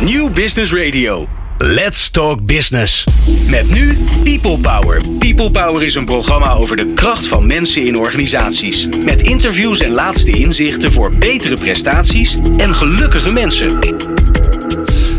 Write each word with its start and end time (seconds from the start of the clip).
New 0.00 0.32
Business 0.32 0.72
Radio. 0.72 1.26
Let's 1.58 2.10
Talk 2.10 2.46
Business. 2.46 3.04
Met 3.48 3.70
nu 3.70 3.98
People 4.24 4.58
Power. 4.58 5.00
People 5.18 5.50
Power 5.50 5.82
is 5.82 5.94
een 5.94 6.04
programma 6.04 6.52
over 6.52 6.76
de 6.76 6.92
kracht 6.94 7.26
van 7.26 7.46
mensen 7.46 7.86
in 7.86 7.98
organisaties. 7.98 8.88
Met 9.04 9.20
interviews 9.20 9.80
en 9.80 9.90
laatste 9.90 10.30
inzichten 10.30 10.92
voor 10.92 11.12
betere 11.12 11.56
prestaties 11.56 12.36
en 12.56 12.74
gelukkige 12.74 13.32
mensen. 13.32 13.78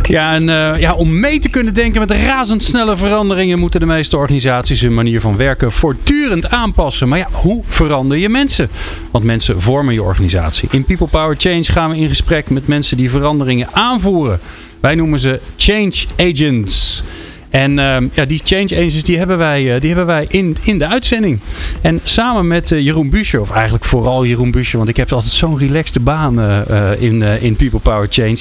Ja, 0.04 0.34
en 0.34 0.44
uh, 0.44 0.80
ja, 0.80 0.94
om 0.94 1.20
mee 1.20 1.40
te 1.40 1.50
kunnen 1.50 1.74
denken 1.74 2.00
met 2.00 2.12
razendsnelle 2.12 2.98
veranderingen 2.98 3.60
moeten 3.60 3.80
de 3.80 3.86
meeste 3.86 4.18
organisaties 4.18 4.82
hun 4.82 4.94
manier 4.94 5.22
van 5.22 5.38
werken 5.38 5.72
voortdurend 5.72 6.50
aanpassen. 6.50 7.08
Maar 7.08 7.20
ja, 7.20 7.28
hoe 7.32 7.64
verander 7.68 8.18
je 8.18 8.30
mensen? 8.30 8.70
Want 9.12 9.26
mensen 9.26 9.62
vormen 9.62 9.94
je 9.94 10.04
organisatie. 10.04 10.70
In 10.72 10.86
People 10.86 11.08
Power 11.08 11.36
Change 11.38 11.64
gaan 11.64 11.90
we 11.90 11.98
in 11.98 12.10
gesprek 12.10 12.50
met 12.50 12.68
mensen 12.68 12.98
die 12.98 13.10
veranderingen 13.10 13.74
aanvoeren. 13.74 14.40
Wij 14.88 14.96
noemen 14.96 15.20
ze 15.20 15.40
change 15.58 16.06
agents. 16.18 17.04
En 17.50 17.72
uh, 17.72 17.98
ja, 18.14 18.26
die 18.26 18.42
change 18.44 18.76
agents 18.76 19.04
die 19.04 19.18
hebben 19.18 19.38
wij, 19.38 19.64
uh, 19.64 19.80
die 19.80 19.88
hebben 19.88 20.06
wij 20.06 20.26
in, 20.30 20.58
in 20.64 20.80
de 20.80 20.88
uitzending. 20.88 21.40
En 21.82 22.00
samen 22.04 22.48
met 22.48 22.72
uh, 22.72 22.80
Jeroen 22.80 23.10
Buscher, 23.10 23.42
of 23.42 23.52
eigenlijk 23.52 23.86
vooral 23.86 24.26
Jeroen 24.26 24.52
Buscher, 24.52 24.78
want 24.78 24.90
ik 24.90 24.98
heb 24.98 25.12
altijd 25.12 25.34
zo'n 25.34 25.58
relaxte 25.58 26.00
baan 26.00 26.40
uh, 26.40 26.62
in, 27.00 27.22
in 27.22 27.56
People 27.56 27.80
Power 27.80 28.08
Change. 28.10 28.38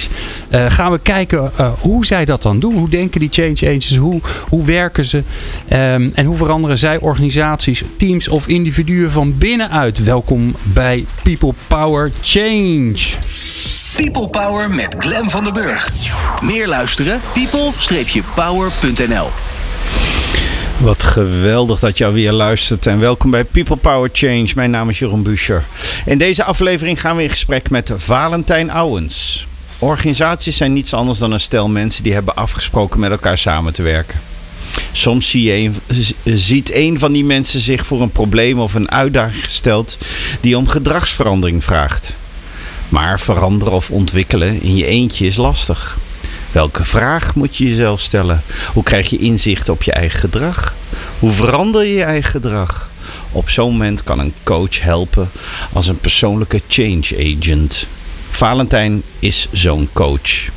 gaan 0.69 0.91
we 0.91 0.99
kijken 0.99 1.51
hoe 1.79 2.05
zij 2.05 2.25
dat 2.25 2.41
dan 2.41 2.59
doen. 2.59 2.73
Hoe 2.73 2.89
denken 2.89 3.19
die 3.19 3.29
change 3.31 3.53
agents? 3.53 3.95
Hoe, 3.95 4.21
hoe 4.49 4.65
werken 4.65 5.05
ze? 5.05 5.17
Um, 5.17 6.11
en 6.13 6.25
hoe 6.25 6.37
veranderen 6.37 6.77
zij 6.77 6.99
organisaties, 6.99 7.83
teams 7.97 8.27
of 8.27 8.47
individuen 8.47 9.11
van 9.11 9.37
binnenuit? 9.37 10.03
Welkom 10.03 10.55
bij 10.63 11.05
People 11.23 11.53
Power 11.67 12.11
Change. 12.21 12.95
People 13.95 14.27
Power 14.27 14.69
met 14.69 14.95
Glen 14.99 15.29
van 15.29 15.43
den 15.43 15.53
Burg. 15.53 15.91
Meer 16.41 16.67
luisteren? 16.67 17.21
people-power.nl 17.33 19.29
Wat 20.77 21.03
geweldig 21.03 21.79
dat 21.79 21.97
je 21.97 22.05
alweer 22.05 22.31
luistert 22.31 22.87
en 22.87 22.99
welkom 22.99 23.31
bij 23.31 23.43
People 23.43 23.75
Power 23.75 24.09
Change. 24.13 24.47
Mijn 24.55 24.71
naam 24.71 24.89
is 24.89 24.99
Jeroen 24.99 25.23
Buscher. 25.23 25.63
In 26.05 26.17
deze 26.17 26.43
aflevering 26.43 27.01
gaan 27.01 27.15
we 27.15 27.23
in 27.23 27.29
gesprek 27.29 27.69
met 27.69 27.91
Valentijn 27.95 28.69
Ouwens. 28.71 29.47
Organisaties 29.79 30.57
zijn 30.57 30.73
niets 30.73 30.93
anders 30.93 31.17
dan 31.17 31.31
een 31.31 31.39
stel 31.39 31.69
mensen 31.69 32.03
die 32.03 32.13
hebben 32.13 32.35
afgesproken 32.35 32.99
met 32.99 33.11
elkaar 33.11 33.37
samen 33.37 33.73
te 33.73 33.81
werken. 33.81 34.19
Soms 34.91 35.35
ziet 36.23 36.75
een 36.75 36.99
van 36.99 37.11
die 37.11 37.25
mensen 37.25 37.59
zich 37.59 37.85
voor 37.85 38.01
een 38.01 38.11
probleem 38.11 38.59
of 38.59 38.73
een 38.73 38.91
uitdaging 38.91 39.43
gesteld 39.43 39.97
die 40.41 40.57
om 40.57 40.67
gedragsverandering 40.67 41.63
vraagt. 41.63 42.15
Maar 42.89 43.19
veranderen 43.19 43.73
of 43.73 43.91
ontwikkelen 43.91 44.61
in 44.61 44.75
je 44.75 44.85
eentje 44.85 45.25
is 45.25 45.35
lastig. 45.35 45.97
Welke 46.51 46.85
vraag 46.85 47.35
moet 47.35 47.57
je 47.57 47.69
jezelf 47.69 47.99
stellen? 47.99 48.43
Hoe 48.73 48.83
krijg 48.83 49.09
je 49.09 49.17
inzicht 49.17 49.69
op 49.69 49.83
je 49.83 49.91
eigen 49.91 50.19
gedrag? 50.19 50.73
Hoe 51.19 51.31
verander 51.31 51.83
je 51.85 51.93
je 51.93 52.03
eigen 52.03 52.31
gedrag? 52.31 52.89
Op 53.31 53.49
zo'n 53.49 53.71
moment 53.71 54.03
kan 54.03 54.19
een 54.19 54.33
coach 54.43 54.81
helpen 54.81 55.29
als 55.73 55.87
een 55.87 55.99
persoonlijke 55.99 56.61
change 56.67 57.35
agent. 57.39 57.87
Valentijn 58.29 59.01
is 59.19 59.47
zo'n 59.51 59.89
coach. 59.93 60.49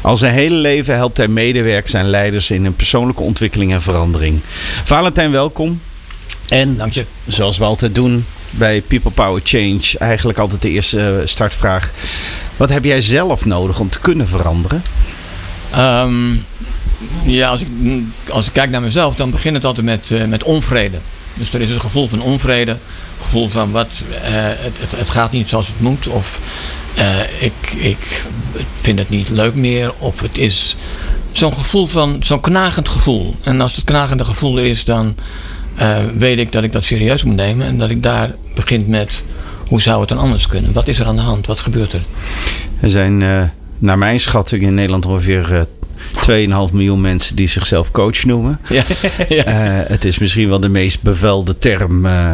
Al 0.00 0.16
zijn 0.16 0.34
hele 0.34 0.56
leven 0.56 0.94
helpt 0.94 1.16
hij 1.16 1.28
medewerkers 1.28 1.92
en 1.92 2.08
leiders 2.08 2.50
in 2.50 2.64
een 2.64 2.76
persoonlijke 2.76 3.22
ontwikkeling 3.22 3.72
en 3.72 3.82
verandering. 3.82 4.40
Valentijn, 4.84 5.30
welkom. 5.30 5.80
En 6.48 6.76
Dank 6.76 6.92
je. 6.92 7.04
zoals 7.26 7.58
we 7.58 7.64
altijd 7.64 7.94
doen, 7.94 8.24
bij 8.56 8.80
People 8.80 9.10
Power 9.10 9.40
Change 9.44 9.98
eigenlijk 9.98 10.38
altijd 10.38 10.62
de 10.62 10.70
eerste 10.70 11.18
eh, 11.20 11.26
startvraag. 11.26 11.92
Wat 12.56 12.70
heb 12.70 12.84
jij 12.84 13.00
zelf 13.00 13.44
nodig 13.44 13.80
om 13.80 13.88
te 13.88 14.00
kunnen 14.00 14.28
veranderen? 14.28 14.82
Um, 15.76 16.44
ja, 17.24 17.48
als 17.48 17.60
ik, 17.60 17.68
als 18.28 18.46
ik 18.46 18.52
kijk 18.52 18.70
naar 18.70 18.82
mezelf, 18.82 19.14
dan 19.14 19.30
begint 19.30 19.54
het 19.54 19.64
altijd 19.64 19.86
met, 19.86 20.10
uh, 20.10 20.24
met 20.24 20.42
onvrede. 20.42 20.98
Dus 21.34 21.54
er 21.54 21.60
is 21.60 21.70
een 21.70 21.80
gevoel 21.80 22.08
van 22.08 22.22
onvrede. 22.22 22.76
Gevoel 23.22 23.48
van 23.48 23.70
wat, 23.70 23.88
uh, 24.10 24.16
het, 24.20 24.72
het, 24.78 24.90
het, 24.90 25.10
gaat 25.10 25.32
niet 25.32 25.48
zoals 25.48 25.66
het 25.66 25.80
moet. 25.80 26.06
Of 26.06 26.40
ik, 27.40 27.72
ik 27.76 28.22
vind 28.72 28.98
het 28.98 29.08
niet 29.08 29.28
leuk 29.28 29.54
meer. 29.54 29.92
Of 29.98 30.20
het 30.20 30.38
is 30.38 30.76
zo'n 31.32 31.54
gevoel 31.54 31.86
van, 31.86 32.16
zo'n 32.22 32.40
knagend 32.40 32.88
gevoel. 32.88 33.34
En 33.42 33.60
als 33.60 33.74
het 33.74 33.84
knagende 33.84 34.24
gevoel 34.24 34.58
er 34.58 34.64
is, 34.64 34.84
dan 34.84 35.14
uh, 35.80 35.96
weet 36.16 36.38
ik 36.38 36.52
dat 36.52 36.62
ik 36.62 36.72
dat 36.72 36.84
serieus 36.84 37.24
moet 37.24 37.36
nemen. 37.36 37.66
En 37.66 37.78
dat 37.78 37.90
ik 37.90 38.02
daar 38.02 38.34
begin 38.54 38.84
met 38.88 39.22
hoe 39.66 39.82
zou 39.82 40.00
het 40.00 40.08
dan 40.08 40.18
anders 40.18 40.46
kunnen? 40.46 40.72
Wat 40.72 40.86
is 40.86 40.98
er 40.98 41.06
aan 41.06 41.16
de 41.16 41.22
hand? 41.22 41.46
Wat 41.46 41.58
gebeurt 41.58 41.92
er? 41.92 42.02
Er 42.80 42.90
zijn 42.90 43.20
uh, 43.20 43.42
naar 43.78 43.98
mijn 43.98 44.20
schatting 44.20 44.62
in 44.62 44.74
Nederland 44.74 45.06
ongeveer 45.06 45.52
uh, 45.52 46.68
2,5 46.68 46.72
miljoen 46.72 47.00
mensen 47.00 47.36
die 47.36 47.48
zichzelf 47.48 47.90
coach 47.90 48.24
noemen. 48.24 48.60
Ja, 48.68 48.82
ja. 49.28 49.46
Uh, 49.46 49.88
het 49.88 50.04
is 50.04 50.18
misschien 50.18 50.48
wel 50.48 50.60
de 50.60 50.68
meest 50.68 51.02
bevelde 51.02 51.58
term, 51.58 52.06
uh, 52.06 52.32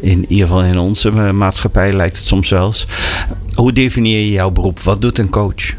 in 0.00 0.24
ieder 0.28 0.46
geval 0.46 0.64
in 0.64 0.78
onze 0.78 1.10
maatschappij 1.10 1.92
lijkt 1.92 2.16
het 2.16 2.26
soms 2.26 2.48
zelfs. 2.48 2.86
Hoe 3.54 3.72
definieer 3.72 4.20
je 4.20 4.30
jouw 4.30 4.50
beroep? 4.50 4.80
Wat 4.80 5.00
doet 5.00 5.18
een 5.18 5.30
coach? 5.30 5.74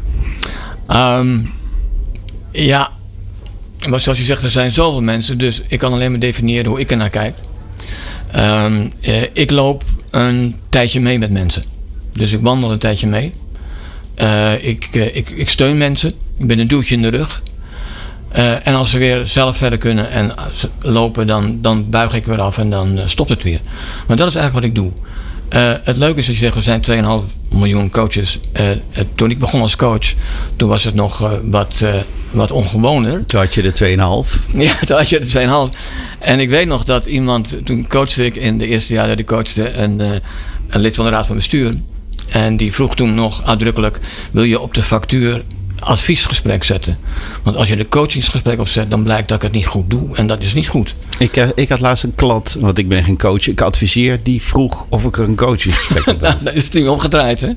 Um, 0.88 1.52
ja, 2.52 2.90
maar 3.86 4.00
zoals 4.00 4.18
je 4.18 4.24
zegt, 4.24 4.42
er 4.42 4.50
zijn 4.50 4.72
zoveel 4.72 5.02
mensen, 5.02 5.38
dus 5.38 5.62
ik 5.68 5.78
kan 5.78 5.92
alleen 5.92 6.10
maar 6.10 6.20
definiëren 6.20 6.70
hoe 6.70 6.80
ik 6.80 6.90
er 6.90 6.96
naar 6.96 7.10
kijk. 7.10 7.34
Um, 8.36 8.92
eh, 9.00 9.22
ik 9.32 9.50
loop 9.50 9.84
een 10.10 10.56
tijdje 10.68 11.00
mee 11.00 11.18
met 11.18 11.30
mensen. 11.30 11.62
Dus 12.12 12.32
ik 12.32 12.40
wandel 12.42 12.70
een 12.70 12.78
tijdje 12.78 13.06
mee. 13.06 13.32
Uh, 14.20 14.64
ik, 14.64 14.88
uh, 14.92 15.16
ik, 15.16 15.30
ik 15.30 15.50
steun 15.50 15.78
mensen. 15.78 16.12
Ik 16.38 16.46
ben 16.46 16.58
een 16.58 16.66
duwtje 16.66 16.94
in 16.94 17.02
de 17.02 17.08
rug. 17.08 17.42
En 18.62 18.74
als 18.74 18.90
ze 18.90 18.98
weer 18.98 19.28
zelf 19.28 19.56
verder 19.56 19.78
kunnen 19.78 20.10
en 20.10 20.34
lopen, 20.80 21.26
dan, 21.26 21.58
dan 21.62 21.90
buig 21.90 22.14
ik 22.14 22.26
weer 22.26 22.40
af 22.40 22.58
en 22.58 22.70
dan 22.70 23.00
stopt 23.06 23.28
het 23.28 23.42
weer. 23.42 23.60
Maar 24.06 24.16
dat 24.16 24.28
is 24.28 24.34
eigenlijk 24.34 24.54
wat 24.54 24.64
ik 24.64 24.74
doe. 24.74 24.90
het 25.84 25.96
leuke 25.96 26.18
is 26.18 26.26
dat 26.26 26.34
je 26.36 26.44
zegt, 26.44 26.56
er 26.56 26.62
zijn 26.62 27.22
2,5 27.22 27.32
miljoen 27.48 27.90
coaches. 27.90 28.38
toen 29.14 29.30
ik 29.30 29.38
begon 29.38 29.60
als 29.60 29.76
coach, 29.76 30.12
toen 30.56 30.68
was 30.68 30.84
het 30.84 30.94
nog 30.94 31.38
wat 31.42 31.74
wat 32.36 32.50
ongewoner. 32.50 33.24
Toen 33.26 33.40
had 33.40 33.54
je 33.54 33.62
de 33.62 33.96
2,5. 34.24 34.56
Ja, 34.56 34.74
toen 34.86 34.96
had 34.96 35.08
je 35.08 35.18
de 35.18 35.70
2,5. 35.70 35.78
En 36.18 36.40
ik 36.40 36.50
weet 36.50 36.66
nog 36.66 36.84
dat 36.84 37.06
iemand, 37.06 37.54
toen 37.64 37.86
coachte 37.88 38.24
ik 38.24 38.36
in 38.36 38.58
de 38.58 38.66
eerste 38.66 38.92
jaar 38.92 39.08
dat 39.08 39.18
ik 39.18 39.26
coachte, 39.26 39.72
een, 39.72 39.98
uh, 40.00 40.10
een 40.68 40.80
lid 40.80 40.94
van 40.94 41.04
de 41.04 41.10
raad 41.10 41.26
van 41.26 41.36
bestuur. 41.36 41.74
En 42.28 42.56
die 42.56 42.72
vroeg 42.72 42.96
toen 42.96 43.14
nog 43.14 43.44
uitdrukkelijk: 43.44 44.00
wil 44.30 44.42
je 44.42 44.60
op 44.60 44.74
de 44.74 44.82
factuur 44.82 45.42
adviesgesprek 45.78 46.64
zetten? 46.64 46.96
Want 47.42 47.56
als 47.56 47.68
je 47.68 47.76
de 47.76 47.88
coachingsgesprek 47.88 48.60
opzet, 48.60 48.90
dan 48.90 49.02
blijkt 49.02 49.28
dat 49.28 49.36
ik 49.36 49.42
het 49.42 49.52
niet 49.52 49.66
goed 49.66 49.90
doe. 49.90 50.16
En 50.16 50.26
dat 50.26 50.40
is 50.40 50.54
niet 50.54 50.68
goed. 50.68 50.94
Ik, 51.18 51.36
uh, 51.36 51.48
ik 51.54 51.68
had 51.68 51.80
laatst 51.80 52.04
een 52.04 52.14
klant, 52.14 52.56
want 52.58 52.78
ik 52.78 52.88
ben 52.88 53.04
geen 53.04 53.18
coach. 53.18 53.48
Ik 53.48 53.60
adviseer, 53.60 54.20
die 54.22 54.42
vroeg 54.42 54.84
of 54.88 55.04
ik 55.04 55.18
er 55.18 55.24
een 55.24 55.36
coachingsgesprek 55.36 56.06
op 56.06 56.24
had. 56.26 56.42
nou, 56.42 56.56
is 56.56 56.62
het 56.62 56.72
nu 56.72 56.86
omgedraaid, 56.86 57.40
hè? 57.40 57.50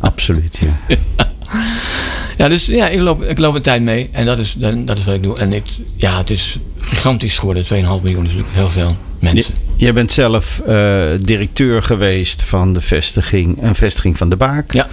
Absoluut, 0.00 0.60
ja. 0.60 0.96
Ja, 2.36 2.48
dus 2.48 2.66
ja, 2.66 2.88
ik 2.88 3.00
loop, 3.00 3.22
ik 3.22 3.38
loop 3.38 3.54
een 3.54 3.62
tijd 3.62 3.82
mee 3.82 4.08
en 4.12 4.26
dat 4.26 4.38
is, 4.38 4.54
dat 4.58 4.98
is 4.98 5.04
wat 5.04 5.14
ik 5.14 5.22
doe. 5.22 5.38
En 5.38 5.52
ik, 5.52 5.64
ja, 5.96 6.18
het 6.18 6.30
is 6.30 6.58
gigantisch 6.78 7.38
geworden. 7.38 7.64
2,5 7.64 7.70
miljoen 7.70 8.04
is 8.04 8.16
natuurlijk 8.16 8.48
heel 8.52 8.70
veel 8.70 8.96
mensen. 9.18 9.54
Jij 9.76 9.92
bent 9.92 10.10
zelf 10.10 10.62
uh, 10.68 11.06
directeur 11.20 11.82
geweest 11.82 12.42
van 12.42 12.72
de 12.72 12.80
vestiging, 12.80 13.62
een 13.62 13.74
vestiging 13.74 14.18
van 14.18 14.28
de 14.28 14.36
Baak. 14.36 14.72
Ja. 14.72 14.88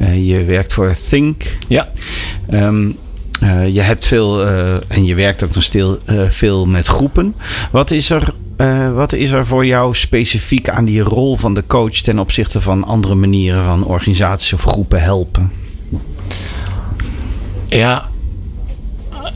Uh, 0.00 0.28
je 0.28 0.44
werkt 0.44 0.72
voor 0.72 0.94
Think. 1.08 1.42
Ja. 1.68 1.88
Um, 2.52 2.96
uh, 3.42 3.74
je 3.74 3.80
hebt 3.80 4.06
veel, 4.06 4.46
en 4.88 5.04
je 5.04 5.14
werkt 5.14 5.44
ook 5.44 5.54
nog 5.54 5.62
stil, 5.62 5.98
veel 6.28 6.66
met 6.66 6.86
groepen. 6.86 7.34
Wat 7.70 7.90
is 7.90 8.10
er 8.10 8.34
wat 8.94 9.12
is 9.12 9.30
er 9.30 9.46
voor 9.46 9.66
jou 9.66 9.94
specifiek 9.94 10.68
aan 10.68 10.84
die 10.84 11.00
rol 11.00 11.36
van 11.36 11.54
de 11.54 11.64
coach 11.66 11.92
ten 11.94 12.18
opzichte 12.18 12.60
van 12.60 12.84
andere 12.84 13.14
manieren 13.14 13.64
van 13.64 13.84
organisaties 13.84 14.52
of 14.52 14.62
groepen 14.62 15.02
helpen? 15.02 15.61
Ja, 17.72 18.08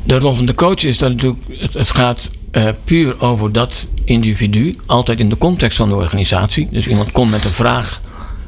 de 0.02 0.18
rol 0.18 0.34
van 0.34 0.46
de 0.46 0.54
coach 0.54 0.84
is 0.84 0.98
dat 0.98 1.10
natuurlijk, 1.10 1.42
het, 1.72 1.90
gaat 1.90 2.30
uh, 2.52 2.68
puur 2.84 3.20
over 3.20 3.52
dat 3.52 3.86
individu, 4.04 4.74
altijd 4.86 5.20
in 5.20 5.28
de 5.28 5.38
context 5.38 5.76
van 5.76 5.88
de 5.88 5.94
organisatie. 5.94 6.68
Dus 6.70 6.86
iemand 6.86 7.12
komt 7.12 7.30
met 7.30 7.44
een 7.44 7.50
vraag 7.50 8.00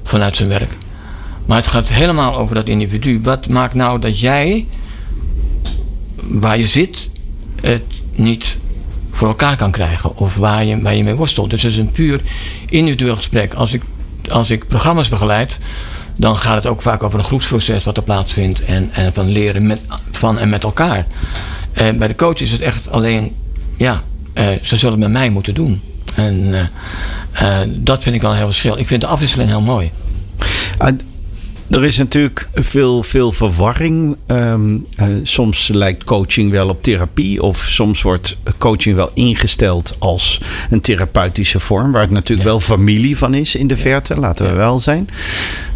vanuit 0.03 0.37
zijn 0.37 0.49
werk. 0.49 0.73
Maar 1.47 1.57
het 1.57 1.67
gaat 1.67 1.89
helemaal 1.89 2.37
over 2.37 2.55
dat 2.55 2.67
individu. 2.67 3.21
Wat 3.23 3.49
maakt 3.49 3.75
nou 3.75 4.01
dat 4.01 4.21
jij, 4.21 4.67
waar 6.17 6.59
je 6.59 6.67
zit, 6.67 7.09
het 7.61 7.85
niet 8.15 8.57
voor 9.11 9.29
elkaar 9.29 9.57
kan 9.57 9.71
krijgen? 9.71 10.17
Of 10.17 10.37
waar 10.37 10.65
je, 10.65 10.81
waar 10.81 10.95
je 10.95 11.05
mee 11.05 11.15
worstelt. 11.15 11.51
Dus 11.51 11.63
het 11.63 11.73
is 11.73 11.79
een 11.79 11.93
puur 11.93 12.21
individueel 12.69 13.17
gesprek. 13.17 13.55
Als 13.55 13.73
ik, 13.73 13.83
als 14.31 14.51
ik 14.51 14.67
programma's 14.67 15.09
begeleid, 15.09 15.59
dan 16.19 16.37
gaat 16.37 16.55
het 16.55 16.67
ook 16.67 16.83
vaak 16.83 17.03
over 17.03 17.19
een 17.19 17.25
groepsproces 17.25 17.85
wat 17.85 17.97
er 17.97 18.03
plaatsvindt 18.03 18.65
en, 18.65 18.91
en 18.93 19.13
van 19.13 19.29
leren 19.29 19.67
met, 19.67 19.81
van 20.11 20.39
en 20.39 20.49
met 20.49 20.63
elkaar. 20.63 21.07
Uh, 21.81 21.91
bij 21.91 22.09
de 22.09 22.15
coach 22.15 22.41
is 22.41 22.53
het 22.53 22.61
echt 22.61 22.91
alleen, 22.91 23.37
ja, 23.77 24.03
uh, 24.35 24.47
ze 24.63 24.77
zullen 24.77 25.01
het 25.01 25.03
met 25.03 25.21
mij 25.21 25.31
moeten 25.31 25.55
doen. 25.55 25.81
En 26.15 26.35
uh, 27.43 27.57
dat 27.67 28.03
vind 28.03 28.15
ik 28.15 28.23
wel 28.23 28.35
heel 28.35 28.47
verschil. 28.47 28.79
Ik 28.79 28.87
vind 28.87 29.01
de 29.01 29.07
afwisseling 29.07 29.49
heel 29.49 29.61
mooi. 29.61 29.91
Er 31.71 31.85
is 31.85 31.97
natuurlijk 31.97 32.49
veel, 32.55 33.03
veel 33.03 33.33
verwarring. 33.33 34.17
Ehm, 34.27 34.77
eh, 34.97 35.07
soms 35.23 35.69
lijkt 35.69 36.05
coaching 36.05 36.51
wel 36.51 36.69
op 36.69 36.83
therapie, 36.83 37.43
of 37.43 37.59
soms 37.59 38.03
wordt 38.03 38.37
coaching 38.59 38.97
wel 38.97 39.11
ingesteld 39.15 39.97
als 39.99 40.41
een 40.71 40.81
therapeutische 40.81 41.61
vorm, 41.61 41.93
waar 41.93 42.01
het 42.01 42.11
natuurlijk 42.11 42.49
wel 42.49 42.61
familie 42.61 43.17
van 43.17 43.35
is 43.35 43.55
in 43.55 43.67
de 43.67 43.77
verte, 43.77 44.17
laten 44.21 44.47
we 44.47 44.53
wel 44.53 44.79
zijn. 44.79 45.09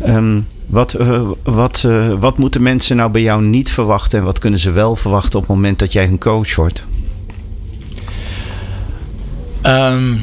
Ehm, 0.01 0.41
wat, 0.67 0.93
eh, 0.95 1.23
wat, 1.43 1.85
eh, 1.87 2.13
wat 2.21 2.39
moeten 2.39 2.63
mensen 2.63 2.97
nou 2.97 3.11
bij 3.11 3.23
jou 3.23 3.43
niet 3.43 3.71
verwachten 3.71 4.19
en 4.19 4.25
wat 4.25 4.39
kunnen 4.39 4.61
ze 4.61 4.71
wel 4.71 4.97
verwachten 4.97 5.39
op 5.39 5.47
het 5.47 5.55
moment 5.55 5.79
dat 5.79 5.93
jij 5.93 6.05
een 6.05 6.19
coach 6.19 6.55
wordt? 6.55 6.83
Ehm, 9.63 10.17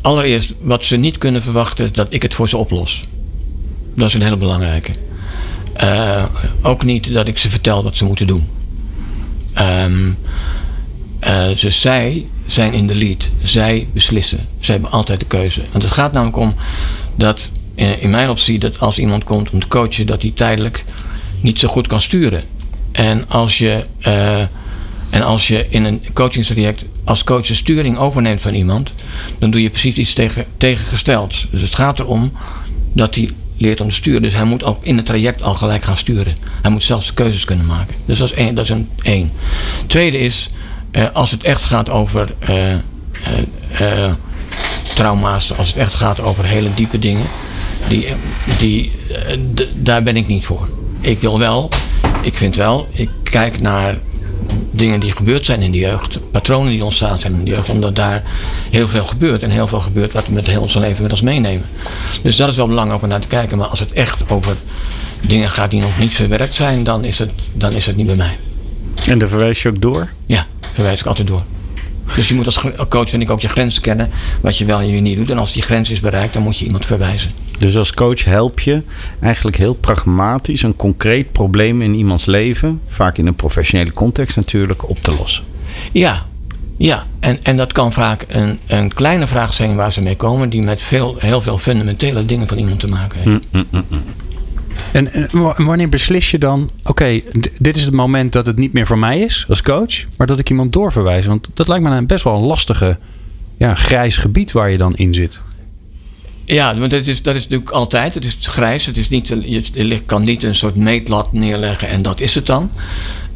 allereerst, 0.00 0.54
wat 0.60 0.84
ze 0.84 0.96
niet 0.96 1.18
kunnen 1.18 1.42
verwachten, 1.42 1.90
dat 1.92 2.06
ik 2.10 2.22
het 2.22 2.34
voor 2.34 2.48
ze 2.48 2.56
oplos. 2.56 3.00
Dat 3.94 4.06
is 4.06 4.14
een 4.14 4.22
hele 4.22 4.36
belangrijke. 4.36 4.90
Uh, 5.82 6.24
ook 6.62 6.84
niet 6.84 7.12
dat 7.12 7.28
ik 7.28 7.38
ze 7.38 7.50
vertel 7.50 7.82
wat 7.82 7.96
ze 7.96 8.04
moeten 8.04 8.26
doen. 8.26 8.46
Um, 9.58 10.16
dus 11.60 11.80
zij 11.80 12.26
zijn 12.46 12.72
in 12.72 12.86
de 12.86 12.94
lead. 12.94 13.28
Zij 13.42 13.88
beslissen. 13.92 14.38
Zij 14.60 14.74
hebben 14.74 14.92
altijd 14.92 15.20
de 15.20 15.26
keuze. 15.26 15.60
Want 15.70 15.84
het 15.84 15.92
gaat 15.92 16.12
namelijk 16.12 16.36
om 16.36 16.54
dat, 17.16 17.50
uh, 17.74 18.02
in 18.02 18.10
mijn 18.10 18.30
optie, 18.30 18.58
dat 18.58 18.78
als 18.78 18.98
iemand 18.98 19.24
komt 19.24 19.50
om 19.50 19.60
te 19.60 19.68
coachen, 19.68 20.06
dat 20.06 20.22
hij 20.22 20.32
tijdelijk 20.34 20.84
niet 21.40 21.58
zo 21.58 21.68
goed 21.68 21.86
kan 21.86 22.00
sturen. 22.00 22.42
En 22.92 23.28
als 23.28 23.58
je, 23.58 23.84
en 25.10 25.22
als 25.22 25.48
je 25.48 25.66
in 25.68 25.84
een 25.84 26.02
coachingstraject 26.12 26.84
als 27.04 27.24
coach 27.24 27.46
de 27.46 27.54
sturing 27.54 27.98
overneemt 27.98 28.42
van 28.42 28.54
iemand, 28.54 28.90
dan 29.38 29.50
doe 29.50 29.62
je 29.62 29.70
precies 29.70 29.96
iets 29.96 30.12
tegen, 30.12 30.44
tegengesteld. 30.56 31.46
Dus 31.50 31.60
het 31.60 31.74
gaat 31.74 31.98
erom 31.98 32.32
dat 32.92 33.14
hij 33.14 33.30
leert 33.58 33.80
om 33.80 33.88
te 33.88 33.94
sturen. 33.94 34.22
Dus 34.22 34.34
hij 34.34 34.44
moet 34.44 34.64
ook 34.64 34.84
in 34.84 34.96
het 34.96 35.06
traject 35.06 35.42
al 35.42 35.54
gelijk 35.54 35.84
gaan 35.84 35.96
sturen. 35.96 36.36
Hij 36.62 36.70
moet 36.70 36.84
zelfs 36.84 37.14
keuzes 37.14 37.44
kunnen 37.44 37.66
maken. 37.66 37.94
Dus 38.04 38.18
dat 38.18 38.30
is 38.30 38.36
één. 38.36 38.54
Dat 38.54 38.64
is 38.64 38.70
een 38.70 38.88
één. 39.02 39.32
Tweede 39.86 40.18
is, 40.18 40.48
eh, 40.90 41.04
als 41.12 41.30
het 41.30 41.42
echt 41.42 41.62
gaat 41.64 41.88
over 41.88 42.34
eh, 42.38 42.72
eh, 42.72 44.12
trauma's, 44.94 45.52
als 45.52 45.68
het 45.68 45.76
echt 45.76 45.94
gaat 45.94 46.20
over 46.20 46.44
hele 46.44 46.74
diepe 46.74 46.98
dingen, 46.98 47.26
die, 47.88 48.06
die, 48.58 48.92
daar 49.74 50.02
ben 50.02 50.16
ik 50.16 50.26
niet 50.26 50.46
voor. 50.46 50.68
Ik 51.00 51.20
wil 51.20 51.38
wel, 51.38 51.68
ik 52.22 52.36
vind 52.36 52.56
wel, 52.56 52.88
ik 52.92 53.10
kijk 53.22 53.60
naar 53.60 53.98
dingen 54.78 55.00
die 55.00 55.12
gebeurd 55.12 55.44
zijn 55.44 55.62
in 55.62 55.70
de 55.70 55.78
jeugd, 55.78 56.18
patronen 56.30 56.70
die 56.70 56.84
ontstaan 56.84 57.20
zijn 57.20 57.32
in 57.32 57.44
de 57.44 57.50
jeugd, 57.50 57.68
omdat 57.68 57.96
daar 57.96 58.22
heel 58.70 58.88
veel 58.88 59.04
gebeurt 59.04 59.42
en 59.42 59.50
heel 59.50 59.66
veel 59.66 59.80
gebeurt 59.80 60.12
wat 60.12 60.26
we 60.26 60.32
met 60.32 60.46
heel 60.46 60.62
ons 60.62 60.74
leven 60.74 61.02
met 61.02 61.12
ons 61.12 61.20
meenemen. 61.20 61.66
Dus 62.22 62.36
dat 62.36 62.48
is 62.48 62.56
wel 62.56 62.68
belangrijk 62.68 63.02
om 63.02 63.08
naar 63.08 63.20
te 63.20 63.26
kijken, 63.26 63.58
maar 63.58 63.66
als 63.66 63.80
het 63.80 63.92
echt 63.92 64.30
over 64.30 64.56
dingen 65.20 65.50
gaat 65.50 65.70
die 65.70 65.80
nog 65.80 65.98
niet 65.98 66.14
verwerkt 66.14 66.54
zijn, 66.54 66.84
dan 66.84 67.04
is 67.04 67.18
het, 67.18 67.30
dan 67.54 67.72
is 67.72 67.86
het 67.86 67.96
niet 67.96 68.06
bij 68.06 68.16
mij. 68.16 68.36
En 69.06 69.18
daar 69.18 69.28
verwijs 69.28 69.62
je 69.62 69.68
ook 69.68 69.80
door? 69.80 70.08
Ja, 70.26 70.46
verwijs 70.72 71.00
ik 71.00 71.06
altijd 71.06 71.28
door. 71.28 71.42
Dus 72.14 72.28
je 72.28 72.34
moet 72.34 72.46
als 72.46 72.60
coach, 72.88 73.10
vind 73.10 73.22
ik, 73.22 73.30
ook 73.30 73.40
je 73.40 73.48
grenzen 73.48 73.82
kennen. 73.82 74.10
Wat 74.40 74.58
je 74.58 74.64
wel 74.64 74.78
en 74.78 74.88
je 74.88 75.00
niet 75.00 75.16
doet. 75.16 75.30
En 75.30 75.38
als 75.38 75.52
die 75.52 75.62
grens 75.62 75.90
is 75.90 76.00
bereikt, 76.00 76.32
dan 76.32 76.42
moet 76.42 76.58
je 76.58 76.64
iemand 76.64 76.86
verwijzen. 76.86 77.30
Dus 77.58 77.76
als 77.76 77.94
coach 77.94 78.24
help 78.24 78.60
je 78.60 78.82
eigenlijk 79.20 79.56
heel 79.56 79.74
pragmatisch 79.74 80.62
een 80.62 80.76
concreet 80.76 81.32
probleem 81.32 81.82
in 81.82 81.94
iemands 81.94 82.26
leven, 82.26 82.80
vaak 82.86 83.18
in 83.18 83.26
een 83.26 83.34
professionele 83.34 83.92
context 83.92 84.36
natuurlijk, 84.36 84.88
op 84.88 84.98
te 84.98 85.14
lossen. 85.14 85.44
Ja, 85.92 86.26
ja. 86.76 87.06
En, 87.20 87.38
en 87.42 87.56
dat 87.56 87.72
kan 87.72 87.92
vaak 87.92 88.24
een, 88.28 88.58
een 88.66 88.94
kleine 88.94 89.26
vraag 89.26 89.54
zijn 89.54 89.76
waar 89.76 89.92
ze 89.92 90.00
mee 90.00 90.16
komen, 90.16 90.48
die 90.48 90.62
met 90.62 90.82
veel, 90.82 91.16
heel 91.18 91.40
veel 91.40 91.58
fundamentele 91.58 92.26
dingen 92.26 92.48
van 92.48 92.58
iemand 92.58 92.80
te 92.80 92.86
maken 92.86 93.18
heeft. 93.20 93.48
Mm, 93.52 93.64
mm, 93.70 93.84
mm, 93.88 94.02
en, 94.92 95.12
en, 95.12 95.28
wanneer 95.64 95.88
beslis 95.88 96.30
je 96.30 96.38
dan, 96.38 96.70
oké, 96.84 97.20
dit 97.58 97.76
is 97.76 97.84
het 97.84 97.94
moment 97.94 98.32
dat 98.32 98.46
het 98.46 98.56
niet 98.56 98.72
meer 98.72 98.86
voor 98.86 98.98
mij 98.98 99.20
is 99.20 99.46
als 99.48 99.62
coach, 99.62 100.04
maar 100.16 100.26
dat 100.26 100.38
ik 100.38 100.50
iemand 100.50 100.72
doorverwijs? 100.72 101.26
Want 101.26 101.48
dat 101.54 101.68
lijkt 101.68 101.84
me 101.84 101.90
een 101.90 102.06
best 102.06 102.24
wel 102.24 102.34
een 102.34 102.46
lastige, 102.46 102.98
ja, 103.56 103.74
grijs 103.74 104.16
gebied 104.16 104.52
waar 104.52 104.70
je 104.70 104.78
dan 104.78 104.96
in 104.96 105.14
zit. 105.14 105.40
Ja, 106.48 106.76
want 106.78 106.90
dat 106.90 107.06
is, 107.06 107.22
dat 107.22 107.34
is 107.34 107.42
natuurlijk 107.42 107.70
altijd. 107.70 108.14
Het 108.14 108.24
is 108.24 108.36
grijs. 108.40 108.86
Het 108.86 108.96
is 108.96 109.08
niet, 109.08 109.28
je 109.72 110.02
kan 110.06 110.22
niet 110.22 110.42
een 110.42 110.54
soort 110.54 110.76
meetlat 110.76 111.32
neerleggen 111.32 111.88
en 111.88 112.02
dat 112.02 112.20
is 112.20 112.34
het 112.34 112.46
dan. 112.46 112.70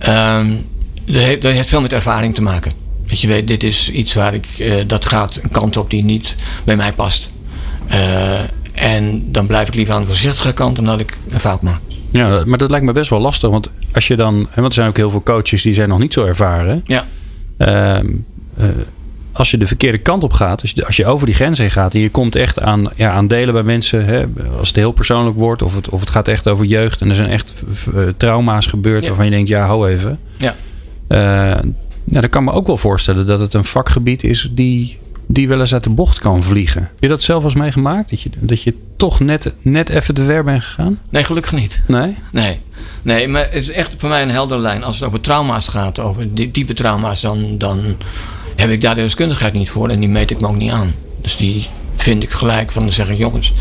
Um, 0.08 0.66
dat, 1.04 1.22
heeft, 1.22 1.42
dat 1.42 1.52
heeft 1.52 1.68
veel 1.68 1.80
met 1.80 1.92
ervaring 1.92 2.34
te 2.34 2.42
maken. 2.42 2.72
Dat 3.06 3.20
je 3.20 3.26
weet, 3.26 3.46
dit 3.46 3.62
is 3.62 3.90
iets 3.90 4.14
waar 4.14 4.34
ik, 4.34 4.46
uh, 4.58 4.74
dat 4.86 5.06
gaat 5.06 5.38
een 5.42 5.50
kant 5.50 5.76
op 5.76 5.90
die 5.90 6.04
niet 6.04 6.34
bij 6.64 6.76
mij 6.76 6.92
past. 6.92 7.30
Uh, 7.90 8.40
en 8.72 9.32
dan 9.32 9.46
blijf 9.46 9.68
ik 9.68 9.74
liever 9.74 9.94
aan 9.94 10.00
de 10.00 10.06
voorzichtige 10.06 10.52
kant 10.52 10.78
omdat 10.78 11.00
ik 11.00 11.16
een 11.28 11.40
fout 11.40 11.62
maak. 11.62 11.80
Ja, 12.10 12.42
maar 12.46 12.58
dat 12.58 12.70
lijkt 12.70 12.86
me 12.86 12.92
best 12.92 13.10
wel 13.10 13.20
lastig. 13.20 13.50
Want 13.50 13.68
als 13.92 14.06
je 14.06 14.16
dan. 14.16 14.48
Want 14.54 14.66
er 14.66 14.72
zijn 14.72 14.88
ook 14.88 14.96
heel 14.96 15.10
veel 15.10 15.22
coaches 15.22 15.62
die 15.62 15.74
zijn 15.74 15.88
nog 15.88 15.98
niet 15.98 16.12
zo 16.12 16.24
ervaren. 16.24 16.82
Ja. 16.84 17.06
Uh, 17.58 17.98
als 19.32 19.50
je 19.50 19.58
de 19.58 19.67
verkeerde 19.67 19.99
kant 19.99 20.25
op 20.25 20.32
gaat, 20.32 20.62
als 20.62 20.70
je, 20.70 20.87
als 20.87 20.96
je 20.96 21.06
over 21.06 21.26
die 21.26 21.34
grens 21.34 21.58
heen 21.58 21.70
gaat 21.70 21.94
en 21.94 22.00
je 22.00 22.11
komt 22.11 22.37
echt 22.37 22.61
aan, 22.61 22.88
ja, 22.94 23.11
aan 23.11 23.26
delen 23.26 23.55
bij 23.55 23.62
mensen, 23.62 24.05
hè, 24.05 24.25
als 24.58 24.69
het 24.69 24.76
heel 24.76 24.93
persoonlijk 24.93 25.37
wordt 25.37 25.62
of 25.62 25.75
het, 25.75 25.88
of 25.88 26.00
het 26.00 26.11
gaat 26.11 26.29
echt 26.29 26.49
over 26.49 26.64
jeugd 26.64 27.00
en 27.00 27.08
er 27.08 27.14
zijn 27.14 27.31
echt 27.31 27.55
trauma's 28.17 28.67
gebeurd 28.67 29.06
waarvan 29.06 29.25
je 29.25 29.31
denkt, 29.31 29.49
ja, 29.49 29.67
hou 29.67 29.88
even. 29.88 30.19
Ja. 30.37 30.55
Uh, 31.08 31.19
nou, 32.05 32.20
dan 32.20 32.29
kan 32.29 32.44
me 32.44 32.52
ook 32.52 32.67
wel 32.67 32.76
voorstellen 32.76 33.26
dat 33.26 33.40
het 33.40 33.55
een 33.55 33.64
vakgebied 33.64 34.25
is 34.25 34.50
die, 34.52 34.99
die 35.26 35.49
wel 35.49 35.61
eens 35.61 35.73
uit 35.73 35.84
de 35.84 35.90
bocht 35.90 36.19
kan 36.19 36.43
vliegen. 36.43 36.81
Heb 36.81 36.90
je 37.00 37.08
dat 37.08 37.23
zelf 37.23 37.44
eens 37.44 37.55
meegemaakt? 37.55 38.11
Dat 38.11 38.20
je, 38.20 38.31
dat 38.38 38.62
je 38.62 38.75
toch 38.96 39.20
net, 39.20 39.52
net 39.62 39.88
even 39.88 40.14
te 40.14 40.25
ver 40.25 40.44
bent 40.44 40.62
gegaan? 40.62 40.99
Nee, 41.11 41.25
gelukkig 41.25 41.52
niet. 41.52 41.82
Nee? 41.87 42.17
Nee. 42.31 42.58
Nee, 43.02 43.29
maar 43.29 43.49
het 43.50 43.62
is 43.62 43.70
echt 43.70 43.90
voor 43.96 44.08
mij 44.08 44.23
een 44.23 44.31
heldere 44.31 44.61
lijn. 44.61 44.84
Als 44.84 44.99
het 44.99 45.08
over 45.08 45.20
trauma's 45.20 45.69
gaat, 45.69 45.99
over 45.99 46.34
diepe 46.52 46.75
trauma's, 46.75 47.20
dan, 47.20 47.58
dan 47.58 47.96
heb 48.56 48.70
ik 48.70 48.81
daar 48.81 48.94
de 48.94 49.00
deskundigheid 49.02 49.52
niet 49.52 49.70
voor 49.70 49.88
en 49.88 50.00
die 50.00 50.08
meet 50.08 50.31
ik 50.31 50.40
me 50.40 50.46
ook 50.46 50.56
niet 50.56 50.70
aan. 50.70 50.94
Dus 51.20 51.37
die 51.37 51.66
vind 51.96 52.22
ik 52.22 52.31
gelijk 52.31 52.72
van 52.72 52.87
te 52.87 52.93
zeggen: 52.93 53.16
jongens, 53.16 53.52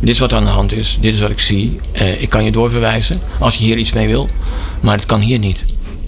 dit 0.00 0.08
is 0.10 0.18
wat 0.18 0.32
aan 0.32 0.44
de 0.44 0.50
hand 0.50 0.72
is, 0.72 0.98
dit 1.00 1.14
is 1.14 1.20
wat 1.20 1.30
ik 1.30 1.40
zie. 1.40 1.80
Uh, 1.92 2.22
ik 2.22 2.28
kan 2.28 2.44
je 2.44 2.50
doorverwijzen 2.50 3.20
als 3.38 3.54
je 3.54 3.64
hier 3.64 3.76
iets 3.76 3.92
mee 3.92 4.06
wil, 4.06 4.28
maar 4.80 4.96
het 4.96 5.06
kan 5.06 5.20
hier 5.20 5.38
niet. 5.38 5.58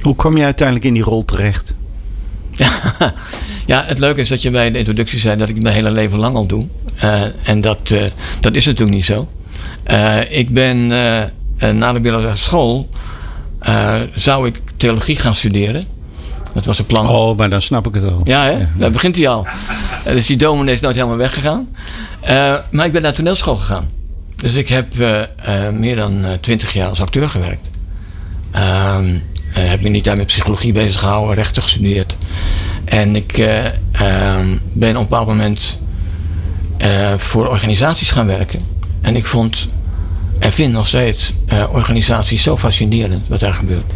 Hoe 0.00 0.16
kwam 0.16 0.36
je 0.36 0.44
uiteindelijk 0.44 0.86
in 0.86 0.94
die 0.94 1.02
rol 1.02 1.24
terecht? 1.24 1.74
ja, 3.66 3.84
het 3.86 3.98
leuke 3.98 4.20
is 4.20 4.28
dat 4.28 4.42
je 4.42 4.50
bij 4.50 4.70
de 4.70 4.78
introductie 4.78 5.20
zei 5.20 5.36
dat 5.36 5.48
ik 5.48 5.54
het 5.54 5.62
mijn 5.62 5.74
hele 5.74 5.90
leven 5.90 6.18
lang 6.18 6.36
al 6.36 6.46
doe. 6.46 6.66
Uh, 7.04 7.22
en 7.42 7.60
dat, 7.60 7.90
uh, 7.90 8.02
dat 8.40 8.54
is 8.54 8.64
natuurlijk 8.66 8.96
niet 8.96 9.04
zo. 9.04 9.28
ik 10.28 10.48
ben 10.48 10.86
na 11.58 11.92
de 11.92 12.00
middelbare 12.00 12.36
school 12.36 12.88
zou 14.14 14.46
ik 14.46 14.60
theologie 14.76 15.16
gaan 15.16 15.34
studeren. 15.34 15.84
Dat 16.58 16.66
was 16.66 16.78
het 16.78 16.86
plan. 16.86 17.08
Oh, 17.08 17.36
maar 17.36 17.50
dan 17.50 17.60
snap 17.60 17.86
ik 17.86 17.94
het 17.94 18.04
al. 18.04 18.20
Ja, 18.24 18.42
hè? 18.42 18.50
Ja. 18.50 18.68
daar 18.76 18.90
begint 18.90 19.16
hij 19.16 19.28
al. 19.28 19.46
Uh, 20.06 20.12
dus 20.12 20.26
die 20.26 20.36
dominee 20.36 20.74
is 20.74 20.80
nooit 20.80 20.94
helemaal 20.94 21.16
weggegaan. 21.16 21.68
Uh, 22.22 22.54
maar 22.70 22.86
ik 22.86 22.92
ben 22.92 23.02
naar 23.02 23.12
toneelschool 23.12 23.56
gegaan. 23.56 23.90
Dus 24.36 24.54
ik 24.54 24.68
heb 24.68 24.86
uh, 24.98 25.20
meer 25.72 25.96
dan 25.96 26.24
twintig 26.40 26.72
jaar 26.72 26.88
als 26.88 27.00
acteur 27.00 27.28
gewerkt. 27.28 27.66
Ehm, 28.50 29.14
heb 29.50 29.80
me 29.82 29.88
niet 29.88 30.04
daar 30.04 30.16
met 30.16 30.26
psychologie 30.26 30.72
bezig 30.72 31.00
gehouden, 31.00 31.34
rechten 31.34 31.62
gestudeerd. 31.62 32.16
En 32.84 33.16
ik 33.16 33.38
ehm, 33.38 34.56
ben 34.72 34.90
op 34.90 35.02
een 35.02 35.08
bepaald 35.08 35.26
moment 35.26 35.76
voor 37.16 37.48
organisaties 37.48 38.10
gaan 38.10 38.26
werken. 38.26 38.60
En 39.00 39.16
ik 39.16 39.26
vond 39.26 39.66
en 40.38 40.52
vind 40.52 40.72
nog 40.72 40.86
steeds 40.86 41.32
organisaties 41.70 42.42
zo 42.42 42.56
fascinerend 42.56 43.28
wat 43.28 43.40
daar 43.40 43.54
gebeurt 43.54 43.92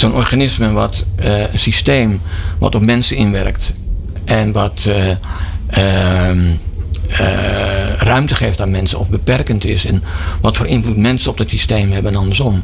zo'n 0.00 0.14
organisme 0.14 0.72
wat 0.72 1.04
uh, 1.20 1.40
een 1.40 1.58
systeem 1.58 2.20
wat 2.58 2.74
op 2.74 2.84
mensen 2.84 3.16
inwerkt 3.16 3.72
en 4.24 4.52
wat 4.52 4.84
uh, 4.86 5.06
uh, 5.78 6.36
ruimte 7.96 8.34
geeft 8.34 8.60
aan 8.60 8.70
mensen 8.70 8.98
of 8.98 9.08
beperkend 9.08 9.64
is 9.64 9.84
en 9.84 10.02
wat 10.40 10.56
voor 10.56 10.66
invloed 10.66 10.96
mensen 10.96 11.30
op 11.30 11.38
dat 11.38 11.48
systeem 11.48 11.92
hebben 11.92 12.12
en 12.12 12.18
andersom. 12.18 12.62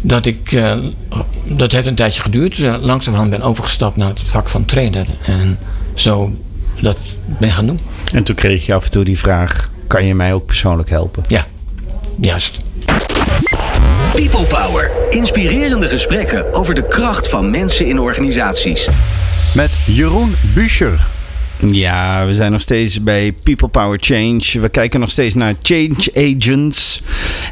Dat 0.00 0.26
ik, 0.26 0.62
dat 1.44 1.72
heeft 1.72 1.86
een 1.86 1.94
tijdje 1.94 2.22
geduurd. 2.22 2.58
langzamerhand 2.80 3.30
ben 3.30 3.42
overgestapt 3.42 3.96
naar 3.96 4.08
het 4.08 4.20
vak 4.24 4.48
van 4.48 4.64
trainer 4.64 5.06
en 5.24 5.58
zo 5.94 6.36
dat 6.80 6.96
ben 7.38 7.52
gaan 7.52 7.66
doen. 7.66 7.78
En 8.12 8.22
toen 8.22 8.34
kreeg 8.34 8.66
je 8.66 8.74
af 8.74 8.84
en 8.84 8.90
toe 8.90 9.04
die 9.04 9.18
vraag: 9.18 9.70
kan 9.86 10.04
je 10.04 10.14
mij 10.14 10.34
ook 10.34 10.46
persoonlijk 10.46 10.90
helpen? 10.90 11.24
Ja, 11.28 11.46
juist. 12.20 12.64
People 14.16 14.46
Power. 14.46 14.90
Inspirerende 15.10 15.88
gesprekken 15.88 16.54
over 16.54 16.74
de 16.74 16.88
kracht 16.88 17.28
van 17.28 17.50
mensen 17.50 17.86
in 17.86 17.98
organisaties. 17.98 18.88
Met 19.54 19.78
Jeroen 19.86 20.34
Buescher. 20.54 21.08
Ja, 21.66 22.26
we 22.26 22.34
zijn 22.34 22.52
nog 22.52 22.60
steeds 22.60 23.02
bij 23.02 23.32
People 23.42 23.68
Power 23.68 23.98
Change. 24.00 24.60
We 24.60 24.68
kijken 24.68 25.00
nog 25.00 25.10
steeds 25.10 25.34
naar 25.34 25.54
change 25.62 26.10
agents. 26.14 27.02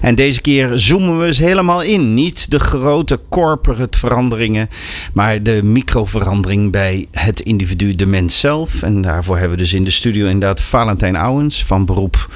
En 0.00 0.14
deze 0.14 0.40
keer 0.40 0.70
zoomen 0.78 1.18
we 1.18 1.26
eens 1.26 1.38
helemaal 1.38 1.82
in. 1.82 2.14
Niet 2.14 2.50
de 2.50 2.60
grote 2.60 3.20
corporate 3.28 3.98
veranderingen, 3.98 4.68
maar 5.12 5.42
de 5.42 5.62
microverandering 5.62 6.72
bij 6.72 7.06
het 7.10 7.40
individu, 7.40 7.94
de 7.94 8.06
mens 8.06 8.40
zelf. 8.40 8.82
En 8.82 9.00
daarvoor 9.00 9.38
hebben 9.38 9.56
we 9.56 9.62
dus 9.62 9.72
in 9.72 9.84
de 9.84 9.90
studio 9.90 10.24
inderdaad 10.26 10.60
Valentijn 10.60 11.16
Ouwens 11.16 11.64
van 11.64 11.84
beroep 11.84 12.28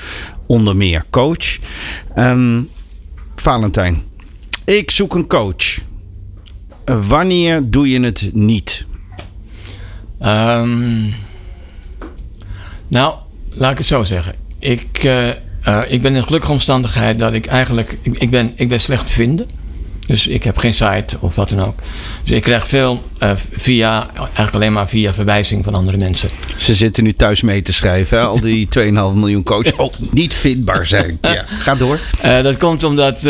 onder 0.46 0.76
meer 0.76 1.04
coach. 1.10 1.58
Um, 2.16 2.68
Valentijn, 3.36 4.02
ik 4.76 4.90
zoek 4.90 5.14
een 5.14 5.26
coach. 5.26 5.78
Wanneer 6.84 7.70
doe 7.70 7.88
je 7.88 8.00
het 8.00 8.30
niet? 8.32 8.84
Ehm, 10.20 11.02
nou, 12.88 13.14
laat 13.48 13.72
ik 13.72 13.78
het 13.78 13.86
zo 13.86 14.04
zeggen. 14.04 14.34
Ik, 14.58 14.98
eh, 15.02 15.28
eh, 15.28 15.80
ik 15.88 16.02
ben 16.02 16.14
in 16.14 16.22
gelukkige 16.22 16.52
omstandigheid 16.52 17.18
dat 17.18 17.32
ik 17.32 17.46
eigenlijk... 17.46 17.98
Ik, 18.02 18.18
ik, 18.18 18.30
ben, 18.30 18.52
ik 18.54 18.68
ben 18.68 18.80
slecht 18.80 19.06
te 19.06 19.12
vinden. 19.12 19.46
Dus 20.06 20.26
ik 20.26 20.44
heb 20.44 20.56
geen 20.56 20.74
site 20.74 21.16
of 21.20 21.34
wat 21.34 21.48
dan 21.48 21.60
ook. 21.60 21.78
Dus 22.24 22.36
ik 22.36 22.42
krijg 22.42 22.68
veel 22.68 23.02
eh, 23.18 23.32
via, 23.52 24.10
eigenlijk 24.14 24.54
alleen 24.54 24.72
maar 24.72 24.88
via 24.88 25.14
verwijzing 25.14 25.64
van 25.64 25.74
andere 25.74 25.96
mensen. 25.96 26.28
Ze 26.56 26.74
zitten 26.74 27.04
nu 27.04 27.12
thuis 27.12 27.40
mee 27.40 27.62
te 27.62 27.72
schrijven, 27.72 28.18
hè? 28.18 28.24
al 28.24 28.40
die 28.40 28.68
2,5 28.78 28.84
miljoen 28.92 29.42
coaches. 29.42 29.74
Oh, 29.76 29.94
niet 30.10 30.34
vindbaar 30.34 30.86
zijn. 30.86 31.18
Ja, 31.22 31.44
ga 31.48 31.74
door. 31.74 32.00
Dat 32.22 32.56
komt 32.56 32.84
omdat 32.84 33.22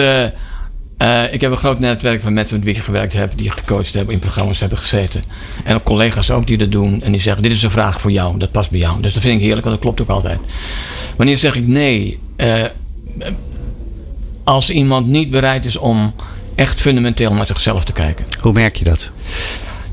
eh, 0.99 1.33
ik 1.33 1.41
heb 1.41 1.51
een 1.51 1.57
groot 1.57 1.79
netwerk 1.79 2.23
van 2.23 2.33
mensen 2.33 2.57
met 2.57 2.65
wie 2.65 2.75
ik 2.75 2.81
gewerkt 2.81 3.13
heb, 3.13 3.33
die 3.37 3.51
gecoacht 3.51 3.93
hebben, 3.93 4.15
in 4.15 4.21
programma's 4.21 4.61
hebben 4.61 4.79
gezeten. 4.79 5.23
En 5.65 5.75
ook 5.75 5.85
collega's 5.85 6.31
ook 6.31 6.47
die 6.47 6.59
dat 6.59 6.73
doen 6.73 7.03
en 7.03 7.13
die 7.13 7.21
zeggen: 7.21 7.43
Dit 7.43 7.53
is 7.53 7.63
een 7.63 7.71
vraag 7.71 8.01
voor 8.01 8.11
jou, 8.11 8.39
dat 8.39 8.51
past 8.51 8.71
bij 8.71 8.81
jou. 8.81 9.01
Dus 9.01 9.13
dat 9.13 9.23
vind 9.23 9.35
ik 9.35 9.41
heerlijk, 9.41 9.67
want 9.67 9.75
dat 9.75 9.85
klopt 9.85 10.01
ook 10.01 10.17
altijd. 10.17 10.39
Wanneer 11.17 11.39
zeg 11.39 11.57
ik 11.57 11.67
nee? 11.67 12.19
Eh, 12.37 12.63
als 14.45 14.71
iemand 14.71 15.07
niet 15.07 15.31
bereid 15.31 15.65
is 15.65 15.77
om 15.77 16.15
echt 16.55 16.81
fundamenteel 16.81 17.35
naar 17.35 17.47
zichzelf 17.47 17.85
te 17.85 17.93
kijken. 17.93 18.25
Hoe 18.41 18.53
merk 18.53 18.77
je 18.77 18.85
dat? 18.85 19.11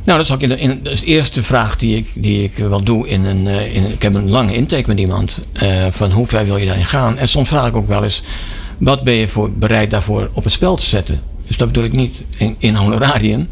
Nou, 0.03 0.17
dat 0.17 0.27
is 0.27 0.33
ook 0.33 0.41
in 0.41 0.49
de, 0.49 0.57
in, 0.57 0.79
dat 0.83 0.93
is 0.93 0.99
de 0.99 1.05
eerste 1.05 1.43
vraag 1.43 1.77
die 1.77 1.97
ik, 1.97 2.09
die 2.13 2.43
ik 2.43 2.57
wel 2.57 2.83
doe. 2.83 3.07
In 3.07 3.25
een, 3.25 3.47
eh, 3.47 3.75
in, 3.75 3.91
ik 3.91 4.01
heb 4.01 4.13
een 4.13 4.29
lange 4.29 4.55
intake 4.55 4.87
met 4.87 4.99
iemand. 4.99 5.39
van 5.89 6.11
hoe 6.11 6.27
ver 6.27 6.45
wil 6.45 6.57
je 6.57 6.65
daarin 6.65 6.85
gaan? 6.85 7.17
En 7.17 7.29
soms 7.29 7.47
vraag 7.47 7.67
ik 7.67 7.75
ook 7.75 7.87
wel 7.87 8.03
eens: 8.03 8.21
wat 8.77 9.03
ben 9.03 9.13
je 9.13 9.27
voor, 9.27 9.51
bereid 9.51 9.91
daarvoor 9.91 10.29
op 10.33 10.43
het 10.43 10.53
spel 10.53 10.75
te 10.75 10.85
zetten? 10.85 11.19
Dus 11.47 11.57
dat 11.57 11.67
bedoel 11.67 11.83
ik 11.83 11.93
niet 11.93 12.15
in, 12.37 12.55
in 12.57 12.75
honorarium. 12.75 13.49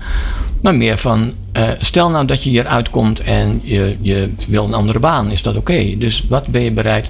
Maar 0.62 0.76
meer 0.76 0.98
van: 0.98 1.32
eh, 1.52 1.70
stel 1.80 2.10
nou 2.10 2.26
dat 2.26 2.44
je 2.44 2.50
hier 2.50 2.66
uitkomt 2.66 3.20
en 3.20 3.62
je, 3.64 3.96
je 4.02 4.30
wil 4.48 4.66
een 4.66 4.74
andere 4.74 5.00
baan. 5.00 5.32
Is 5.32 5.42
dat 5.42 5.56
oké? 5.56 5.98
Dus 5.98 6.24
wat 6.30 6.48
ben 6.48 6.62
je 6.62 6.72
bereid 6.72 7.06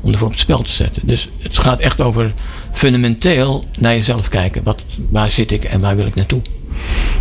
om 0.00 0.12
ervoor 0.12 0.26
op 0.26 0.32
het 0.32 0.42
spel 0.42 0.62
te 0.62 0.72
zetten? 0.72 1.02
Dus 1.06 1.28
het 1.38 1.58
gaat 1.58 1.80
echt 1.80 2.00
over 2.00 2.32
fundamenteel 2.72 3.64
naar 3.78 3.92
jezelf 3.94 4.28
kijken. 4.28 4.62
Wat, 4.62 4.78
waar 5.10 5.30
zit 5.30 5.50
ik 5.50 5.64
en 5.64 5.80
waar 5.80 5.96
wil 5.96 6.06
ik 6.06 6.14
naartoe? 6.14 6.40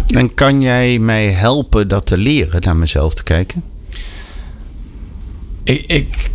En 0.08 0.34
kan 0.34 0.62
jij 0.62 1.00
mij 1.00 1.28
helpen 1.32 1.88
dat 1.88 2.06
te 2.06 2.18
leren, 2.18 2.62
naar 2.62 2.76
mezelf 2.76 3.14
te 3.14 3.24
kijken? 3.24 3.64
Ik, 5.64 5.84
ik- 5.88 6.30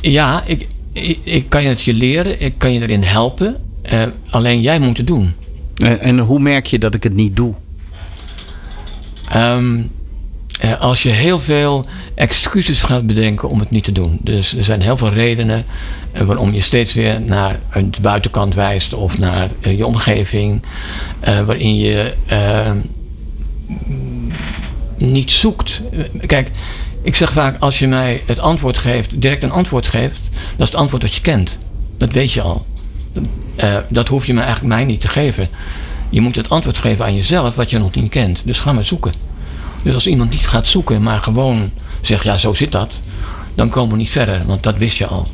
ja, 0.00 0.42
ik, 0.46 0.66
ik, 0.94 1.18
ik 1.22 1.48
kan 1.48 1.62
je 1.62 1.68
het 1.68 1.82
je 1.82 1.92
leren, 1.94 2.40
ik 2.40 2.54
kan 2.58 2.72
je 2.72 2.80
erin 2.80 3.02
helpen. 3.02 3.56
eh, 3.82 4.02
alleen 4.30 4.60
jij 4.60 4.78
moet 4.78 4.96
het 4.96 5.06
doen. 5.06 5.34
En, 5.76 6.00
en 6.00 6.18
hoe 6.18 6.38
merk 6.38 6.66
je 6.66 6.78
dat 6.78 6.94
ik 6.94 7.02
het 7.02 7.14
niet 7.14 7.36
doe? 7.36 7.54
Ehm, 9.28 9.82
eh, 10.60 10.80
als 10.80 11.02
je 11.02 11.08
heel 11.08 11.38
veel 11.38 11.84
excuses 12.14 12.82
gaat 12.82 13.06
bedenken 13.06 13.48
om 13.48 13.60
het 13.60 13.70
niet 13.70 13.84
te 13.84 13.92
doen. 13.92 14.18
Dus 14.22 14.56
er 14.56 14.64
zijn 14.64 14.80
heel 14.80 14.96
veel 14.96 15.12
redenen 15.12 15.64
eh, 16.12 16.22
waarom 16.22 16.54
je 16.54 16.60
steeds 16.60 16.92
weer 16.92 17.20
naar 17.20 17.60
de 17.90 18.00
buitenkant 18.00 18.54
wijst 18.54 18.94
of 18.94 19.18
naar 19.18 19.48
je 19.60 19.86
omgeving. 19.86 20.62
waarin 21.46 21.76
je 21.76 22.14
eh, 22.26 22.70
niet 24.98 25.30
zoekt. 25.30 25.80
Kijk, 26.26 26.50
ik 27.02 27.16
zeg 27.16 27.32
vaak 27.32 27.60
als 27.60 27.78
je 27.78 27.86
mij 27.88 28.22
het 28.26 28.38
antwoord 28.38 28.78
geeft, 28.78 29.20
direct 29.20 29.42
een 29.42 29.50
antwoord 29.50 29.86
geeft, 29.86 30.18
dat 30.50 30.66
is 30.66 30.72
het 30.72 30.74
antwoord 30.74 31.02
dat 31.02 31.14
je 31.14 31.20
kent. 31.20 31.58
Dat 31.98 32.12
weet 32.12 32.32
je 32.32 32.40
al. 32.40 32.64
Eh, 33.56 33.76
dat 33.88 34.08
hoef 34.08 34.26
je 34.26 34.34
me 34.34 34.40
eigenlijk 34.40 34.74
mij 34.74 34.84
niet 34.84 35.00
te 35.00 35.08
geven. 35.08 35.46
Je 36.10 36.20
moet 36.20 36.36
het 36.36 36.48
antwoord 36.48 36.78
geven 36.78 37.04
aan 37.04 37.14
jezelf 37.14 37.54
wat 37.54 37.70
je 37.70 37.78
nog 37.78 37.94
niet 37.94 38.10
kent. 38.10 38.40
Dus 38.44 38.58
ga 38.58 38.72
maar 38.72 38.84
zoeken. 38.84 39.12
Dus 39.82 39.94
als 39.94 40.06
iemand 40.06 40.30
niet 40.30 40.46
gaat 40.46 40.66
zoeken, 40.66 41.02
maar 41.02 41.18
gewoon 41.18 41.70
zegt 42.00 42.24
ja, 42.24 42.38
zo 42.38 42.54
zit 42.54 42.72
dat, 42.72 42.92
dan 43.54 43.68
komen 43.68 43.90
we 43.90 43.96
niet 43.96 44.10
verder, 44.10 44.42
want 44.46 44.62
dat 44.62 44.76
wist 44.76 44.96
je 44.96 45.06
al. 45.06 45.28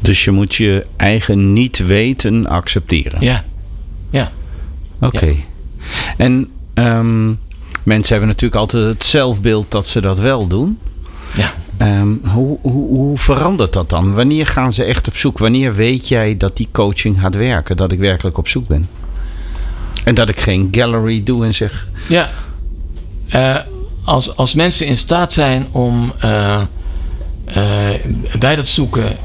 Dus 0.00 0.24
je 0.24 0.30
moet 0.30 0.54
je 0.54 0.86
eigen 0.96 1.52
niet 1.52 1.78
weten 1.78 2.46
accepteren. 2.46 3.20
Ja, 3.20 3.44
ja. 4.10 4.32
Oké. 5.00 5.34
En 6.16 6.50
ehm, 6.74 7.26
mensen 7.82 8.10
hebben 8.10 8.28
natuurlijk 8.28 8.60
altijd 8.60 8.84
het 8.84 9.04
zelfbeeld 9.04 9.70
dat 9.70 9.86
ze 9.86 10.00
dat 10.00 10.18
wel 10.18 10.46
doen. 10.46 10.78
Ehm, 11.76 12.08
hoe, 12.22 12.58
hoe, 12.60 12.88
hoe 12.88 13.18
verandert 13.18 13.72
dat 13.72 13.90
dan? 13.90 14.14
Wanneer 14.14 14.46
gaan 14.46 14.72
ze 14.72 14.84
echt 14.84 15.08
op 15.08 15.16
zoek? 15.16 15.38
Wanneer 15.38 15.74
weet 15.74 16.08
jij 16.08 16.36
dat 16.36 16.56
die 16.56 16.68
coaching 16.72 17.20
gaat 17.20 17.34
werken? 17.34 17.76
Dat 17.76 17.92
ik 17.92 17.98
werkelijk 17.98 18.38
op 18.38 18.48
zoek 18.48 18.66
ben? 18.66 18.88
En 20.04 20.14
dat 20.14 20.28
ik 20.28 20.40
geen 20.40 20.68
gallery 20.70 21.22
doe 21.22 21.44
en 21.44 21.54
zeg... 21.54 21.88
Ja. 22.08 22.30
Eh, 23.28 23.56
als, 24.04 24.36
als 24.36 24.54
mensen 24.54 24.86
in 24.86 24.96
staat 24.96 25.32
zijn 25.32 25.66
om 25.70 26.12
eh, 26.18 26.60
eh, 27.44 28.00
bij 28.38 28.56
dat 28.56 28.68
zoeken 28.68 29.16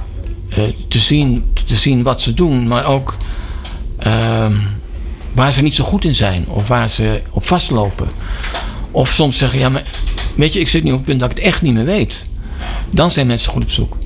te, 0.88 1.00
zien, 1.00 1.52
te 1.68 1.76
zien 1.76 2.04
wat 2.04 2.22
ze 2.22 2.34
doen, 2.34 2.68
maar 2.68 2.86
ook 2.86 3.18
ehm, 3.98 4.54
waar 5.34 5.54
ze 5.54 5.62
niet 5.62 5.76
zo 5.76 5.84
goed 5.84 6.04
in 6.06 6.16
zijn 6.16 6.46
of 6.48 6.68
waar 6.68 6.90
ze 6.90 7.22
op 7.30 7.48
vastlopen. 7.48 8.08
Of 8.92 9.10
soms 9.10 9.38
zeggen, 9.38 9.60
ja, 9.60 9.70
maar 9.70 9.84
weet 10.36 10.54
je, 10.54 10.60
ik 10.60 10.70
zit 10.70 10.84
nu 10.84 10.92
op 10.92 10.98
het 10.98 11.06
punt 11.06 11.20
dat 11.20 11.32
ik 11.32 11.38
het 11.38 11.46
echt 11.46 11.62
niet 11.62 11.74
meer 11.74 11.86
weet. 11.86 12.24
Dan 12.92 13.12
zijn 13.12 13.28
mensen 13.28 13.52
goed 13.52 13.64
op 13.64 13.70
zoek. 13.70 13.98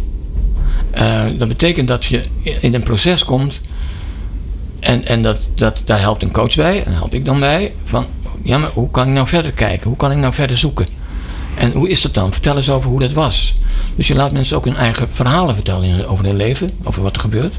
Eh, 0.92 1.24
dat 1.38 1.48
betekent 1.48 1.88
dat 1.88 2.06
je 2.06 2.22
in 2.60 2.74
een 2.74 2.84
proces 2.84 3.26
komt 3.26 3.60
en, 4.80 5.06
en 5.06 5.22
dat, 5.22 5.38
dat, 5.56 5.80
daar 5.86 6.00
helpt 6.00 6.24
een 6.24 6.32
coach 6.32 6.56
bij, 6.56 6.84
en 6.84 6.94
help 6.94 7.14
ik 7.14 7.26
dan 7.26 7.40
bij. 7.40 7.74
Van, 7.84 8.06
ja, 8.44 8.58
maar 8.58 8.70
hoe 8.74 8.92
kan 8.92 9.08
ik 9.08 9.14
nou 9.14 9.28
verder 9.28 9.52
kijken? 9.52 9.88
Hoe 9.88 9.98
kan 9.98 10.12
ik 10.12 10.18
nou 10.18 10.34
verder 10.34 10.58
zoeken? 10.58 10.86
En 11.56 11.72
hoe 11.72 11.90
is 11.90 12.02
dat 12.02 12.14
dan? 12.14 12.34
Vertel 12.34 12.58
eens 12.58 12.70
over 12.70 12.90
hoe 12.90 13.00
dat 13.00 13.12
was. 13.12 13.54
Dus 13.96 14.08
je 14.08 14.16
laat 14.16 14.32
mensen 14.32 14.58
ook 14.58 14.66
hun 14.66 14.76
eigen 14.76 15.12
verhalen 15.12 15.56
vertellen 15.56 16.08
over 16.08 16.26
hun 16.26 16.36
leven, 16.36 16.72
over 16.84 17.02
wat 17.02 17.16
er 17.16 17.22
gebeurt. 17.22 17.54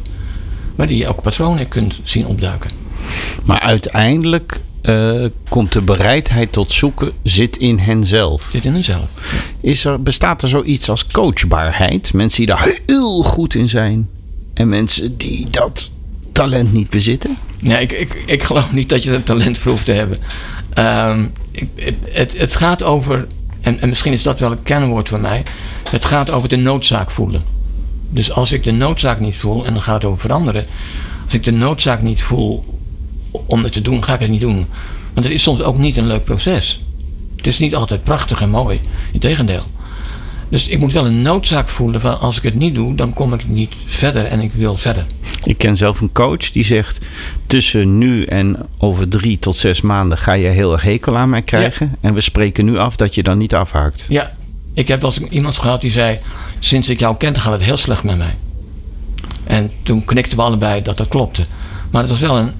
Maar 0.74 0.86
die 0.86 0.96
je 0.96 1.08
ook 1.08 1.22
patronen 1.22 1.68
kunt 1.68 1.94
zien 2.02 2.26
opduiken. 2.26 2.70
Maar 3.44 3.60
uiteindelijk 3.60 4.60
eh, 4.86 5.24
komt 5.48 5.72
de 5.72 5.80
bereidheid 5.80 6.52
tot 6.52 6.72
zoeken 6.72 7.12
zit 7.22 7.56
in 7.56 7.78
henzelf. 7.78 8.48
Zit 8.52 8.64
in 8.64 8.72
hunzelf. 8.72 9.10
Is 9.60 9.84
er, 9.84 10.02
bestaat 10.02 10.42
er 10.42 10.48
zoiets 10.48 10.88
als 10.88 11.06
coachbaarheid? 11.06 12.12
Mensen 12.12 12.38
die 12.38 12.46
daar 12.46 12.78
heel 12.86 13.22
goed 13.22 13.54
in 13.54 13.68
zijn. 13.68 14.08
En 14.54 14.68
mensen 14.68 15.16
die 15.16 15.46
dat 15.50 15.90
talent 16.32 16.72
niet 16.72 16.90
bezitten? 16.90 17.36
Ja, 17.58 17.78
ik, 17.78 17.92
ik, 17.92 18.22
ik 18.26 18.42
geloof 18.42 18.72
niet 18.72 18.88
dat 18.88 19.02
je 19.02 19.10
dat 19.10 19.26
talent 19.26 19.58
voor 19.58 19.70
hoeft 19.70 19.84
te 19.84 19.92
hebben. 19.92 20.18
Ehm, 20.74 21.26
ik, 21.50 21.94
het, 22.10 22.38
het 22.38 22.54
gaat 22.54 22.82
over, 22.82 23.26
en, 23.60 23.80
en 23.80 23.88
misschien 23.88 24.12
is 24.12 24.22
dat 24.22 24.40
wel 24.40 24.50
het 24.50 24.62
kernwoord 24.62 25.08
van 25.08 25.20
mij, 25.20 25.42
het 25.90 26.04
gaat 26.04 26.30
over 26.30 26.48
de 26.48 26.56
noodzaak 26.56 27.10
voelen. 27.10 27.42
Dus 28.10 28.30
als 28.32 28.52
ik 28.52 28.62
de 28.62 28.72
noodzaak 28.72 29.20
niet 29.20 29.36
voel, 29.36 29.66
en 29.66 29.72
dan 29.72 29.82
gaat 29.82 29.94
het 29.94 30.04
over 30.04 30.20
veranderen, 30.20 30.66
als 31.24 31.34
ik 31.34 31.44
de 31.44 31.52
noodzaak 31.52 32.02
niet 32.02 32.22
voel 32.22 32.64
om 33.46 33.62
het 33.62 33.72
te 33.72 33.80
doen, 33.80 34.04
ga 34.04 34.14
ik 34.14 34.20
het 34.20 34.30
niet 34.30 34.40
doen. 34.40 34.66
Want 35.12 35.26
het 35.26 35.34
is 35.34 35.42
soms 35.42 35.62
ook 35.62 35.78
niet 35.78 35.96
een 35.96 36.06
leuk 36.06 36.24
proces. 36.24 36.80
Het 37.36 37.46
is 37.46 37.58
niet 37.58 37.74
altijd 37.74 38.04
prachtig 38.04 38.40
en 38.40 38.50
mooi, 38.50 38.80
integendeel. 39.12 39.62
Dus 40.48 40.66
ik 40.66 40.78
moet 40.78 40.92
wel 40.92 41.06
een 41.06 41.22
noodzaak 41.22 41.68
voelen 41.68 42.00
van 42.00 42.20
als 42.20 42.36
ik 42.36 42.42
het 42.42 42.54
niet 42.54 42.74
doe, 42.74 42.94
dan 42.94 43.12
kom 43.12 43.32
ik 43.32 43.48
niet 43.48 43.72
verder 43.86 44.24
en 44.24 44.40
ik 44.40 44.52
wil 44.52 44.76
verder. 44.76 45.06
Ik 45.44 45.58
ken 45.58 45.76
zelf 45.76 46.00
een 46.00 46.12
coach 46.12 46.50
die 46.50 46.64
zegt: 46.64 47.00
tussen 47.46 47.98
nu 47.98 48.24
en 48.24 48.56
over 48.78 49.08
drie 49.08 49.38
tot 49.38 49.56
zes 49.56 49.80
maanden 49.80 50.18
ga 50.18 50.32
je 50.32 50.48
heel 50.48 50.72
erg 50.72 50.82
hekel 50.82 51.16
aan 51.16 51.30
mij 51.30 51.42
krijgen. 51.42 51.94
En 52.00 52.14
we 52.14 52.20
spreken 52.20 52.64
nu 52.64 52.78
af 52.78 52.96
dat 52.96 53.14
je 53.14 53.22
dan 53.22 53.38
niet 53.38 53.54
afhaakt. 53.54 54.04
Ja, 54.08 54.34
ik 54.74 54.88
heb 54.88 55.00
wel 55.00 55.12
eens 55.16 55.30
iemand 55.30 55.58
gehad 55.58 55.80
die 55.80 55.90
zei: 55.90 56.18
Sinds 56.58 56.88
ik 56.88 56.98
jou 56.98 57.16
ken, 57.16 57.40
gaat 57.40 57.52
het 57.52 57.62
heel 57.62 57.76
slecht 57.76 58.02
met 58.02 58.18
mij. 58.18 58.34
En 59.44 59.70
toen 59.82 60.04
knikten 60.04 60.36
we 60.36 60.42
allebei 60.42 60.82
dat 60.82 60.96
dat 60.96 61.08
klopte. 61.08 61.42
Maar 61.90 62.02
het 62.02 62.10
was 62.10 62.20
wel 62.20 62.38
een 62.38 62.52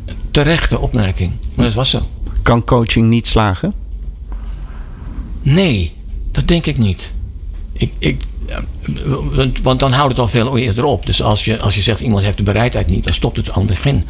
terechte 0.42 0.78
opmerking. 0.78 1.32
Maar 1.54 1.66
dat 1.66 1.74
was 1.74 1.90
zo. 1.90 2.00
Kan 2.42 2.64
coaching 2.64 3.08
niet 3.08 3.26
slagen? 3.26 3.74
Nee, 5.42 5.92
dat 6.32 6.48
denk 6.48 6.66
ik 6.66 6.78
niet. 6.78 7.10
Ik, 7.72 7.92
ik, 7.98 8.22
want, 9.32 9.60
want 9.62 9.80
dan 9.80 9.92
houdt 9.92 10.10
het 10.10 10.18
al 10.18 10.28
veel 10.28 10.58
eerder 10.58 10.84
op. 10.84 11.06
Dus 11.06 11.22
als 11.22 11.44
je, 11.44 11.60
als 11.60 11.74
je 11.74 11.82
zegt 11.82 12.00
iemand 12.00 12.24
heeft 12.24 12.36
de 12.36 12.42
bereidheid 12.42 12.86
niet, 12.86 13.04
dan 13.04 13.14
stopt 13.14 13.36
het 13.36 13.50
aan 13.50 13.58
het 13.58 13.66
begin. 13.66 14.04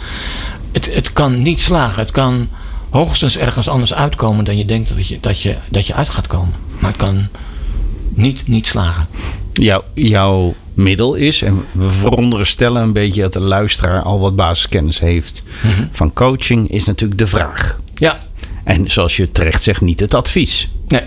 Het, 0.73 0.95
het 0.95 1.13
kan 1.13 1.43
niet 1.43 1.61
slagen. 1.61 1.99
Het 1.99 2.11
kan 2.11 2.49
hoogstens 2.91 3.37
ergens 3.37 3.69
anders 3.69 3.95
uitkomen 3.95 4.45
dan 4.45 4.57
je 4.57 4.65
denkt 4.65 4.89
dat 4.97 5.07
je, 5.09 5.19
dat 5.21 5.43
je, 5.43 5.57
dat 5.69 5.87
je 5.87 5.95
uit 5.95 6.09
gaat 6.09 6.27
komen. 6.27 6.55
Maar 6.79 6.91
het 6.91 7.01
kan 7.01 7.29
niet, 8.09 8.49
niet 8.49 8.67
slagen. 8.67 9.07
Jouw, 9.53 9.85
jouw 9.95 10.55
middel 10.77 11.15
is, 11.15 11.43
en 11.43 11.65
we 11.73 11.91
veronderstellen 11.91 12.83
een 12.83 12.93
beetje 12.93 13.21
dat 13.21 13.33
de 13.33 13.41
luisteraar 13.41 14.03
al 14.03 14.21
wat 14.21 14.37
basiskennis 14.37 15.01
heeft 15.01 15.43
van 15.91 16.13
coaching, 16.13 16.71
is 16.71 16.85
natuurlijk 16.85 17.19
de 17.19 17.27
vraag. 17.27 17.81
Ja, 17.95 18.19
En 18.65 18.91
zoals 18.91 19.17
je 19.17 19.31
terecht 19.31 19.63
zegt, 19.63 19.81
niet 19.81 20.01
het 20.01 20.15
advies. 20.15 20.69
Nee. 20.89 21.01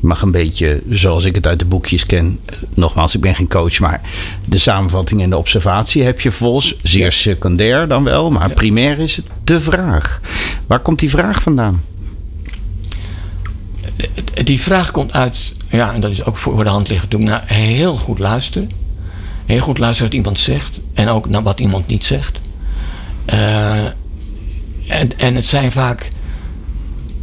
Je 0.00 0.06
mag 0.06 0.22
een 0.22 0.30
beetje, 0.30 0.82
zoals 0.88 1.24
ik 1.24 1.34
het 1.34 1.46
uit 1.46 1.58
de 1.58 1.64
boekjes 1.64 2.06
ken, 2.06 2.38
nogmaals, 2.74 3.14
ik 3.14 3.20
ben 3.20 3.34
geen 3.34 3.48
coach, 3.48 3.80
maar 3.80 4.00
de 4.44 4.58
samenvatting 4.58 5.22
en 5.22 5.30
de 5.30 5.36
observatie 5.36 6.02
heb 6.02 6.20
je 6.20 6.30
volgens. 6.30 6.76
Zeer 6.82 7.12
secundair 7.12 7.88
dan 7.88 8.04
wel, 8.04 8.30
maar 8.30 8.50
primair 8.50 8.98
is 8.98 9.16
het 9.16 9.24
de 9.44 9.60
vraag. 9.60 10.20
Waar 10.66 10.80
komt 10.80 10.98
die 10.98 11.10
vraag 11.10 11.42
vandaan? 11.42 11.82
Die 14.44 14.60
vraag 14.60 14.90
komt 14.90 15.12
uit, 15.12 15.52
ja, 15.70 15.94
en 15.94 16.00
dat 16.00 16.10
is 16.10 16.24
ook 16.24 16.36
voor 16.36 16.64
de 16.64 16.70
hand 16.70 16.88
liggen, 16.88 17.08
toen 17.08 17.24
naar 17.24 17.42
heel 17.46 17.96
goed 17.96 18.18
luisteren. 18.18 18.70
Heel 19.46 19.60
goed 19.60 19.78
luisteren 19.78 20.10
wat 20.10 20.18
iemand 20.18 20.38
zegt 20.38 20.70
en 20.94 21.08
ook 21.08 21.28
naar 21.28 21.42
wat 21.42 21.60
iemand 21.60 21.86
niet 21.86 22.04
zegt. 22.04 22.38
Uh, 23.32 23.84
en, 24.86 25.18
en 25.18 25.34
het 25.34 25.46
zijn 25.46 25.72
vaak 25.72 26.08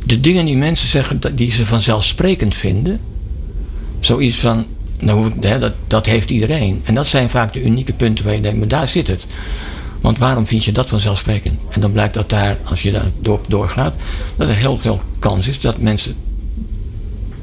de 0.05 0.19
dingen 0.19 0.45
die 0.45 0.57
mensen 0.57 0.87
zeggen 0.87 1.19
die 1.35 1.51
ze 1.51 1.65
vanzelfsprekend 1.65 2.55
vinden. 2.55 2.99
Zoiets 3.99 4.37
van, 4.37 4.65
nou, 4.99 5.31
hè, 5.39 5.59
dat, 5.59 5.73
dat 5.87 6.05
heeft 6.05 6.29
iedereen. 6.29 6.81
En 6.83 6.95
dat 6.95 7.07
zijn 7.07 7.29
vaak 7.29 7.53
de 7.53 7.63
unieke 7.63 7.93
punten 7.93 8.25
waar 8.25 8.33
je 8.33 8.41
denkt, 8.41 8.59
maar 8.59 8.67
daar 8.67 8.87
zit 8.87 9.07
het. 9.07 9.25
Want 10.01 10.17
waarom 10.17 10.47
vind 10.47 10.63
je 10.63 10.71
dat 10.71 10.89
vanzelfsprekend? 10.89 11.59
En 11.69 11.81
dan 11.81 11.91
blijkt 11.91 12.13
dat 12.13 12.29
daar, 12.29 12.57
als 12.63 12.81
je 12.81 12.91
daar 12.91 13.11
door, 13.19 13.39
doorgaat, 13.47 13.93
dat 14.35 14.47
er 14.47 14.55
heel 14.55 14.77
veel 14.77 15.01
kans 15.19 15.47
is 15.47 15.59
dat 15.59 15.77
mensen 15.77 16.15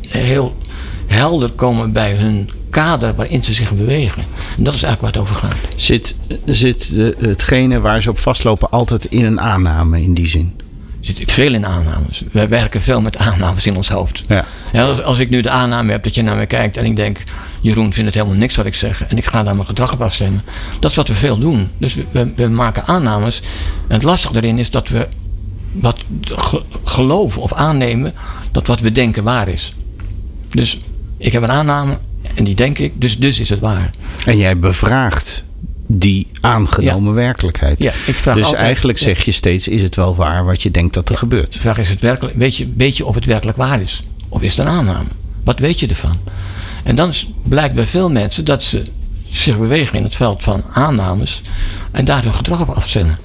heel 0.08 0.56
helder 1.06 1.50
komen 1.50 1.92
bij 1.92 2.14
hun 2.14 2.50
kader 2.70 3.14
waarin 3.14 3.44
ze 3.44 3.54
zich 3.54 3.72
bewegen. 3.72 4.22
En 4.56 4.64
dat 4.64 4.74
is 4.74 4.82
eigenlijk 4.82 5.00
waar 5.00 5.22
het 5.22 5.32
over 5.32 5.48
gaat. 5.48 5.80
Zit, 5.80 6.14
zit 6.44 6.94
de, 6.94 7.16
hetgene 7.18 7.80
waar 7.80 8.02
ze 8.02 8.10
op 8.10 8.18
vastlopen 8.18 8.70
altijd 8.70 9.04
in 9.04 9.24
een 9.24 9.40
aanname 9.40 10.02
in 10.02 10.14
die 10.14 10.28
zin? 10.28 10.54
Er 11.00 11.06
zit 11.06 11.32
veel 11.32 11.54
in 11.54 11.66
aannames. 11.66 12.22
Wij 12.32 12.48
werken 12.48 12.80
veel 12.80 13.00
met 13.00 13.16
aannames 13.16 13.66
in 13.66 13.76
ons 13.76 13.88
hoofd. 13.88 14.20
Ja. 14.28 14.44
ja 14.72 14.84
als, 14.84 15.02
als, 15.02 15.18
ik 15.18 15.30
nu 15.30 15.40
de 15.40 15.50
aanname 15.50 15.92
heb 15.92 16.04
dat 16.04 16.14
je 16.14 16.22
naar 16.22 16.36
me 16.36 16.46
kijkt 16.46 16.76
en 16.76 16.84
ik 16.84 16.96
denk... 16.96 17.22
Jeroen 17.62 17.92
vindt 17.92 18.08
het 18.08 18.14
helemaal 18.14 18.38
niks 18.38 18.56
wat 18.56 18.66
ik 18.66 18.74
zeg 18.74 19.06
en 19.06 19.16
ik 19.16 19.24
ga 19.24 19.42
daar 19.42 19.54
mijn 19.54 19.66
gedrag 19.66 19.92
op 19.92 20.02
afstemmen. 20.02 20.42
Dat 20.78 20.90
is 20.90 20.96
wat 20.96 21.08
we 21.08 21.14
veel 21.14 21.38
doen. 21.38 21.68
Dus 21.78 21.94
we, 22.10 22.32
we 22.36 22.48
maken 22.48 22.86
aannames. 22.86 23.40
En 23.88 23.94
het 23.94 24.02
lastige 24.02 24.32
daarin 24.32 24.58
is 24.58 24.70
dat 24.70 24.88
we 24.88 25.08
wat 25.72 25.96
geloven 26.84 27.42
of 27.42 27.52
aannemen 27.52 28.12
dat 28.52 28.66
wat 28.66 28.80
we 28.80 28.92
denken 28.92 29.24
waar 29.24 29.48
is. 29.48 29.74
Dus 30.50 30.78
ik 31.16 31.32
heb 31.32 31.42
een 31.42 31.50
aanname 31.50 31.98
en 32.34 32.44
die 32.44 32.54
denk 32.54 32.78
ik, 32.78 32.92
dus, 33.00 33.18
dus 33.18 33.40
is 33.40 33.48
het 33.48 33.60
waar. 33.60 33.90
En 34.24 34.36
jij 34.36 34.58
bevraagt 34.58 35.42
die 35.86 36.26
aangenomen 36.40 37.14
werkelijkheid. 37.14 37.82
Ja, 37.82 37.92
ik 38.06 38.14
vraag 38.14 38.34
dus 38.34 38.44
altijd, 38.44 38.62
eigenlijk 38.62 38.98
zeg 38.98 39.24
je 39.24 39.32
steeds: 39.32 39.68
is 39.68 39.82
het 39.82 39.96
wel 39.96 40.16
waar 40.16 40.44
wat 40.44 40.62
je 40.62 40.70
denkt 40.70 40.94
dat 40.94 41.08
er 41.08 41.16
gebeurt? 41.16 41.52
De 41.52 41.60
vraag 41.60 41.78
is: 41.78 41.88
het 41.88 42.00
werkelijk, 42.00 42.36
weet, 42.36 42.56
je, 42.56 42.72
weet 42.76 42.96
je 42.96 43.06
of 43.06 43.14
het 43.14 43.24
werkelijk 43.24 43.56
waar 43.56 43.80
is? 43.80 44.02
Of 44.28 44.42
is 44.42 44.56
het 44.56 44.66
een 44.66 44.72
aanname? 44.72 45.08
Wat 45.44 45.58
weet 45.58 45.80
je 45.80 45.86
ervan? 45.86 46.18
En 46.82 46.94
dan 46.94 47.12
blijkt 47.42 47.74
bij 47.74 47.86
veel 47.86 48.10
mensen 48.10 48.44
dat 48.44 48.62
ze 48.62 48.82
zich 49.30 49.58
bewegen 49.58 49.98
in 49.98 50.04
het 50.04 50.16
veld 50.16 50.42
van 50.42 50.62
aannames 50.72 51.42
en 51.90 52.04
daar 52.04 52.22
hun 52.22 52.32
gedrag 52.32 52.60
op 52.60 52.68
afzenden. 52.68 53.18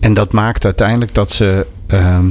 En 0.00 0.14
dat 0.14 0.32
maakt 0.32 0.64
uiteindelijk 0.64 1.14
dat 1.14 1.32
ze 1.32 1.66
ehm, 1.86 2.26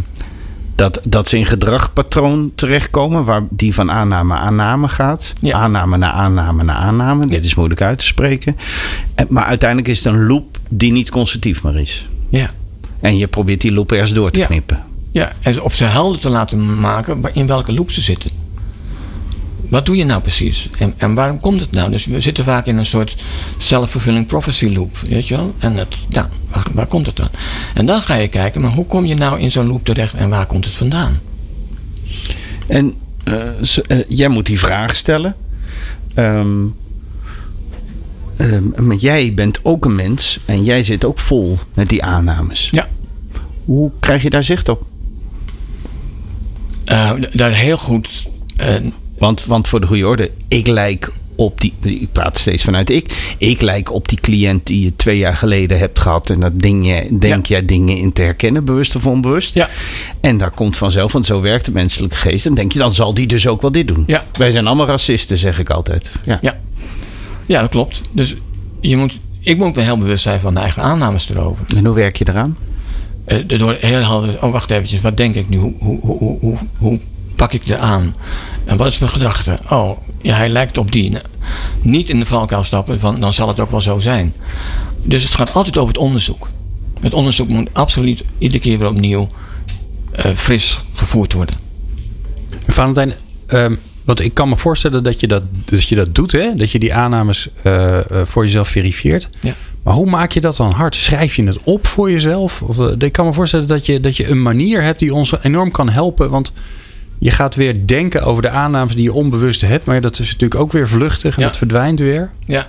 dat, 0.75 0.99
dat 1.03 1.27
ze 1.27 1.37
in 1.37 1.45
gedragpatroon 1.45 2.51
terechtkomen, 2.55 3.23
waar 3.23 3.43
die 3.49 3.73
van 3.73 3.91
aanname 3.91 4.33
aanname 4.33 4.87
gaat. 4.87 5.33
Aanname 5.49 5.97
naar 5.97 6.11
aanname 6.11 6.63
naar 6.63 6.75
aanname. 6.75 7.27
Dit 7.27 7.45
is 7.45 7.55
moeilijk 7.55 7.81
uit 7.81 7.97
te 7.97 8.05
spreken. 8.05 8.57
Maar 9.27 9.45
uiteindelijk 9.45 9.89
is 9.89 10.03
het 10.03 10.13
een 10.13 10.25
loop 10.25 10.57
die 10.69 10.91
niet 10.91 11.09
constructief 11.09 11.63
meer 11.63 11.79
is. 11.79 12.07
Ja. 12.29 12.49
En 12.99 13.17
je 13.17 13.27
probeert 13.27 13.61
die 13.61 13.71
loop 13.71 13.91
ergens 13.91 14.13
door 14.13 14.31
te 14.31 14.39
knippen. 14.39 14.83
Ja, 15.11 15.31
of 15.61 15.75
ze 15.75 15.83
helder 15.83 16.21
te 16.21 16.29
laten 16.29 16.79
maken 16.79 17.21
in 17.33 17.47
welke 17.47 17.73
loop 17.73 17.91
ze 17.91 18.01
zitten 18.01 18.29
wat 19.69 19.85
doe 19.85 19.95
je 19.95 20.05
nou 20.05 20.21
precies? 20.21 20.69
En, 20.77 20.93
en 20.97 21.13
waarom 21.13 21.39
komt 21.39 21.59
het 21.59 21.71
nou? 21.71 21.91
Dus 21.91 22.05
we 22.05 22.21
zitten 22.21 22.43
vaak 22.43 22.65
in 22.65 22.77
een 22.77 22.85
soort 22.85 23.23
self-fulfilling 23.57 24.27
prophecy 24.27 24.73
loop, 24.73 24.97
weet 24.97 25.27
je 25.27 25.35
wel? 25.35 25.53
En 25.59 25.75
het, 25.75 25.95
nou, 26.09 26.27
waar, 26.73 26.85
komt 26.85 27.05
het 27.05 27.15
dan? 27.15 27.29
En 27.73 27.85
dan 27.85 28.01
ga 28.01 28.15
je 28.15 28.27
kijken, 28.27 28.61
maar 28.61 28.71
hoe 28.71 28.85
kom 28.85 29.05
je 29.05 29.15
nou 29.15 29.39
in 29.39 29.51
zo'n 29.51 29.67
loop 29.67 29.85
terecht 29.85 30.13
en 30.13 30.29
waar 30.29 30.45
komt 30.45 30.65
het 30.65 30.73
vandaan? 30.73 31.19
En 32.67 32.93
uh, 33.27 33.99
jij 34.07 34.27
moet 34.27 34.45
die 34.45 34.59
vraag 34.59 34.95
stellen. 34.95 35.35
Um, 36.15 36.75
maar 38.75 38.95
jij 38.95 39.33
bent 39.33 39.59
ook 39.63 39.85
een 39.85 39.95
mens 39.95 40.39
en 40.45 40.63
jij 40.63 40.83
zit 40.83 41.05
ook 41.05 41.19
vol 41.19 41.57
met 41.73 41.89
die 41.89 42.03
aannames. 42.03 42.67
Ja. 42.71 42.87
Hoe 43.65 43.91
krijg 43.99 44.21
je 44.21 44.29
daar 44.29 44.43
zicht 44.43 44.69
op? 44.69 44.85
Uh, 46.85 47.11
daar 47.33 47.53
heel 47.53 47.77
goed 47.77 48.23
want, 49.17 49.45
want 49.45 49.67
voor 49.67 49.81
de 49.81 49.87
goede 49.87 50.07
orde, 50.07 50.31
ik 50.47 50.67
lijk 50.67 51.11
op 51.35 51.61
die. 51.61 51.73
Ik 51.81 52.11
praat 52.11 52.37
steeds 52.37 52.63
vanuit 52.63 52.89
ik. 52.89 53.35
Ik 53.37 53.61
lijk 53.61 53.91
op 53.91 54.07
die 54.07 54.19
cliënt 54.21 54.67
die 54.67 54.83
je 54.83 54.95
twee 54.95 55.17
jaar 55.17 55.35
geleden 55.35 55.77
hebt 55.77 55.99
gehad. 55.99 56.29
En 56.29 56.39
dat 56.39 56.59
ding 56.59 56.87
je, 56.87 57.17
denk 57.17 57.45
jij 57.45 57.65
dingen 57.65 57.97
in 57.97 58.13
te 58.13 58.21
herkennen, 58.21 58.65
bewust 58.65 58.95
of 58.95 59.05
onbewust. 59.05 59.53
Ja. 59.53 59.69
En 60.21 60.37
daar 60.37 60.51
komt 60.51 60.77
vanzelf, 60.77 61.11
want 61.11 61.25
zo 61.25 61.41
werkt 61.41 61.65
de 61.65 61.71
menselijke 61.71 62.15
geest. 62.15 62.45
En 62.45 62.53
denk 62.53 62.71
je, 62.71 62.79
dan 62.79 62.93
zal 62.93 63.13
die 63.13 63.27
dus 63.27 63.47
ook 63.47 63.61
wel 63.61 63.71
dit 63.71 63.87
doen. 63.87 64.03
Ja. 64.07 64.23
Wij 64.37 64.51
zijn 64.51 64.67
allemaal 64.67 64.87
racisten, 64.87 65.37
zeg 65.37 65.59
ik 65.59 65.69
altijd. 65.69 66.11
Ja, 66.23 66.39
ja. 66.41 66.57
ja 67.45 67.61
dat 67.61 67.69
klopt. 67.69 68.01
Dus 68.11 68.35
je 68.81 68.97
moet, 68.97 69.17
ik 69.39 69.57
moet 69.57 69.75
me 69.75 69.81
heel 69.81 69.97
bewust 69.97 70.23
zijn 70.23 70.41
van 70.41 70.53
de 70.53 70.59
eigen 70.59 70.83
aannames 70.83 71.29
erover. 71.29 71.65
En 71.75 71.85
hoe 71.85 71.95
werk 71.95 72.15
je 72.15 72.25
eraan? 72.29 72.57
Uh, 73.27 73.59
door 73.59 73.77
heel 73.79 74.01
helder, 74.01 74.43
oh 74.43 74.51
wacht 74.51 74.69
eventjes, 74.69 75.01
wat 75.01 75.17
denk 75.17 75.35
ik 75.35 75.49
nu? 75.49 75.57
Hoe, 75.57 75.73
hoe, 75.79 75.99
hoe, 76.39 76.57
hoe 76.77 76.99
pak 77.35 77.53
ik 77.53 77.67
er 77.67 77.77
aan? 77.77 78.15
En 78.65 78.77
wat 78.77 78.87
is 78.87 78.99
mijn 78.99 79.11
gedachte? 79.11 79.59
Oh, 79.69 79.97
ja, 80.21 80.35
hij 80.35 80.49
lijkt 80.49 80.77
op 80.77 80.91
die. 80.91 81.17
Niet 81.81 82.09
in 82.09 82.19
de 82.19 82.25
valkuil 82.25 82.63
stappen, 82.63 82.99
van, 82.99 83.19
dan 83.19 83.33
zal 83.33 83.47
het 83.47 83.59
ook 83.59 83.71
wel 83.71 83.81
zo 83.81 83.99
zijn. 83.99 84.33
Dus 85.03 85.23
het 85.23 85.33
gaat 85.33 85.53
altijd 85.53 85.77
over 85.77 85.93
het 85.93 86.03
onderzoek. 86.03 86.47
Het 86.99 87.13
onderzoek 87.13 87.47
moet 87.47 87.69
absoluut 87.73 88.23
iedere 88.37 88.61
keer 88.61 88.79
weer 88.79 88.89
opnieuw 88.89 89.29
uh, 90.25 90.31
fris 90.35 90.83
gevoerd 90.93 91.33
worden. 91.33 91.55
Valentijn, 92.67 93.13
um, 93.47 93.79
want 94.03 94.19
ik 94.19 94.33
kan 94.33 94.49
me 94.49 94.55
voorstellen 94.55 95.03
dat 95.03 95.19
je 95.19 95.27
dat, 95.27 95.43
dat, 95.65 95.87
je 95.87 95.95
dat 95.95 96.15
doet, 96.15 96.31
hè? 96.31 96.53
dat 96.53 96.71
je 96.71 96.79
die 96.79 96.93
aannames 96.93 97.47
uh, 97.63 97.73
uh, 97.73 97.99
voor 98.23 98.43
jezelf 98.43 98.67
verifieert. 98.67 99.27
Ja. 99.41 99.55
Maar 99.83 99.93
hoe 99.93 100.09
maak 100.09 100.31
je 100.31 100.41
dat 100.41 100.55
dan 100.55 100.71
hard? 100.71 100.95
Schrijf 100.95 101.35
je 101.35 101.43
het 101.43 101.57
op 101.63 101.87
voor 101.87 102.11
jezelf? 102.11 102.61
Of, 102.61 102.79
ik 102.97 103.11
kan 103.11 103.25
me 103.25 103.33
voorstellen 103.33 103.67
dat 103.67 103.85
je, 103.85 103.99
dat 103.99 104.17
je 104.17 104.29
een 104.29 104.41
manier 104.41 104.81
hebt 104.81 104.99
die 104.99 105.13
ons 105.13 105.33
enorm 105.41 105.71
kan 105.71 105.89
helpen. 105.89 106.29
Want 106.29 106.51
je 107.19 107.31
gaat 107.31 107.55
weer 107.55 107.87
denken 107.87 108.23
over 108.23 108.41
de 108.41 108.49
aannames 108.49 108.95
die 108.95 109.03
je 109.03 109.13
onbewust 109.13 109.61
hebt. 109.61 109.85
Maar 109.85 110.01
dat 110.01 110.19
is 110.19 110.31
natuurlijk 110.31 110.61
ook 110.61 110.71
weer 110.71 110.87
vluchtig 110.87 111.35
en 111.37 111.43
dat 111.43 111.57
verdwijnt 111.57 111.99
weer. 111.99 112.31
Ja. 112.45 112.67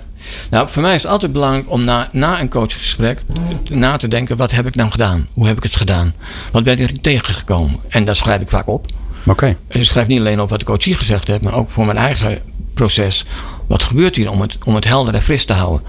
Nou, 0.49 0.69
voor 0.69 0.81
mij 0.81 0.95
is 0.95 1.01
het 1.01 1.11
altijd 1.11 1.31
belangrijk 1.31 1.71
om 1.71 1.83
na, 1.83 2.09
na 2.11 2.41
een 2.41 2.49
coachgesprek 2.49 3.21
na 3.69 3.97
te 3.97 4.07
denken: 4.07 4.37
wat 4.37 4.51
heb 4.51 4.67
ik 4.67 4.75
nou 4.75 4.91
gedaan? 4.91 5.27
Hoe 5.33 5.47
heb 5.47 5.57
ik 5.57 5.63
het 5.63 5.75
gedaan? 5.75 6.13
Wat 6.51 6.63
ben 6.63 6.79
ik 6.79 7.01
tegengekomen? 7.01 7.79
En 7.87 8.05
dat 8.05 8.17
schrijf 8.17 8.41
ik 8.41 8.49
vaak 8.49 8.67
op. 8.67 8.85
Oké. 9.19 9.29
Okay. 9.29 9.57
En 9.67 9.79
ik 9.79 9.85
schrijf 9.85 10.07
niet 10.07 10.19
alleen 10.19 10.41
op 10.41 10.49
wat 10.49 10.59
de 10.59 10.65
coach 10.65 10.83
hier 10.83 10.97
gezegd 10.97 11.27
heeft, 11.27 11.41
maar 11.41 11.53
ook 11.53 11.69
voor 11.69 11.85
mijn 11.85 11.97
eigen 11.97 12.41
proces. 12.73 13.25
Wat 13.67 13.83
gebeurt 13.83 14.15
hier 14.15 14.31
om 14.31 14.41
het, 14.41 14.57
om 14.63 14.75
het 14.75 14.83
helder 14.83 15.13
en 15.13 15.21
fris 15.21 15.45
te 15.45 15.53
houden? 15.53 15.87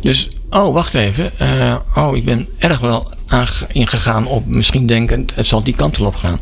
Dus, 0.00 0.28
oh, 0.50 0.74
wacht 0.74 0.94
even. 0.94 1.30
Uh, 1.42 1.76
oh, 1.94 2.16
ik 2.16 2.24
ben 2.24 2.48
erg 2.58 2.78
wel 2.78 3.12
ingegaan 3.72 4.26
op 4.26 4.46
misschien 4.46 4.86
denken: 4.86 5.26
het 5.34 5.46
zal 5.46 5.62
die 5.62 5.74
kant 5.74 6.00
op 6.00 6.14
gaan. 6.14 6.40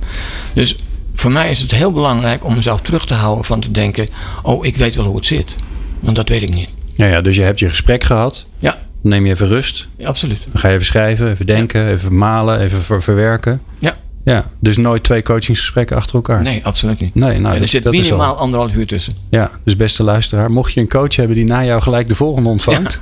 Dus 0.52 0.76
voor 1.14 1.32
mij 1.32 1.50
is 1.50 1.60
het 1.60 1.70
heel 1.70 1.92
belangrijk 1.92 2.44
om 2.44 2.54
mezelf 2.54 2.80
terug 2.80 3.06
te 3.06 3.14
houden 3.14 3.44
van 3.44 3.60
te 3.60 3.70
denken: 3.70 4.08
oh, 4.42 4.66
ik 4.66 4.76
weet 4.76 4.94
wel 4.94 5.04
hoe 5.04 5.16
het 5.16 5.26
zit. 5.26 5.54
Want 6.00 6.16
dat 6.16 6.28
weet 6.28 6.42
ik 6.42 6.54
niet. 6.54 6.68
Ja, 6.96 7.06
ja 7.06 7.20
dus 7.20 7.36
je 7.36 7.42
hebt 7.42 7.58
je 7.58 7.68
gesprek 7.68 8.04
gehad. 8.04 8.46
Ja. 8.58 8.78
Dan 9.02 9.10
neem 9.10 9.26
je 9.26 9.32
even 9.32 9.48
rust. 9.48 9.86
Ja, 9.96 10.08
absoluut. 10.08 10.38
Dan 10.50 10.60
ga 10.60 10.68
je 10.68 10.74
even 10.74 10.86
schrijven, 10.86 11.30
even 11.30 11.46
denken, 11.46 11.88
even 11.88 12.16
malen, 12.16 12.60
even 12.60 13.02
verwerken. 13.02 13.60
Ja. 13.78 13.96
Ja, 14.24 14.50
dus 14.60 14.76
nooit 14.76 15.02
twee 15.02 15.22
coachingsgesprekken 15.22 15.96
achter 15.96 16.14
elkaar. 16.14 16.42
Nee, 16.42 16.60
absoluut 16.64 17.00
niet. 17.00 17.14
Nee, 17.14 17.38
nou, 17.38 17.60
er 17.60 17.68
zit 17.68 17.90
minimaal 17.90 18.36
anderhalf 18.36 18.74
uur 18.74 18.86
tussen. 18.86 19.14
Ja, 19.30 19.50
dus 19.64 19.76
beste 19.76 20.02
luisteraar, 20.02 20.50
mocht 20.50 20.72
je 20.72 20.80
een 20.80 20.88
coach 20.88 21.16
hebben 21.16 21.36
die 21.36 21.44
na 21.44 21.64
jou 21.64 21.82
gelijk 21.82 22.08
de 22.08 22.14
volgende 22.14 22.48
ontvangt, 22.48 23.00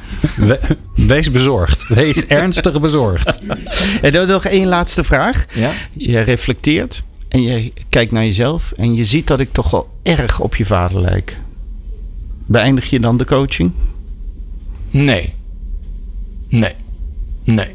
wees 0.94 1.30
bezorgd. 1.30 1.86
Wees 1.88 2.26
ernstig 2.26 2.80
bezorgd. 2.80 3.40
En 4.02 4.12
dan 4.12 4.28
nog 4.28 4.44
één 4.44 4.66
laatste 4.66 5.04
vraag. 5.04 5.44
Ja? 5.54 5.70
Je 5.92 6.20
reflecteert 6.20 7.02
en 7.30 7.42
je 7.42 7.72
kijkt 7.88 8.12
naar 8.12 8.24
jezelf 8.24 8.72
en 8.72 8.94
je 8.94 9.04
ziet 9.04 9.26
dat 9.26 9.40
ik 9.40 9.52
toch 9.52 9.70
wel 9.70 9.90
erg 10.02 10.40
op 10.40 10.56
je 10.56 10.66
vader 10.66 11.00
lijk. 11.00 11.36
Beëindig 12.46 12.90
je 12.90 13.00
dan 13.00 13.16
de 13.16 13.24
coaching? 13.24 13.72
Nee. 14.90 15.32
Nee. 16.48 16.72
Nee. 17.44 17.68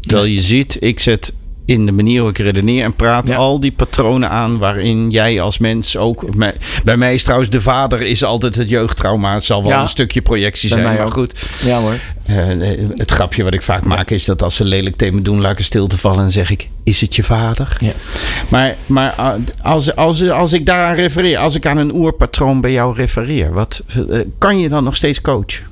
Terwijl 0.00 0.28
je 0.28 0.42
ziet, 0.42 0.76
ik 0.82 1.00
zet 1.00 1.32
in 1.64 1.86
de 1.86 1.92
manier 1.92 2.20
hoe 2.20 2.30
ik 2.30 2.38
redeneer 2.38 2.84
en 2.84 2.94
praat 2.94 3.28
Ja. 3.28 3.36
al 3.36 3.60
die 3.60 3.72
patronen 3.72 4.30
aan 4.30 4.58
waarin 4.58 5.10
jij 5.10 5.40
als 5.40 5.58
mens 5.58 5.96
ook. 5.96 6.24
Bij 6.84 6.96
mij 6.96 7.14
is 7.14 7.22
trouwens 7.22 7.50
de 7.50 7.60
vader 7.60 8.00
is 8.00 8.24
altijd 8.24 8.54
het 8.54 8.68
jeugdtrauma. 8.68 9.34
Het 9.34 9.44
zal 9.44 9.62
wel 9.62 9.70
Ja. 9.70 9.82
een 9.82 9.88
stukje 9.88 10.22
projectie 10.22 10.68
Bij 10.68 10.78
zijn, 10.78 10.90
mij 10.90 10.98
maar 10.98 11.06
ook. 11.06 11.12
goed. 11.14 11.46
Ja 11.64 11.78
hoor. 11.80 11.98
Eh, 12.26 12.36
het 12.94 13.10
grapje 13.10 13.42
wat 13.44 13.52
ik 13.54 13.62
vaak 13.62 13.84
maak 13.84 14.10
is 14.10 14.24
dat 14.24 14.42
als 14.42 14.54
ze 14.56 14.64
lelijk 14.64 14.96
tegen 14.96 15.14
me 15.14 15.22
doen, 15.22 15.40
laat 15.40 15.52
ik 15.52 15.58
een 15.58 15.64
stilte 15.64 15.98
vallen 15.98 16.24
en 16.24 16.30
zeg 16.30 16.50
ik: 16.50 16.68
Is 16.84 17.00
het 17.00 17.16
je 17.16 17.22
vader? 17.24 17.76
Ja. 17.80 17.92
Maar, 18.48 18.76
maar 18.86 19.14
als, 19.62 19.96
als, 19.96 20.28
als 20.30 20.52
ik 20.52 20.66
daaraan 20.66 20.94
refereer, 20.94 21.38
als 21.38 21.54
ik 21.54 21.66
aan 21.66 21.76
een 21.76 21.94
oerpatroon 21.94 22.60
bij 22.60 22.72
jou 22.72 22.94
refereer, 22.96 23.52
wat, 23.52 23.82
eh, 24.10 24.18
kan 24.38 24.58
je 24.58 24.68
dan 24.68 24.84
nog 24.84 24.96
steeds 24.96 25.20
coachen? 25.20 25.64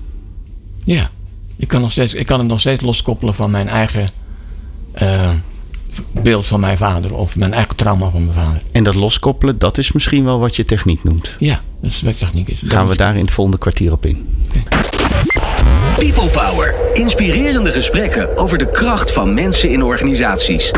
Ja. 0.84 1.10
Ik 1.56 1.68
kan, 1.68 1.80
nog 1.80 1.90
steeds, 1.90 2.14
ik 2.14 2.26
kan 2.26 2.38
het 2.38 2.48
nog 2.48 2.60
steeds 2.60 2.82
loskoppelen 2.82 3.34
van 3.34 3.50
mijn 3.50 3.68
eigen 3.68 4.08
eh, 4.92 5.30
beeld 6.10 6.46
van 6.46 6.60
mijn 6.60 6.76
vader. 6.76 7.14
Of 7.14 7.36
mijn 7.36 7.54
eigen 7.54 7.76
trauma 7.76 8.10
van 8.10 8.24
mijn 8.24 8.46
vader. 8.46 8.62
En 8.72 8.84
dat 8.84 8.94
loskoppelen, 8.94 9.58
dat 9.58 9.78
is 9.78 9.92
misschien 9.92 10.24
wel 10.24 10.38
wat 10.38 10.56
je 10.56 10.64
techniek 10.64 11.04
noemt. 11.04 11.34
Ja, 11.38 11.60
dat 11.80 11.90
is 11.90 12.02
wat 12.02 12.18
techniek 12.18 12.48
is. 12.48 12.62
Gaan 12.64 12.88
we 12.88 12.96
daar 12.96 13.14
in 13.14 13.20
het 13.20 13.30
volgende 13.30 13.58
kwartier 13.58 13.92
op 13.92 14.06
in. 14.06 14.28
People 15.96 16.28
Power. 16.28 16.74
Inspirerende 16.94 17.72
gesprekken 17.72 18.36
over 18.36 18.58
de 18.58 18.70
kracht 18.70 19.12
van 19.12 19.34
mensen 19.34 19.70
in 19.70 19.82
organisaties. 19.82 20.70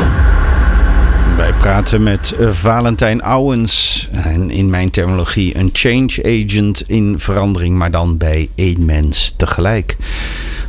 Wij 1.37 1.53
praten 1.53 2.03
met 2.03 2.31
eh, 2.39 2.49
Valentijn 2.51 3.21
Ouwens. 3.21 4.07
En 4.11 4.51
in 4.51 4.69
mijn 4.69 4.89
terminologie 4.89 5.57
een 5.57 5.69
change 5.73 6.45
agent 6.45 6.83
in 6.87 7.19
verandering, 7.19 7.77
maar 7.77 7.91
dan 7.91 8.17
bij 8.17 8.49
één 8.55 8.85
mens 8.85 9.33
tegelijk. 9.37 9.97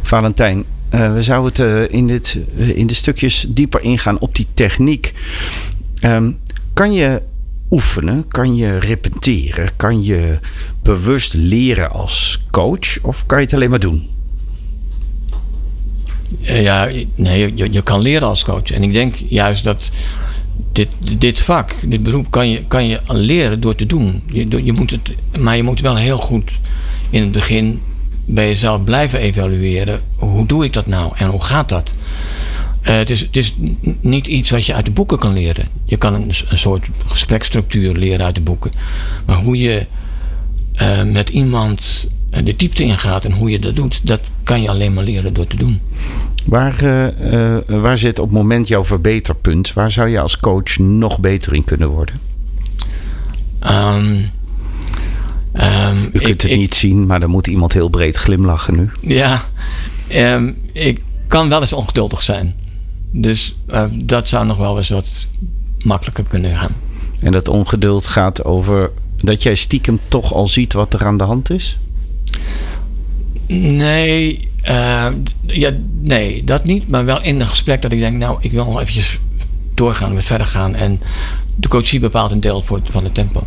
Valentijn, 0.03 0.65
eh, 0.95 1.13
we 1.13 1.23
zouden 1.23 1.51
het 1.51 1.91
eh, 1.91 1.99
in, 1.99 2.07
dit, 2.07 2.39
eh, 2.59 2.77
in 2.77 2.87
de 2.87 2.95
stukjes 2.95 3.47
dieper 3.49 3.81
ingaan 3.81 4.21
op 4.21 4.35
die 4.35 4.47
techniek. 4.55 5.15
Ehm, 6.01 6.31
kan 6.73 6.93
je 6.93 7.23
oefenen? 7.71 8.29
Kan 8.29 8.57
je 8.57 8.79
repeteren? 8.79 9.71
Kan 9.77 10.05
je 10.05 10.39
bewust 10.83 11.35
leren 11.35 11.91
als 11.91 12.45
coach? 12.51 13.03
Of 13.03 13.27
kan 13.27 13.39
je 13.39 13.45
het 13.45 13.55
alleen 13.55 13.71
maar 13.71 13.81
doen? 13.81 14.09
Ja, 16.41 16.91
nee, 17.15 17.55
je, 17.55 17.73
je 17.73 17.83
kan 17.83 18.01
leren 18.01 18.29
als 18.29 18.45
coach. 18.45 18.71
En 18.71 18.83
ik 18.83 18.93
denk 18.93 19.15
juist 19.29 19.65
dat 19.65 19.91
dit, 20.73 20.89
dit 21.19 21.41
vak, 21.41 21.75
dit 21.85 22.03
beroep, 22.03 22.31
kan 22.31 22.49
je, 22.49 22.65
kan 22.69 22.87
je 22.87 23.01
leren 23.07 23.61
door 23.61 23.75
te 23.75 23.87
doen. 23.87 24.23
Je, 24.27 24.65
je 24.65 24.73
moet 24.73 24.91
het, 24.91 25.11
maar 25.41 25.57
je 25.57 25.63
moet 25.63 25.81
wel 25.81 25.97
heel 25.97 26.19
goed 26.19 26.51
in 27.11 27.23
het 27.23 27.33
begin 27.33 27.81
bij 28.25 28.49
jezelf 28.49 28.85
blijven 28.85 29.19
evalueren. 29.19 30.01
Hoe 30.17 30.47
doe 30.47 30.65
ik 30.65 30.73
dat 30.73 30.87
nou 30.87 31.13
en 31.17 31.29
hoe 31.29 31.43
gaat 31.43 31.69
dat? 31.69 31.91
Eh, 32.85 32.97
het, 32.97 33.11
is, 33.11 33.21
het 33.21 33.37
is 33.37 33.55
niet 34.01 34.27
iets 34.27 34.51
wat 34.51 34.67
je 34.67 34.75
uit 34.75 34.85
de 34.85 34.91
boeken 34.91 35.19
kan 35.19 35.33
leren. 35.33 35.69
Je 35.85 35.97
kan 35.97 36.15
een, 36.15 36.33
een 36.49 36.59
soort 36.59 36.87
gespreksstructuur 37.07 37.93
leren 37.95 38.27
uit 38.27 38.35
de 38.35 38.41
boeken. 38.41 38.71
Maar 39.27 39.37
hoe 39.37 39.59
je 39.59 39.87
eh, 40.75 41.03
met 41.03 41.29
iemand 41.29 42.07
eh, 42.31 42.45
de 42.45 42.57
diepte 42.57 42.83
ingaat 42.83 43.25
en 43.25 43.33
hoe 43.33 43.51
je 43.51 43.59
dat 43.59 43.77
doet, 43.77 44.01
dat 44.03 44.21
kan 44.43 44.63
je 44.63 44.69
alleen 44.69 44.95
maar 44.95 45.05
leren 45.05 45.35
door 45.35 45.47
te 45.47 45.57
doen. 45.57 45.81
Waar, 46.45 46.77
waar 47.67 47.99
zit 47.99 48.19
op 48.19 48.25
het 48.25 48.35
moment 48.35 48.69
jouw 48.69 48.85
verbeterpunt? 48.85 49.73
Waar 49.73 49.91
zou 49.91 50.09
je 50.09 50.21
als 50.21 50.39
coach 50.39 50.79
nog 50.79 51.21
beter 51.21 51.55
in 51.55 51.65
kunnen 51.65 51.89
worden? 51.89 52.21
Ehm, 53.59 54.23
ehm, 55.55 55.97
U 56.05 56.11
kunt 56.11 56.23
ik- 56.23 56.27
het 56.43 56.45
ik- 56.51 56.57
niet 56.57 56.75
zien, 56.75 57.07
maar 57.07 57.21
dan 57.21 57.31
moet 57.31 57.47
iemand 57.47 57.73
heel 57.73 57.89
breed 57.89 58.17
glimlachen 58.17 58.77
nu. 58.77 58.91
Ja, 59.01 59.43
ehm, 60.09 60.53
ik 60.73 61.01
kan 61.27 61.49
wel 61.49 61.61
eens 61.61 61.73
ongeduldig 61.73 62.23
zijn. 62.23 62.55
Dus 63.11 63.55
eh, 63.67 63.85
dat 63.93 64.29
zou 64.29 64.47
nog 64.47 64.57
wel 64.57 64.77
eens 64.79 64.89
wat 64.89 65.07
makkelijker 65.85 66.25
kunnen 66.25 66.57
gaan. 66.57 66.75
En 67.21 67.33
dat 67.33 67.49
ongeduld 67.49 68.07
gaat 68.07 68.45
over 68.45 68.91
dat 69.21 69.43
jij 69.43 69.55
stiekem 69.55 69.99
toch 70.09 70.33
al 70.33 70.47
ziet 70.49 70.73
wat 70.73 70.95
er 70.95 71.05
aan 71.07 71.17
de 71.17 71.25
hand 71.25 71.51
is? 71.51 71.79
Nee, 73.47 74.49
ja, 75.47 75.71
nee, 76.01 76.45
dat 76.45 76.65
niet. 76.65 76.89
Maar 76.89 77.05
wel 77.05 77.23
in 77.23 77.41
een 77.41 77.47
gesprek 77.47 77.83
dat 77.83 77.93
ik 77.93 77.99
denk, 77.99 78.17
nou, 78.19 78.37
ik 78.41 78.53
wil 78.53 78.65
nog 78.65 78.81
eventjes 78.81 79.19
doorgaan, 79.75 80.15
met 80.15 80.25
verder 80.25 80.47
gaan. 80.47 80.75
En 80.75 81.01
de 81.57 81.69
coachie 81.69 82.01
bepaalt 82.01 82.31
een 82.31 82.41
deel 82.41 82.63
voor, 82.63 82.81
van 82.85 83.05
het 83.05 83.15
tempo. 83.15 83.47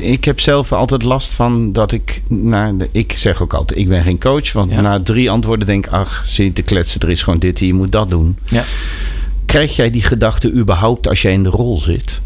Ik 0.00 0.24
heb 0.24 0.40
zelf 0.40 0.72
altijd 0.72 1.02
last 1.02 1.34
van 1.34 1.72
dat 1.72 1.92
ik. 1.92 2.22
de, 2.28 2.88
ik 2.92 3.12
zeg 3.12 3.42
ook 3.42 3.54
altijd: 3.54 3.78
ik 3.80 3.88
ben 3.88 4.02
geen 4.02 4.20
coach. 4.20 4.52
Want 4.52 4.70
Ja. 4.72 4.80
na 4.80 5.02
drie 5.02 5.30
antwoorden 5.30 5.66
denk 5.66 5.86
ik: 5.86 5.92
ach, 5.92 6.22
zit 6.26 6.54
te 6.54 6.62
kletsen, 6.62 7.00
er 7.00 7.10
is 7.10 7.22
gewoon 7.22 7.38
dit, 7.38 7.58
je 7.58 7.74
moet 7.74 7.92
dat 7.92 8.10
doen. 8.10 8.38
Ja. 8.44 8.64
Krijg 9.46 9.76
jij 9.76 9.90
die 9.90 10.02
gedachte 10.02 10.52
überhaupt 10.52 11.08
als 11.08 11.22
jij 11.22 11.32
in 11.32 11.42
de 11.42 11.48
rol 11.48 11.76
zit? 11.80 12.20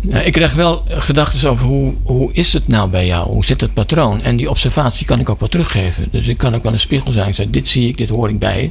Ja, 0.00 0.20
ik 0.20 0.32
krijg 0.32 0.54
wel 0.54 0.84
gedachten 0.88 1.50
over 1.50 1.66
hoe, 1.66 1.94
hoe 2.02 2.32
is 2.32 2.52
het 2.52 2.68
nou 2.68 2.90
bij 2.90 3.06
jou? 3.06 3.28
Hoe 3.28 3.44
zit 3.44 3.60
het 3.60 3.74
patroon? 3.74 4.22
En 4.22 4.36
die 4.36 4.50
observatie 4.50 5.06
kan 5.06 5.20
ik 5.20 5.28
ook 5.28 5.40
wel 5.40 5.48
teruggeven. 5.48 6.08
Dus 6.10 6.26
ik 6.26 6.38
kan 6.38 6.54
ook 6.54 6.62
wel 6.62 6.72
een 6.72 6.80
spiegel 6.80 7.12
zijn. 7.12 7.28
Ik 7.28 7.34
zeg, 7.34 7.46
dit 7.50 7.68
zie 7.68 7.88
ik, 7.88 7.96
dit 7.96 8.08
hoor 8.08 8.28
ik 8.28 8.38
bij. 8.38 8.70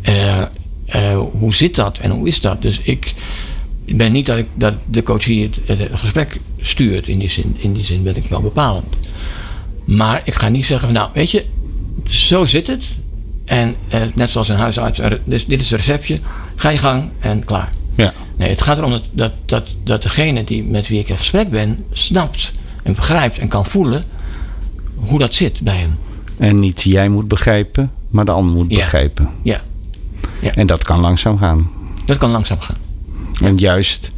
Eh, 0.00 0.40
eh, 0.86 1.18
hoe 1.38 1.54
zit 1.54 1.74
dat 1.74 1.98
en 1.98 2.10
hoe 2.10 2.28
is 2.28 2.40
dat? 2.40 2.62
Dus 2.62 2.80
ik 2.82 3.14
ben 3.84 4.12
niet 4.12 4.26
dat, 4.26 4.38
ik, 4.38 4.46
dat 4.54 4.74
de 4.90 5.02
coach 5.02 5.24
hier 5.24 5.50
het, 5.64 5.78
het 5.78 5.98
gesprek 6.00 6.40
stuurt. 6.60 7.06
In 7.08 7.18
die, 7.18 7.30
zin, 7.30 7.56
in 7.58 7.72
die 7.72 7.84
zin 7.84 8.02
ben 8.02 8.16
ik 8.16 8.24
wel 8.28 8.40
bepalend. 8.40 8.86
Maar 9.84 10.20
ik 10.24 10.34
ga 10.34 10.48
niet 10.48 10.64
zeggen, 10.64 10.86
van, 10.88 10.96
nou 10.96 11.10
weet 11.14 11.30
je, 11.30 11.44
zo 12.06 12.46
zit 12.46 12.66
het. 12.66 12.82
En 13.44 13.74
eh, 13.88 14.00
net 14.14 14.30
zoals 14.30 14.48
een 14.48 14.56
huisarts, 14.56 14.98
er- 14.98 15.20
dus 15.24 15.46
dit 15.46 15.60
is 15.60 15.70
het 15.70 15.80
receptje. 15.80 16.18
Ga 16.56 16.68
je 16.68 16.78
gang 16.78 17.04
en 17.20 17.44
klaar. 17.44 17.70
Ja. 17.94 18.12
Nee, 18.36 18.48
het 18.48 18.62
gaat 18.62 18.78
erom 18.78 18.90
dat, 18.90 19.02
dat, 19.12 19.32
dat, 19.46 19.66
dat 19.84 20.02
degene 20.02 20.44
die, 20.44 20.64
met 20.64 20.88
wie 20.88 20.98
ik 21.00 21.08
in 21.08 21.16
gesprek 21.16 21.50
ben, 21.50 21.84
snapt 21.92 22.52
en 22.82 22.94
begrijpt 22.94 23.38
en 23.38 23.48
kan 23.48 23.66
voelen 23.66 24.04
hoe 24.94 25.18
dat 25.18 25.34
zit 25.34 25.60
bij 25.60 25.76
hem. 25.76 25.98
En 26.38 26.60
niet 26.60 26.82
jij 26.82 27.08
moet 27.08 27.28
begrijpen, 27.28 27.90
maar 28.10 28.24
de 28.24 28.30
ander 28.30 28.54
moet 28.54 28.70
Ja. 28.70 28.76
begrijpen. 28.78 29.28
Ja, 29.42 29.60
En 30.54 30.66
dat 30.66 30.84
kan 30.84 31.00
langzaam 31.00 31.38
gaan. 31.38 31.70
dat 32.06 32.18
kan 32.18 32.30
langzaam 32.30 32.60
gaan. 32.60 32.76
En 33.44 33.56
juist, 33.56 34.10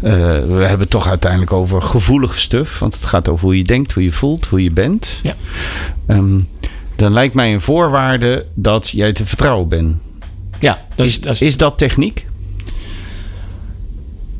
eh, 0.00 0.12
we 0.38 0.52
hebben 0.62 0.80
het 0.80 0.90
toch 0.90 1.08
uiteindelijk 1.08 1.52
over 1.52 1.82
gevoelige 1.82 2.38
stuf. 2.38 2.78
Want 2.78 2.94
het 2.94 3.04
gaat 3.04 3.28
over 3.28 3.44
hoe 3.44 3.56
je 3.56 3.64
denkt, 3.64 3.92
hoe 3.92 4.02
je 4.04 4.12
voelt, 4.12 4.46
hoe 4.46 4.62
je 4.62 4.70
bent. 4.70 5.20
Ja. 5.22 5.34
Ehm, 6.06 6.38
dan 6.96 7.12
lijkt 7.12 7.34
mij 7.34 7.52
een 7.52 7.60
voorwaarde 7.60 8.46
dat 8.54 8.88
jij 8.88 9.12
te 9.12 9.26
vertrouwen 9.26 9.68
bent. 9.68 9.96
Ja, 10.60 10.84
dat 10.94 11.06
is, 11.06 11.12
Is, 11.12 11.20
dat 11.20 11.32
is- 11.32 11.40
is 11.40 11.56
dat 11.56 11.78
techniek? 11.78 12.26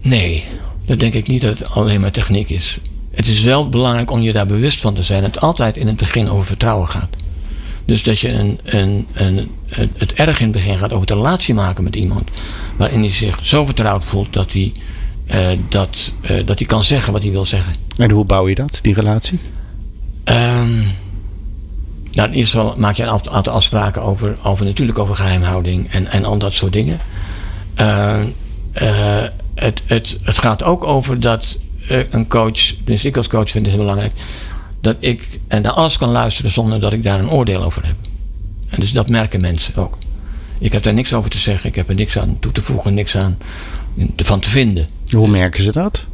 nee, 0.01 0.45
dat 0.87 0.99
denk 0.99 1.15
ik 1.15 1.29
niet 1.29 1.41
dat 1.41 1.59
het 1.59 1.71
alleen 1.71 2.01
maar 2.01 2.11
techniek 2.11 2.49
is. 2.51 2.79
Het 3.11 3.27
is 3.29 3.41
wel 3.41 3.69
belangrijk 3.69 4.11
om 4.11 4.21
je 4.21 4.33
daar 4.33 4.47
bewust 4.47 4.81
van 4.81 4.95
te 4.95 5.03
zijn 5.03 5.23
dat 5.23 5.35
het 5.35 5.43
altijd 5.43 5.77
in 5.77 5.87
het 5.87 5.97
begin 5.97 6.31
over 6.31 6.47
vertrouwen 6.47 6.89
gaat. 6.89 7.09
Dus 7.85 8.03
dat 8.03 8.19
je 8.19 8.33
een, 8.33 8.61
een, 8.65 9.07
een, 9.13 9.51
het, 9.97 10.13
erg 10.13 10.39
in 10.39 10.47
het 10.47 10.55
begin 10.55 10.79
gaat 10.79 10.93
over 10.93 11.07
de 11.07 11.15
relatie 11.15 11.55
maken 11.55 11.85
met 11.85 11.97
iemand. 11.97 12.29
Waarin 12.77 13.01
hij 13.01 13.13
zich 13.13 13.39
zo 13.43 13.65
vertrouwd 13.67 14.05
voelt 14.05 14.33
dat 14.33 14.53
hij, 14.53 14.73
eh, 15.27 15.59
dat, 15.69 16.13
eh, 16.21 16.47
dat 16.47 16.59
hij 16.59 16.67
kan 16.67 16.85
zeggen 16.85 17.13
wat 17.13 17.23
hij 17.23 17.31
wil 17.31 17.45
zeggen. 17.45 17.73
En 17.97 18.11
hoe 18.11 18.25
bouw 18.25 18.49
je 18.49 18.55
dat, 18.55 18.79
die 18.83 18.95
relatie? 18.95 19.39
Ehm 20.25 20.83
nou, 22.15 22.29
in 22.29 22.35
ieder 22.35 22.51
geval 22.51 22.75
maak 22.79 22.97
je 22.97 23.03
een 23.03 23.09
aantal 23.09 23.53
afspraken 23.53 24.03
over, 24.03 24.37
over 24.43 24.65
natuurlijk 24.65 24.99
over 24.99 25.15
geheimhouding 25.15 25.91
en, 25.91 26.07
en 26.07 26.25
al 26.25 26.39
dat 26.39 26.53
soort 26.53 26.73
dingen. 26.73 26.99
Ehm, 27.75 28.27
eh, 28.73 29.23
het, 29.55 29.83
het, 29.87 30.17
het 30.23 30.39
gaat 30.39 30.63
ook 30.63 30.85
over 30.85 31.21
dat 31.21 31.57
een 32.11 32.29
coach, 32.29 32.75
dus 32.85 33.05
ik 33.05 33.17
als 33.17 33.29
coach 33.29 33.51
vind 33.51 33.67
het 33.67 33.75
heel 33.75 33.85
belangrijk, 33.85 34.13
dat 34.85 34.97
ik 34.99 35.29
en 35.49 35.63
naar 35.63 35.73
alles 35.73 35.99
kan 35.99 36.09
luisteren 36.09 36.51
zonder 36.51 36.81
dat 36.81 36.93
ik 36.93 37.03
daar 37.03 37.19
een 37.19 37.31
oordeel 37.31 37.63
over 37.63 37.87
heb. 37.87 37.97
En 38.69 38.81
dus 38.81 38.93
dat 38.93 39.09
merken 39.09 39.41
mensen 39.41 39.77
ook. 39.77 39.99
Ik 40.59 40.73
heb 40.73 40.83
daar 40.83 40.95
niks 40.95 41.13
over 41.13 41.31
te 41.31 41.39
zeggen, 41.39 41.69
ik 41.69 41.75
heb 41.75 41.89
er 41.89 41.95
niks 41.95 42.19
aan 42.19 42.37
toe 42.41 42.53
te 42.53 42.63
voegen, 42.63 42.95
niks 42.95 43.17
aan 43.17 43.39
van 44.17 44.41
te 44.41 44.51
vinden. 44.51 44.89
Hoe 45.11 45.29
merken 45.29 45.63
ze 45.63 45.73
dat? 45.73 46.05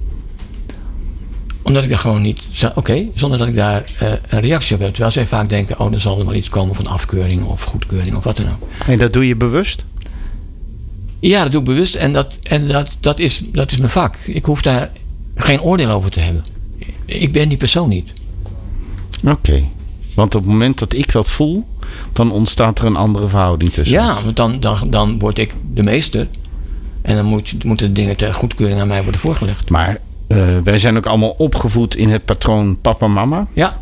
Omdat 1.63 1.85
ik 1.85 1.91
er 1.91 1.99
gewoon 1.99 2.23
niet. 2.23 2.41
Oké, 2.75 3.05
zonder 3.15 3.39
dat 3.39 3.49
ik 3.49 3.55
daar 3.55 3.85
eh, 3.99 4.09
een 4.29 4.41
reactie 4.41 4.75
op 4.75 4.81
heb. 4.81 4.91
Terwijl 4.91 5.13
zij 5.13 5.27
vaak 5.27 5.49
denken: 5.49 5.81
oh, 5.81 5.93
er 5.93 6.01
zal 6.01 6.19
er 6.19 6.25
wel 6.25 6.35
iets 6.35 6.49
komen 6.49 6.75
van 6.75 6.87
afkeuring 6.87 7.45
of 7.45 7.63
goedkeuring 7.63 8.17
of 8.17 8.25
wat 8.25 8.37
dan 8.37 8.47
ook. 8.47 8.69
En 8.87 8.99
dat 8.99 9.13
doe 9.13 9.27
je 9.27 9.37
bewust? 9.37 9.85
Ja, 11.21 11.43
dat 11.43 11.53
doe 11.53 11.61
ik 11.61 11.67
bewust 11.67 11.95
en, 11.95 12.13
dat, 12.13 12.35
en 12.43 12.69
dat, 12.69 12.89
dat, 13.01 13.19
is, 13.19 13.43
dat 13.53 13.73
is 13.73 13.79
mijn 13.79 13.91
vak. 13.91 14.17
Ik 14.25 14.45
hoef 14.45 14.63
daar 14.63 14.91
geen 15.35 15.61
oordeel 15.61 15.91
over 15.91 16.11
te 16.11 16.21
hebben. 16.21 16.45
Ik 17.05 17.33
ben 17.33 17.49
die 17.49 17.59
persoon 17.59 17.89
niet. 17.89 18.20
Oké. 19.25 19.63
Want 20.15 20.35
op 20.35 20.41
het 20.41 20.51
moment 20.51 20.79
dat 20.79 20.93
ik 20.93 21.13
dat 21.13 21.31
voel, 21.31 21.67
dan 22.13 22.33
ontstaat 22.33 22.79
er 22.79 22.85
een 22.85 22.97
andere 22.97 23.29
verhouding 23.29 23.73
tussen. 23.73 23.97
Ja, 23.97 24.17
want 24.25 24.37
dan, 24.37 24.61
dan, 24.61 24.91
dan 24.91 25.19
word 25.19 25.39
ik 25.39 25.55
de 25.75 25.83
meester. 25.83 26.29
En 27.03 27.17
dan 27.17 27.25
moet, 27.25 27.65
moeten 27.65 27.87
de 27.87 27.93
dingen 27.93 28.17
ter 28.17 28.35
goedkeuring 28.35 28.81
aan 28.81 28.89
mij 28.89 29.03
worden 29.03 29.21
voorgelegd. 29.21 29.71
Maar 29.71 29.99
eh, 30.27 30.59
wij 30.65 30.79
zijn 30.79 30.97
ook 30.97 31.07
allemaal 31.07 31.35
opgevoed 31.39 31.97
in 31.97 32.11
het 32.11 32.25
patroon 32.25 32.81
papa-mama. 32.81 33.47
Ja, 33.53 33.81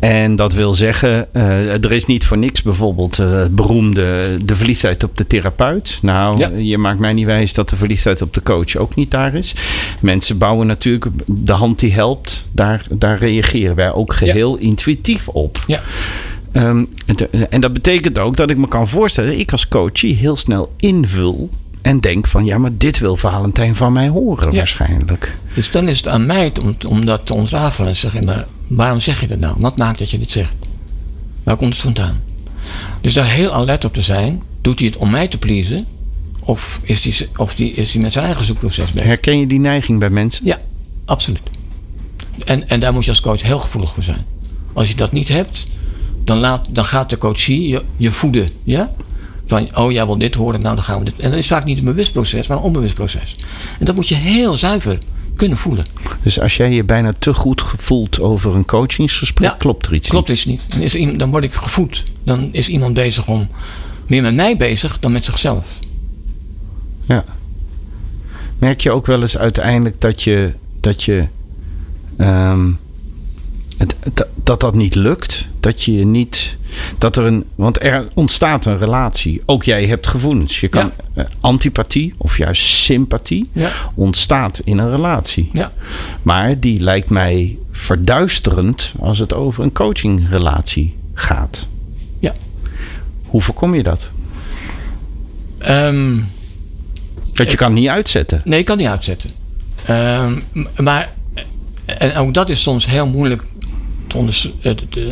En 0.00 0.36
dat 0.36 0.52
wil 0.52 0.72
zeggen, 0.72 1.26
uh, 1.32 1.84
er 1.84 1.92
is 1.92 2.06
niet 2.06 2.24
voor 2.24 2.38
niks 2.38 2.62
bijvoorbeeld 2.62 3.18
uh, 3.18 3.32
het 3.32 3.54
beroemde 3.54 4.36
de 4.44 4.56
verliefdheid 4.56 5.04
op 5.04 5.16
de 5.16 5.26
therapeut. 5.26 5.98
Nou, 6.02 6.38
ja. 6.38 6.50
je 6.56 6.78
maakt 6.78 6.98
mij 6.98 7.12
niet 7.12 7.26
wijs 7.26 7.54
dat 7.54 7.68
de 7.68 7.76
verliefdheid 7.76 8.22
op 8.22 8.34
de 8.34 8.42
coach 8.42 8.76
ook 8.76 8.94
niet 8.94 9.10
daar 9.10 9.34
is. 9.34 9.54
Mensen 10.00 10.38
bouwen 10.38 10.66
natuurlijk 10.66 11.06
de 11.26 11.52
hand 11.52 11.78
die 11.78 11.92
helpt. 11.92 12.44
Daar, 12.52 12.86
daar 12.90 13.18
reageren 13.18 13.74
wij 13.74 13.92
ook 13.92 14.12
geheel 14.12 14.58
ja. 14.58 14.62
intuïtief 14.62 15.28
op. 15.28 15.64
Ja. 15.66 15.80
Um, 16.52 16.88
en 17.50 17.60
dat 17.60 17.72
betekent 17.72 18.18
ook 18.18 18.36
dat 18.36 18.50
ik 18.50 18.56
me 18.56 18.68
kan 18.68 18.88
voorstellen, 18.88 19.38
ik 19.38 19.52
als 19.52 19.68
coachie 19.68 20.14
heel 20.14 20.36
snel 20.36 20.72
invul 20.76 21.50
en 21.82 22.00
denk 22.00 22.26
van 22.26 22.44
ja, 22.44 22.58
maar 22.58 22.70
dit 22.76 22.98
wil 22.98 23.16
Valentijn 23.16 23.76
van 23.76 23.92
mij 23.92 24.08
horen 24.08 24.50
ja. 24.50 24.56
waarschijnlijk. 24.56 25.36
Dus 25.54 25.70
dan 25.70 25.88
is 25.88 25.96
het 25.96 26.08
aan 26.08 26.26
mij 26.26 26.52
om, 26.62 26.74
om 26.86 27.04
dat 27.04 27.26
te 27.26 27.34
ontrafelen 27.34 27.88
en 27.88 27.96
zeggen, 27.96 28.24
maar 28.24 28.46
waarom 28.70 29.00
zeg 29.00 29.20
je 29.20 29.26
dat 29.26 29.38
nou? 29.38 29.54
Wat 29.58 29.76
maakt 29.76 29.98
dat 29.98 30.10
je 30.10 30.18
dit 30.18 30.30
zegt? 30.30 30.52
Waar 31.42 31.56
komt 31.56 31.72
het 31.72 31.82
vandaan? 31.82 32.20
Dus 33.00 33.14
daar 33.14 33.28
heel 33.28 33.52
alert 33.52 33.84
op 33.84 33.94
te 33.94 34.02
zijn. 34.02 34.42
Doet 34.60 34.78
hij 34.78 34.88
het 34.88 34.96
om 34.96 35.10
mij 35.10 35.28
te 35.28 35.38
pleasen? 35.38 35.86
Of 36.40 36.80
is 36.82 37.04
hij, 37.04 37.28
of 37.36 37.54
die, 37.54 37.72
is 37.72 37.92
hij 37.92 38.02
met 38.02 38.12
zijn 38.12 38.24
eigen 38.24 38.44
zoekproces 38.44 38.90
bezig? 38.90 39.08
Herken 39.08 39.38
je 39.38 39.46
die 39.46 39.58
neiging 39.58 39.98
bij 39.98 40.10
mensen? 40.10 40.46
Ja, 40.46 40.58
absoluut. 41.04 41.40
En, 42.44 42.68
en 42.68 42.80
daar 42.80 42.92
moet 42.92 43.04
je 43.04 43.10
als 43.10 43.20
coach 43.20 43.42
heel 43.42 43.58
gevoelig 43.58 43.94
voor 43.94 44.02
zijn. 44.02 44.24
Als 44.72 44.88
je 44.88 44.94
dat 44.94 45.12
niet 45.12 45.28
hebt, 45.28 45.64
dan, 46.24 46.38
laat, 46.38 46.66
dan 46.68 46.84
gaat 46.84 47.10
de 47.10 47.18
coachie 47.18 47.68
je, 47.68 47.82
je 47.96 48.10
voeden. 48.10 48.48
Ja? 48.64 48.90
Van, 49.46 49.76
oh 49.76 49.92
jij 49.92 50.06
wil 50.06 50.18
dit 50.18 50.34
horen, 50.34 50.60
nou 50.60 50.74
dan 50.74 50.84
gaan 50.84 50.98
we 50.98 51.04
dit. 51.04 51.18
En 51.18 51.30
dat 51.30 51.38
is 51.38 51.46
vaak 51.46 51.64
niet 51.64 51.78
een 51.78 51.84
bewust 51.84 52.12
proces, 52.12 52.46
maar 52.46 52.56
een 52.56 52.62
onbewust 52.62 52.94
proces. 52.94 53.36
En 53.78 53.84
dat 53.84 53.94
moet 53.94 54.08
je 54.08 54.14
heel 54.14 54.58
zuiver 54.58 54.98
kunnen 55.40 55.58
voelen. 55.58 55.84
Dus 56.22 56.40
als 56.40 56.56
jij 56.56 56.72
je 56.72 56.84
bijna 56.84 57.12
te 57.18 57.34
goed 57.34 57.62
voelt 57.76 58.20
over 58.20 58.54
een 58.54 58.64
coachingsgesprek, 58.64 59.54
klopt 59.58 59.86
er 59.86 59.94
iets 59.94 60.08
klopt 60.08 60.28
niet? 60.28 60.42
Klopt 60.42 60.58
iets 60.60 60.70
niet. 60.74 60.92
Dan, 60.94 61.10
is, 61.10 61.18
dan 61.18 61.30
word 61.30 61.44
ik 61.44 61.52
gevoed. 61.52 62.04
Dan 62.24 62.48
is 62.52 62.68
iemand 62.68 62.94
bezig 62.94 63.26
om 63.26 63.48
meer 64.06 64.22
met 64.22 64.34
mij 64.34 64.56
bezig 64.56 64.98
dan 65.00 65.12
met 65.12 65.24
zichzelf. 65.24 65.66
Ja. 67.02 67.24
Merk 68.58 68.80
je 68.80 68.90
ook 68.90 69.06
wel 69.06 69.20
eens 69.20 69.38
uiteindelijk 69.38 70.00
dat 70.00 70.22
je, 70.22 70.52
dat 70.80 71.02
je 71.02 71.26
um, 72.18 72.78
het, 73.76 73.94
dat, 74.14 74.28
dat 74.44 74.60
dat 74.60 74.74
niet 74.74 74.94
lukt? 74.94 75.46
Dat 75.60 75.82
je 75.82 76.06
niet 76.06 76.56
dat 76.98 77.16
er 77.16 77.24
een, 77.24 77.44
want 77.54 77.82
er 77.82 78.08
ontstaat 78.14 78.64
een 78.64 78.78
relatie. 78.78 79.42
Ook 79.46 79.64
jij 79.64 79.86
hebt 79.86 80.06
gevoelens. 80.06 80.60
Je 80.60 80.68
kan 80.68 80.92
ja. 81.14 81.22
uh, 81.22 81.28
antipathie 81.40 82.14
of 82.16 82.36
juist 82.36 82.62
sympathie 82.62 83.50
ja. 83.52 83.70
ontstaat 83.94 84.60
in 84.64 84.78
een 84.78 84.90
relatie. 84.90 85.50
Ja. 85.52 85.72
Maar 86.22 86.60
die 86.60 86.80
lijkt 86.80 87.10
mij 87.10 87.58
verduisterend 87.70 88.92
als 88.98 89.18
het 89.18 89.32
over 89.32 89.64
een 89.64 89.72
coachingrelatie 89.72 90.96
gaat. 91.14 91.66
Ja. 92.18 92.34
Hoe 93.26 93.42
voorkom 93.42 93.74
je 93.74 93.82
dat? 93.82 94.08
Um, 95.68 96.28
dat 97.32 97.50
je 97.50 97.56
kan 97.56 97.72
niet 97.72 97.88
uitzetten. 97.88 98.40
Nee, 98.44 98.58
ik 98.58 98.64
kan 98.64 98.76
niet 98.76 98.86
uitzetten. 98.86 99.30
Um, 99.90 100.44
maar 100.76 101.12
en 101.84 102.16
ook 102.16 102.34
dat 102.34 102.48
is 102.48 102.62
soms 102.62 102.86
heel 102.86 103.06
moeilijk 103.06 103.44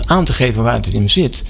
aan 0.07 0.25
te 0.25 0.33
geven 0.33 0.63
waar 0.63 0.75
het 0.75 0.87
in 0.87 1.11
zit. 1.11 1.43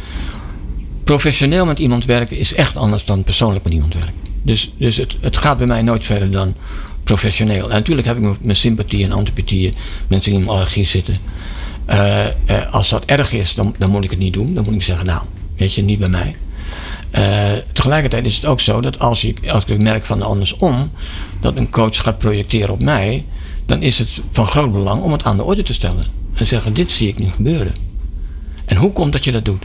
Professioneel 1.04 1.66
met 1.66 1.78
iemand 1.78 2.04
werken 2.04 2.38
is 2.38 2.54
echt 2.54 2.76
anders 2.76 3.04
dan 3.04 3.24
persoonlijk 3.24 3.64
met 3.64 3.72
iemand 3.72 3.94
werken. 3.94 4.14
Dus, 4.42 4.72
dus 4.76 4.96
het, 4.96 5.14
het 5.20 5.36
gaat 5.36 5.58
bij 5.58 5.66
mij 5.66 5.82
nooit 5.82 6.04
verder 6.04 6.30
dan 6.30 6.54
professioneel. 7.04 7.70
En 7.70 7.76
natuurlijk 7.76 8.06
heb 8.06 8.16
ik 8.18 8.40
mijn 8.40 8.56
sympathie 8.56 9.04
en 9.04 9.12
antipathieën, 9.12 9.74
mensen 10.08 10.32
die 10.32 10.40
in 10.40 10.48
allergie 10.48 10.86
zitten. 10.86 11.16
Uh, 11.90 12.26
uh, 12.26 12.72
als 12.72 12.88
dat 12.88 13.04
erg 13.04 13.32
is, 13.32 13.54
dan, 13.54 13.74
dan 13.78 13.90
moet 13.90 14.04
ik 14.04 14.10
het 14.10 14.18
niet 14.18 14.32
doen. 14.32 14.54
Dan 14.54 14.64
moet 14.64 14.74
ik 14.74 14.82
zeggen, 14.82 15.06
nou, 15.06 15.22
weet 15.56 15.74
je, 15.74 15.82
niet 15.82 15.98
bij 15.98 16.08
mij. 16.08 16.34
Tegelijkertijd 17.72 18.24
is 18.24 18.36
het 18.36 18.44
ook 18.44 18.60
zo 18.60 18.80
dat 18.80 18.98
als 18.98 19.24
ik, 19.24 19.48
als 19.48 19.64
ik 19.64 19.82
merk 19.82 20.04
van 20.04 20.22
andersom, 20.22 20.90
dat 21.40 21.56
een 21.56 21.70
coach 21.70 21.96
gaat 21.96 22.18
projecteren 22.18 22.70
op 22.70 22.82
mij, 22.82 23.24
dan 23.66 23.82
is 23.82 23.98
het 23.98 24.08
van 24.30 24.46
groot 24.46 24.72
belang 24.72 25.02
om 25.02 25.12
het 25.12 25.24
aan 25.24 25.36
de 25.36 25.44
orde 25.44 25.62
te 25.62 25.74
stellen 25.74 26.17
en 26.38 26.46
zeggen: 26.46 26.74
Dit 26.74 26.90
zie 26.90 27.08
ik 27.08 27.18
niet 27.18 27.32
gebeuren. 27.32 27.72
En 28.64 28.76
hoe 28.76 28.92
komt 28.92 29.12
dat 29.12 29.24
je 29.24 29.32
dat 29.32 29.44
doet? 29.44 29.62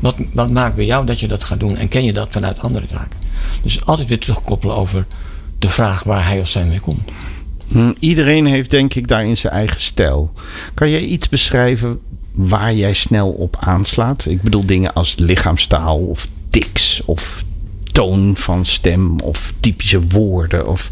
Wat, 0.00 0.16
wat 0.32 0.50
maakt 0.50 0.76
bij 0.76 0.84
jou 0.84 1.06
dat 1.06 1.20
je 1.20 1.28
dat 1.28 1.44
gaat 1.44 1.60
doen? 1.60 1.76
En 1.76 1.88
ken 1.88 2.04
je 2.04 2.12
dat 2.12 2.28
vanuit 2.30 2.58
andere 2.58 2.86
zaken? 2.90 3.18
Dus 3.62 3.84
altijd 3.84 4.08
weer 4.08 4.18
terugkoppelen 4.18 4.76
over 4.76 5.06
de 5.58 5.68
vraag 5.68 6.02
waar 6.02 6.26
hij 6.26 6.40
of 6.40 6.48
zij 6.48 6.64
mee 6.64 6.80
komt. 6.80 7.10
Hm, 7.68 7.92
iedereen 7.98 8.46
heeft 8.46 8.70
denk 8.70 8.94
ik 8.94 9.08
daarin 9.08 9.36
zijn 9.36 9.52
eigen 9.52 9.80
stijl. 9.80 10.32
Kan 10.74 10.90
jij 10.90 11.00
iets 11.00 11.28
beschrijven 11.28 12.00
waar 12.32 12.74
jij 12.74 12.92
snel 12.92 13.30
op 13.30 13.56
aanslaat? 13.60 14.26
Ik 14.26 14.42
bedoel 14.42 14.66
dingen 14.66 14.94
als 14.94 15.14
lichaamstaal 15.18 15.98
of 15.98 16.28
tics 16.50 17.02
of 17.04 17.44
toon 17.92 18.36
van 18.36 18.64
stem 18.64 19.20
of 19.20 19.52
typische 19.60 20.00
woorden. 20.00 20.68
Of 20.68 20.90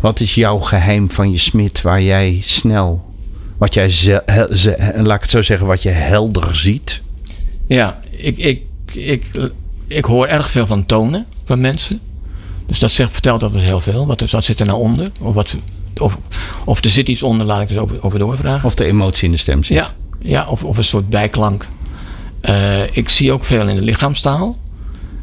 wat 0.00 0.20
is 0.20 0.34
jouw 0.34 0.58
geheim 0.58 1.10
van 1.10 1.30
je 1.30 1.38
smid 1.38 1.82
waar 1.82 2.02
jij 2.02 2.38
snel 2.40 3.09
wat 3.60 3.74
jij, 3.74 3.88
ze, 3.88 4.22
laat 5.02 5.16
ik 5.16 5.20
het 5.20 5.30
zo 5.30 5.42
zeggen, 5.42 5.66
wat 5.66 5.82
je 5.82 5.88
helder 5.88 6.56
ziet? 6.56 7.00
Ja, 7.66 8.00
ik, 8.10 8.38
ik, 8.38 8.62
ik, 8.92 9.24
ik 9.86 10.04
hoor 10.04 10.26
erg 10.26 10.50
veel 10.50 10.66
van 10.66 10.86
tonen 10.86 11.26
van 11.44 11.60
mensen. 11.60 12.00
Dus 12.66 12.78
dat 12.78 12.90
zegt, 12.90 13.12
vertelt 13.12 13.42
altijd 13.42 13.62
heel 13.62 13.80
veel. 13.80 14.06
Wat, 14.06 14.30
wat 14.30 14.44
zit 14.44 14.60
er 14.60 14.66
nou 14.66 14.78
onder? 14.78 15.10
Of, 15.22 15.34
wat, 15.34 15.56
of, 15.96 16.18
of 16.64 16.84
er 16.84 16.90
zit 16.90 17.08
iets 17.08 17.22
onder, 17.22 17.46
laat 17.46 17.60
ik 17.60 17.68
het 17.68 17.78
over, 17.78 18.02
over 18.04 18.18
doorvragen. 18.18 18.64
Of 18.64 18.74
de 18.74 18.84
emotie 18.84 19.24
in 19.24 19.30
de 19.30 19.36
stem 19.38 19.64
zit. 19.64 19.76
Ja, 19.76 19.94
ja 20.18 20.46
of, 20.48 20.64
of 20.64 20.76
een 20.76 20.84
soort 20.84 21.08
bijklank. 21.08 21.66
Uh, 22.48 22.96
ik 22.96 23.08
zie 23.08 23.32
ook 23.32 23.44
veel 23.44 23.68
in 23.68 23.76
de 23.76 23.82
lichaamstaal. 23.82 24.58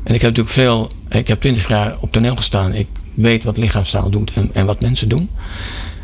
En 0.04 0.14
ik 0.14 0.22
heb 0.22 0.30
natuurlijk 0.30 0.56
veel, 0.56 0.90
ik 1.10 1.28
heb 1.28 1.42
twintig 1.42 1.68
jaar 1.68 1.96
op 2.00 2.12
toneel 2.12 2.36
gestaan. 2.36 2.74
Ik 2.74 2.88
weet 3.14 3.44
wat 3.44 3.58
lichaamstaal 3.58 4.10
doet 4.10 4.32
en, 4.34 4.50
en 4.54 4.66
wat 4.66 4.82
mensen 4.82 5.10
doen. 5.10 5.30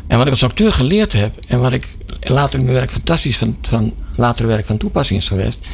En 0.06 0.16
wat 0.16 0.26
ik 0.26 0.32
als 0.32 0.44
acteur 0.44 0.72
geleerd 0.72 1.12
heb, 1.12 1.32
en 1.48 1.60
wat 1.60 1.72
ik 1.72 1.88
later 2.24 2.62
mijn 2.62 2.74
werk 2.74 2.92
fantastisch 2.92 3.36
van, 3.36 3.56
van 3.62 3.92
latere 4.16 4.46
werk 4.46 4.66
van 4.66 4.76
toepassing 4.76 5.20
is 5.20 5.28
geweest, 5.28 5.68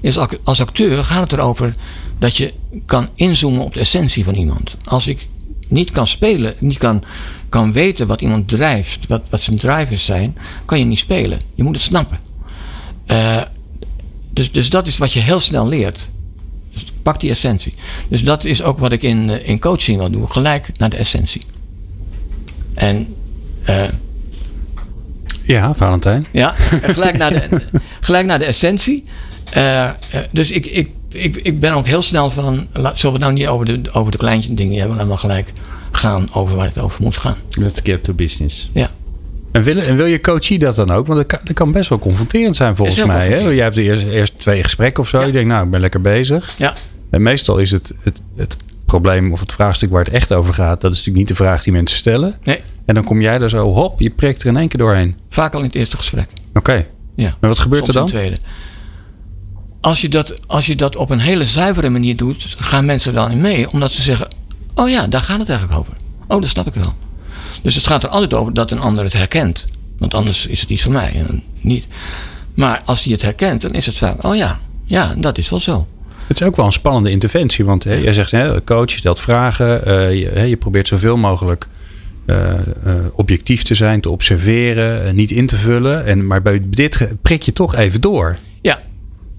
is 0.00 0.16
als 0.44 0.60
acteur 0.60 1.04
gaat 1.04 1.30
het 1.30 1.32
erover 1.32 1.74
dat 2.18 2.36
je 2.36 2.52
kan 2.84 3.08
inzoomen 3.14 3.64
op 3.64 3.74
de 3.74 3.80
essentie 3.80 4.24
van 4.24 4.34
iemand. 4.34 4.74
Als 4.84 5.06
ik 5.06 5.26
niet 5.68 5.90
kan 5.90 6.06
spelen, 6.06 6.54
niet 6.58 6.78
kan, 6.78 7.04
kan 7.48 7.72
weten 7.72 8.06
wat 8.06 8.20
iemand 8.20 8.48
drijft, 8.48 9.06
wat, 9.06 9.22
wat 9.28 9.40
zijn 9.40 9.58
drivers 9.58 10.04
zijn, 10.04 10.36
kan 10.64 10.78
je 10.78 10.84
niet 10.84 10.98
spelen. 10.98 11.38
Je 11.54 11.62
moet 11.62 11.74
het 11.74 11.84
snappen. 11.84 12.18
Uh, 13.06 13.42
dus, 14.30 14.52
dus 14.52 14.70
dat 14.70 14.86
is 14.86 14.98
wat 14.98 15.12
je 15.12 15.20
heel 15.20 15.40
snel 15.40 15.68
leert. 15.68 16.08
Dus 16.72 16.84
pak 17.02 17.20
die 17.20 17.30
essentie. 17.30 17.74
Dus 18.08 18.22
dat 18.22 18.44
is 18.44 18.62
ook 18.62 18.78
wat 18.78 18.92
ik 18.92 19.02
in, 19.02 19.30
eh, 19.30 19.48
in 19.48 19.58
coaching 19.58 19.98
wil 19.98 20.10
doen. 20.10 20.32
Gelijk 20.32 20.78
naar 20.78 20.90
de 20.90 20.96
essentie. 20.96 21.42
En 22.74 23.14
uh, 23.68 23.84
ja, 25.46 25.74
Valentijn. 25.74 26.26
Ja, 26.30 26.54
gelijk 26.82 27.16
naar 27.16 27.32
de, 27.32 27.62
gelijk 28.00 28.26
naar 28.26 28.38
de 28.38 28.44
essentie. 28.44 29.04
Uh, 29.56 29.90
dus 30.30 30.50
ik, 30.50 30.66
ik, 30.66 30.90
ik, 31.12 31.36
ik 31.36 31.60
ben 31.60 31.72
ook 31.72 31.86
heel 31.86 32.02
snel 32.02 32.30
van. 32.30 32.66
Zullen 32.72 32.92
we 32.92 33.08
het 33.08 33.18
nou 33.18 33.32
niet 33.32 33.46
over 33.46 33.66
de, 33.66 33.92
over 33.92 34.12
de 34.12 34.18
kleintje 34.18 34.54
dingen 34.54 34.78
hebben, 34.78 34.98
dan 34.98 35.08
wel 35.08 35.16
gelijk 35.16 35.52
gaan 35.92 36.28
over 36.32 36.56
waar 36.56 36.66
het 36.66 36.78
over 36.78 37.02
moet 37.02 37.16
gaan. 37.16 37.36
Let's 37.50 37.80
get 37.82 38.04
to 38.04 38.12
business. 38.12 38.70
Ja. 38.72 38.90
En 39.52 39.62
wil, 39.62 39.76
en 39.76 39.96
wil 39.96 40.06
je 40.06 40.20
coachie 40.20 40.58
dat 40.58 40.76
dan 40.76 40.90
ook? 40.90 41.06
Want 41.06 41.18
dat 41.18 41.26
kan, 41.26 41.38
dat 41.44 41.54
kan 41.54 41.72
best 41.72 41.88
wel 41.88 41.98
confronterend 41.98 42.56
zijn 42.56 42.76
volgens 42.76 43.04
mij. 43.04 43.28
Hè? 43.28 43.38
Jij 43.38 43.64
hebt 43.64 43.76
eerst, 43.76 44.04
eerst 44.04 44.38
twee 44.38 44.62
gesprekken 44.62 45.02
of 45.02 45.08
zo. 45.08 45.20
Je 45.20 45.32
denkt, 45.32 45.48
nou, 45.48 45.64
ik 45.64 45.70
ben 45.70 45.80
lekker 45.80 46.00
bezig. 46.00 46.54
Ja. 46.58 46.74
En 47.10 47.22
meestal 47.22 47.58
is 47.58 47.70
het, 47.70 47.92
het, 48.02 48.20
het 48.36 48.56
probleem 48.86 49.32
of 49.32 49.40
het 49.40 49.52
vraagstuk 49.52 49.90
waar 49.90 50.04
het 50.04 50.12
echt 50.12 50.32
over 50.32 50.54
gaat, 50.54 50.80
dat 50.80 50.92
is 50.92 50.96
natuurlijk 50.98 51.28
niet 51.28 51.36
de 51.36 51.44
vraag 51.44 51.62
die 51.62 51.72
mensen 51.72 51.98
stellen. 51.98 52.38
Nee. 52.44 52.60
En 52.84 52.94
dan 52.94 53.04
kom 53.04 53.20
jij 53.20 53.40
er 53.40 53.50
zo, 53.50 53.72
hop, 53.72 54.00
je 54.00 54.10
prikt 54.10 54.40
er 54.40 54.46
in 54.46 54.56
één 54.56 54.68
keer 54.68 54.80
doorheen. 54.80 55.16
Vaak 55.28 55.54
al 55.54 55.60
in 55.60 55.66
het 55.66 55.74
eerste 55.74 55.96
gesprek. 55.96 56.28
Oké. 56.54 56.86
Ja. 57.14 57.34
En 57.40 57.48
wat 57.48 57.58
gebeurt 57.58 57.86
er 57.86 57.92
dan? 57.92 58.06
tweede. 58.06 58.38
Als 59.80 60.00
je, 60.00 60.08
dat, 60.08 60.34
als 60.46 60.66
je 60.66 60.76
dat 60.76 60.96
op 60.96 61.10
een 61.10 61.18
hele 61.18 61.44
zuivere 61.44 61.88
manier 61.88 62.16
doet, 62.16 62.54
gaan 62.58 62.84
mensen 62.84 63.14
dan 63.14 63.30
in 63.30 63.40
mee. 63.40 63.70
Omdat 63.70 63.92
ze 63.92 64.02
zeggen, 64.02 64.28
oh 64.74 64.88
ja, 64.88 65.06
daar 65.06 65.20
gaat 65.20 65.38
het 65.38 65.48
eigenlijk 65.48 65.78
over. 65.80 65.94
Oh, 66.28 66.40
dat 66.40 66.50
snap 66.50 66.66
ik 66.66 66.74
wel. 66.74 66.94
Dus 67.62 67.74
het 67.74 67.86
gaat 67.86 68.02
er 68.02 68.08
altijd 68.08 68.34
over 68.34 68.54
dat 68.54 68.70
een 68.70 68.80
ander 68.80 69.04
het 69.04 69.12
herkent. 69.12 69.64
Want 69.98 70.14
anders 70.14 70.46
is 70.46 70.60
het 70.60 70.70
iets 70.70 70.82
van 70.82 70.92
mij 70.92 71.24
en 71.28 71.42
niet. 71.60 71.84
Maar 72.54 72.82
als 72.84 73.02
hij 73.02 73.12
het 73.12 73.22
herkent, 73.22 73.60
dan 73.60 73.74
is 73.74 73.86
het 73.86 73.98
vaak, 73.98 74.24
oh 74.24 74.36
ja, 74.36 74.60
ja, 74.84 75.14
dat 75.18 75.38
is 75.38 75.48
wel 75.48 75.60
zo. 75.60 75.86
Het 76.26 76.40
is 76.40 76.46
ook 76.46 76.56
wel 76.56 76.66
een 76.66 76.72
spannende 76.72 77.10
interventie. 77.10 77.64
Want 77.64 77.84
hè, 77.84 77.94
jij 77.94 78.12
zegt, 78.12 78.30
hè, 78.30 78.64
coach, 78.64 78.90
je 78.90 78.96
stelt 78.96 79.20
vragen. 79.20 79.88
Uh, 79.88 80.14
je, 80.18 80.28
hè, 80.28 80.42
je, 80.42 80.56
probeert 80.56 80.86
zoveel 80.86 81.16
mogelijk 81.16 81.66
uh, 82.26 82.36
uh, 82.86 82.94
objectief 83.12 83.62
te 83.62 83.74
zijn, 83.74 84.00
te 84.00 84.10
observeren, 84.10 85.14
niet 85.14 85.30
in 85.30 85.46
te 85.46 85.56
vullen. 85.56 86.04
En, 86.04 86.26
maar 86.26 86.42
bij 86.42 86.62
dit 86.64 87.08
prik 87.22 87.42
je 87.42 87.52
toch 87.52 87.74
even 87.74 88.00
door. 88.00 88.36
Ja, 88.60 88.80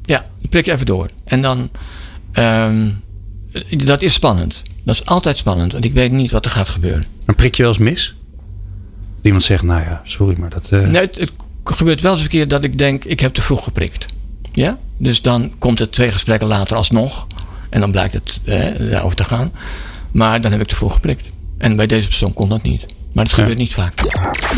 ja 0.05 0.25
prik 0.49 0.65
je 0.65 0.71
even 0.71 0.85
door. 0.85 1.09
En 1.23 1.41
dan, 1.41 1.69
um, 2.33 3.01
dat 3.85 4.01
is 4.01 4.13
spannend. 4.13 4.61
Dat 4.83 4.95
is 4.95 5.05
altijd 5.05 5.37
spannend. 5.37 5.71
Want 5.71 5.85
ik 5.85 5.93
weet 5.93 6.11
niet 6.11 6.31
wat 6.31 6.45
er 6.45 6.51
gaat 6.51 6.69
gebeuren. 6.69 7.05
Dan 7.25 7.35
prik 7.35 7.55
je 7.55 7.61
wel 7.61 7.71
eens 7.71 7.81
mis? 7.81 8.15
Iemand 9.21 9.43
zegt, 9.43 9.63
nou 9.63 9.81
ja, 9.81 10.01
sorry, 10.05 10.35
maar 10.39 10.49
dat... 10.49 10.71
Nee, 10.71 11.01
het, 11.01 11.15
het 11.15 11.31
gebeurt 11.63 12.01
wel 12.01 12.13
eens 12.13 12.23
een 12.23 12.29
keer 12.29 12.47
dat 12.47 12.63
ik 12.63 12.77
denk, 12.77 13.03
ik 13.03 13.19
heb 13.19 13.33
te 13.33 13.41
vroeg 13.41 13.63
geprikt. 13.63 14.05
Ja, 14.51 14.77
dus 14.97 15.21
dan 15.21 15.51
komt 15.59 15.79
het 15.79 15.91
twee 15.91 16.11
gesprekken 16.11 16.47
later 16.47 16.77
alsnog. 16.77 17.27
En 17.69 17.79
dan 17.79 17.91
blijkt 17.91 18.13
het 18.13 18.39
daarover 18.91 19.17
te 19.17 19.23
gaan. 19.23 19.51
Maar 20.11 20.41
dan 20.41 20.51
heb 20.51 20.61
ik 20.61 20.67
te 20.67 20.75
vroeg 20.75 20.93
geprikt. 20.93 21.23
En 21.57 21.75
bij 21.75 21.87
deze 21.87 22.07
persoon 22.07 22.33
kon 22.33 22.49
dat 22.49 22.63
niet. 22.63 22.85
Maar 23.17 23.25
dat 23.25 23.35
gebeurt 23.35 23.57
niet 23.57 23.73
vaak. 23.73 23.93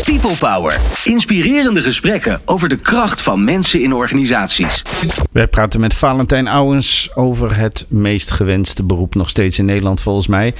People 0.04 0.36
Power. 0.38 0.80
Inspirerende 1.04 1.82
gesprekken 1.82 2.40
over 2.44 2.68
de 2.68 2.76
kracht 2.76 3.20
van 3.20 3.44
mensen 3.44 3.82
in 3.82 3.94
organisaties. 3.94 4.82
Wij 5.32 5.48
praten 5.48 5.80
met 5.80 5.94
Valentijn 5.94 6.48
Ouwens 6.48 7.10
over 7.14 7.56
het 7.56 7.86
meest 7.88 8.30
gewenste 8.30 8.82
beroep 8.82 9.14
nog 9.14 9.28
steeds 9.28 9.58
in 9.58 9.64
Nederland 9.64 10.00
volgens 10.00 10.26
mij. 10.26 10.54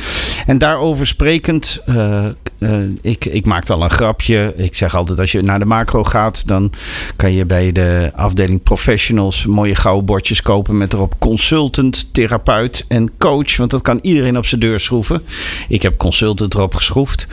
En 0.46 0.58
daarover 0.58 1.06
sprekend, 1.06 1.80
uh, 1.86 2.26
uh, 2.58 2.78
ik, 3.00 3.24
ik 3.24 3.46
maakte 3.46 3.72
al 3.72 3.82
een 3.82 3.90
grapje. 3.90 4.54
Ik 4.56 4.74
zeg 4.74 4.94
altijd 4.94 5.18
als 5.18 5.32
je 5.32 5.42
naar 5.42 5.58
de 5.58 5.64
macro 5.64 6.04
gaat, 6.04 6.46
dan 6.46 6.72
kan 7.16 7.32
je 7.32 7.44
bij 7.44 7.72
de 7.72 8.10
afdeling 8.14 8.62
professionals 8.62 9.46
mooie 9.46 9.74
gouden 9.74 10.04
bordjes 10.04 10.42
kopen 10.42 10.78
met 10.78 10.92
erop 10.92 11.14
consultant, 11.18 12.08
therapeut 12.12 12.84
en 12.88 13.10
coach. 13.18 13.56
Want 13.56 13.70
dat 13.70 13.82
kan 13.82 13.98
iedereen 14.02 14.38
op 14.38 14.46
zijn 14.46 14.60
deur 14.60 14.80
schroeven. 14.80 15.22
Ik 15.68 15.82
heb 15.82 15.96
consultant 15.96 16.54
erop 16.54 16.74
geschroefd 16.74 17.26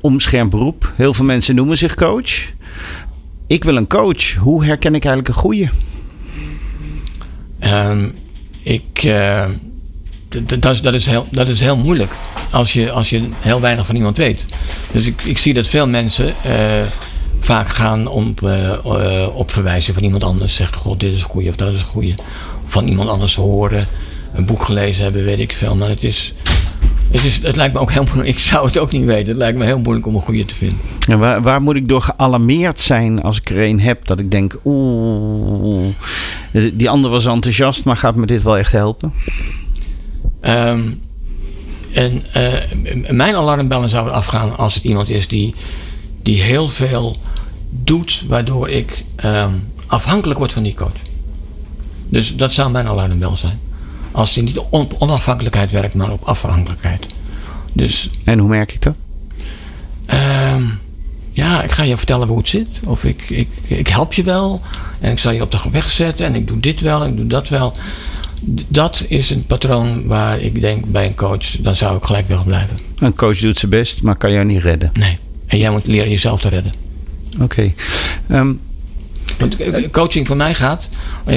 omschermd 0.00 0.50
beroep. 0.50 0.92
Heel 0.96 1.14
veel 1.14 1.24
mensen 1.24 1.54
noemen 1.54 1.78
zich 1.78 1.94
coach. 1.94 2.30
Ik 3.46 3.64
wil 3.64 3.76
een 3.76 3.86
coach. 3.86 4.34
Hoe 4.34 4.64
herken 4.64 4.94
ik 4.94 5.04
eigenlijk 5.04 5.34
een 5.34 5.42
goede? 5.42 5.70
Um, 7.64 8.14
ik, 8.62 9.02
uh, 9.04 9.44
dat, 10.58 10.82
dat, 10.82 10.94
is 10.94 11.06
heel, 11.06 11.26
dat 11.30 11.48
is 11.48 11.60
heel 11.60 11.76
moeilijk 11.76 12.10
als 12.50 12.72
je, 12.72 12.90
als 12.90 13.10
je 13.10 13.28
heel 13.38 13.60
weinig 13.60 13.86
van 13.86 13.96
iemand 13.96 14.16
weet. 14.16 14.44
Dus 14.92 15.04
ik, 15.04 15.22
ik 15.22 15.38
zie 15.38 15.54
dat 15.54 15.68
veel 15.68 15.88
mensen 15.88 16.26
uh, 16.26 16.52
vaak 17.40 17.68
gaan 17.68 18.06
om, 18.06 18.34
uh, 18.44 19.28
op 19.34 19.50
verwijzen 19.50 19.94
van 19.94 20.02
iemand 20.02 20.24
anders. 20.24 20.54
Zeggen, 20.54 20.78
god, 20.78 21.00
dit 21.00 21.12
is 21.12 21.22
een 21.22 21.28
goede 21.28 21.48
of 21.48 21.56
dat 21.56 21.72
is 21.72 21.78
een 21.78 21.84
goede. 21.84 22.14
Van 22.64 22.88
iemand 22.88 23.08
anders 23.08 23.34
horen, 23.34 23.86
een 24.34 24.44
boek 24.44 24.64
gelezen 24.64 25.02
hebben, 25.02 25.24
weet 25.24 25.38
ik 25.38 25.52
veel. 25.52 25.76
Maar 25.76 25.88
het 25.88 26.02
is, 26.02 26.32
het, 27.10 27.24
is, 27.24 27.40
het 27.42 27.56
lijkt 27.56 27.74
me 27.74 27.80
ook 27.80 27.92
heel 27.92 28.04
moeilijk. 28.04 28.28
Ik 28.28 28.38
zou 28.38 28.66
het 28.66 28.78
ook 28.78 28.92
niet 28.92 29.04
weten. 29.04 29.28
Het 29.28 29.36
lijkt 29.36 29.58
me 29.58 29.64
heel 29.64 29.78
moeilijk 29.78 30.06
om 30.06 30.14
een 30.14 30.20
goede 30.20 30.44
te 30.44 30.54
vinden. 30.54 30.78
En 31.08 31.18
waar, 31.18 31.42
waar 31.42 31.62
moet 31.62 31.76
ik 31.76 31.88
door 31.88 32.02
gealarmeerd 32.02 32.80
zijn 32.80 33.22
als 33.22 33.36
ik 33.36 33.50
er 33.50 33.58
een 33.58 33.80
heb? 33.80 34.06
Dat 34.06 34.18
ik 34.18 34.30
denk, 34.30 34.58
oeh, 34.64 35.88
die 36.72 36.90
ander 36.90 37.10
was 37.10 37.26
enthousiast, 37.26 37.84
maar 37.84 37.96
gaat 37.96 38.14
me 38.14 38.26
dit 38.26 38.42
wel 38.42 38.58
echt 38.58 38.72
helpen? 38.72 39.12
Um, 40.42 41.00
en 41.92 42.22
uh, 42.36 43.10
mijn 43.10 43.34
alarmbellen 43.34 43.88
zouden 43.88 44.12
afgaan 44.12 44.56
als 44.56 44.74
het 44.74 44.84
iemand 44.84 45.08
is 45.08 45.28
die, 45.28 45.54
die 46.22 46.42
heel 46.42 46.68
veel 46.68 47.16
doet, 47.70 48.24
waardoor 48.28 48.68
ik 48.68 49.04
um, 49.24 49.68
afhankelijk 49.86 50.38
word 50.38 50.52
van 50.52 50.62
die 50.62 50.74
coach. 50.74 50.92
Dus 52.08 52.36
dat 52.36 52.52
zou 52.52 52.70
mijn 52.70 52.86
alarmbel 52.86 53.36
zijn. 53.36 53.58
Als 54.12 54.34
hij 54.34 54.44
niet 54.44 54.58
op 54.70 54.94
onafhankelijkheid 54.98 55.70
werkt, 55.70 55.94
maar 55.94 56.10
op 56.10 56.22
afhankelijkheid. 56.22 57.06
Dus, 57.72 58.10
en 58.24 58.38
hoe 58.38 58.48
merk 58.48 58.72
ik 58.72 58.82
dat? 58.82 58.94
Uh, 60.12 60.56
ja, 61.32 61.62
ik 61.62 61.70
ga 61.70 61.82
je 61.82 61.96
vertellen 61.96 62.28
hoe 62.28 62.38
het 62.38 62.48
zit. 62.48 62.68
Of 62.84 63.04
ik, 63.04 63.30
ik, 63.30 63.48
ik 63.66 63.88
help 63.88 64.12
je 64.12 64.22
wel. 64.22 64.60
En 65.00 65.10
ik 65.10 65.18
zal 65.18 65.32
je 65.32 65.42
op 65.42 65.50
de 65.50 65.58
weg 65.70 65.90
zetten. 65.90 66.26
En 66.26 66.34
ik 66.34 66.46
doe 66.48 66.60
dit 66.60 66.80
wel. 66.80 67.02
En 67.02 67.10
ik 67.10 67.16
doe 67.16 67.26
dat 67.26 67.48
wel. 67.48 67.72
Dat 68.68 69.04
is 69.08 69.30
een 69.30 69.46
patroon 69.46 70.06
waar 70.06 70.40
ik 70.40 70.60
denk 70.60 70.84
bij 70.84 71.06
een 71.06 71.14
coach, 71.14 71.56
dan 71.58 71.76
zou 71.76 71.96
ik 71.96 72.04
gelijk 72.04 72.28
weg 72.28 72.44
blijven. 72.44 72.76
Een 72.98 73.14
coach 73.14 73.38
doet 73.38 73.58
zijn 73.58 73.70
best, 73.70 74.02
maar 74.02 74.16
kan 74.16 74.32
jou 74.32 74.44
niet 74.44 74.62
redden. 74.62 74.90
Nee. 74.92 75.18
En 75.46 75.58
jij 75.58 75.70
moet 75.70 75.86
leren 75.86 76.10
jezelf 76.10 76.40
te 76.40 76.48
redden. 76.48 76.72
Oké. 77.40 77.42
Okay. 77.42 77.74
Um, 78.40 78.60
coaching 79.90 80.26
voor 80.26 80.36
mij 80.36 80.54
gaat, 80.54 80.88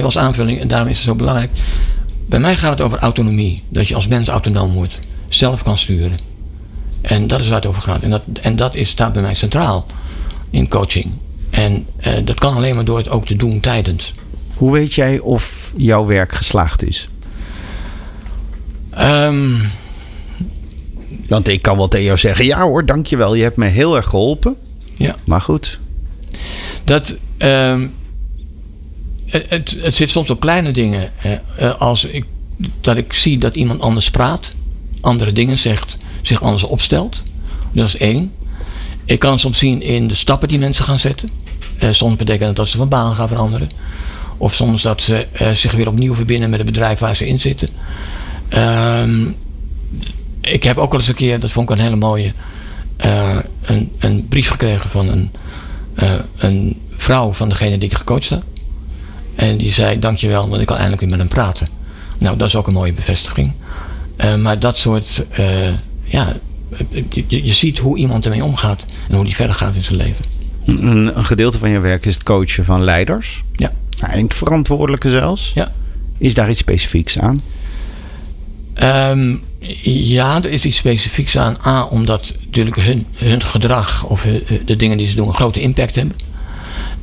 als 0.04 0.18
aanvulling, 0.18 0.60
en 0.60 0.68
daarom 0.68 0.88
is 0.88 0.98
het 0.98 1.06
zo 1.06 1.16
belangrijk. 1.16 1.50
Bij 2.34 2.42
mij 2.42 2.58
gaat 2.58 2.72
het 2.72 2.82
over 2.82 3.00
autonomie. 3.00 3.64
Dat 3.70 3.88
je 3.88 3.96
als 3.96 4.08
mens 4.08 4.28
autonoom 4.28 4.74
wordt. 4.74 4.94
Zelf 5.30 5.64
kan 5.64 5.78
sturen. 5.78 6.18
En 7.02 7.28
dat 7.28 7.40
is 7.40 7.48
waar 7.48 7.56
het 7.56 7.66
over 7.66 7.82
gaat. 7.82 8.02
En 8.02 8.10
dat, 8.10 8.22
en 8.42 8.56
dat 8.56 8.76
is, 8.76 8.90
staat 8.90 9.14
bij 9.14 9.22
mij 9.22 9.34
centraal 9.34 9.86
in 10.50 10.68
coaching. 10.68 11.12
En 11.50 11.86
eh, 11.98 12.14
dat 12.26 12.40
kan 12.40 12.56
alleen 12.56 12.76
maar 12.76 12.86
door 12.86 12.98
het 12.98 13.10
ook 13.10 13.26
te 13.26 13.36
doen 13.36 13.60
tijdens. 13.60 14.12
Hoe 14.56 14.72
weet 14.72 14.94
jij 14.94 15.20
of 15.20 15.72
jouw 15.76 16.06
werk 16.06 16.34
geslaagd 16.34 16.84
is? 16.84 17.10
Um, 19.00 19.62
Want 21.28 21.48
ik 21.48 21.62
kan 21.62 21.78
wel 21.78 21.88
tegen 21.88 22.06
jou 22.06 22.18
zeggen: 22.18 22.46
ja 22.46 22.62
hoor, 22.62 22.86
dankjewel, 22.86 23.36
je 23.36 23.44
hebt 23.44 23.58
me 23.58 23.68
heel 23.68 23.96
erg 23.96 24.08
geholpen. 24.08 24.56
Ja. 24.96 25.16
Maar 25.24 25.42
goed. 25.42 25.80
Dat. 26.84 27.16
Um, 27.38 27.94
het, 29.48 29.76
het, 29.82 29.96
zit 29.96 30.10
soms 30.10 30.30
op 30.30 30.40
kleine 30.40 30.72
dingen. 30.72 31.12
Eh, 31.58 31.80
als 31.80 32.06
ik, 32.06 32.26
dat 32.82 32.98
ik 32.98 33.14
zie 33.14 33.38
dat 33.38 33.56
iemand 33.56 33.82
anders 33.82 34.12
praat, 34.12 34.52
andere 35.02 35.32
dingen 35.32 35.58
zegt, 35.58 35.98
zich 36.22 36.42
anders 36.42 36.64
opstelt. 36.64 37.22
Dat 37.72 37.86
is 37.86 37.98
één. 37.98 38.32
Ik 39.06 39.20
kan 39.20 39.40
soms 39.40 39.58
zien 39.58 39.82
in 39.82 40.08
de 40.08 40.16
stappen 40.16 40.48
die 40.48 40.60
mensen 40.60 40.86
gaan 40.86 41.00
zetten. 41.00 41.30
Uh, 41.84 41.90
soms 41.92 42.16
betekent 42.16 42.48
dat 42.48 42.56
dat 42.56 42.68
ze 42.68 42.78
van 42.78 42.90
baan 42.90 43.16
gaan 43.16 43.28
veranderen. 43.28 43.68
Of 44.38 44.54
soms 44.54 44.82
dat 44.82 45.02
ze 45.02 45.28
zich 45.54 45.72
weer 45.72 45.88
opnieuw 45.88 46.16
verbinden 46.16 46.50
met 46.50 46.60
het 46.60 46.68
bedrijf 46.68 47.00
waar 47.00 47.16
ze 47.16 47.28
in 47.28 47.40
zitten. 47.40 47.70
Ehm, 48.50 49.26
ik 50.42 50.64
heb 50.64 50.78
ook 50.78 50.92
wel 50.92 51.00
eens 51.00 51.10
een 51.10 51.16
keer, 51.16 51.40
dat 51.40 51.52
vond 51.52 51.70
ik 51.70 51.76
een 51.76 51.84
hele 51.84 51.96
mooie, 51.96 52.32
een, 53.62 53.92
een, 54.00 54.28
brief 54.28 54.50
gekregen 54.50 54.90
van 54.90 55.08
een, 55.08 55.32
een 56.38 56.82
vrouw 56.96 57.34
van 57.34 57.50
degene 57.50 57.78
die 57.78 57.90
ik 57.90 57.98
gecoacht 57.98 58.30
heb. 58.30 58.44
En 59.36 59.58
die 59.58 59.74
zei, 59.74 60.00
dankjewel, 60.00 60.50
want 60.50 60.62
ik 60.62 60.68
kan 60.68 60.76
eindelijk 60.76 61.02
weer 61.02 61.10
met 61.10 61.20
hem 61.20 61.28
praten. 61.28 61.68
Nou, 62.18 62.38
dat 62.38 62.48
is 62.48 62.56
ook 62.56 62.68
een 62.68 62.74
mooie 62.74 62.94
bevestiging. 62.94 63.52
Uh, 64.18 64.36
maar 64.36 64.60
dat 64.60 64.78
soort, 64.78 65.26
uh, 65.40 65.68
ja, 66.04 66.36
je, 67.10 67.46
je, 67.46 67.54
ziet 67.54 67.78
hoe 67.78 67.98
iemand 67.98 68.26
ermee 68.26 68.44
omgaat 68.44 68.84
en 69.10 69.16
hoe 69.16 69.26
die 69.26 69.36
verder 69.36 69.56
gaat 69.56 69.76
in 69.76 69.84
zijn 69.84 69.98
leven. 69.98 70.26
Een, 70.66 71.18
een 71.18 71.26
gedeelte 71.26 71.60
van 71.60 71.70
je 71.70 71.80
werk 71.80 72.06
is 72.06 72.14
het 72.14 72.24
coachen 72.24 72.66
van 72.66 72.84
leiders. 72.84 73.44
Ja. 73.56 73.72
Eindverantwoordelijke 74.00 75.10
zelfs. 75.10 75.52
Ja. 75.56 75.72
Is 76.18 76.34
daar 76.34 76.50
iets 76.50 76.60
specifieks 76.60 77.20
aan? 77.20 77.42
Um, 78.82 79.42
ja, 79.84 80.44
er 80.44 80.50
is 80.50 80.66
iets 80.66 80.78
specifieks 80.78 81.38
aan. 81.38 81.58
A, 81.66 81.84
omdat 81.84 82.34
natuurlijk 82.46 82.76
hun, 82.76 83.06
hun 83.14 83.44
gedrag 83.44 84.06
of 84.06 84.28
de 84.66 84.76
dingen 84.76 84.98
die 84.98 85.08
ze 85.08 85.16
doen 85.16 85.28
een 85.28 85.34
grote 85.34 85.62
impact 85.62 85.96
hebben. 85.96 86.16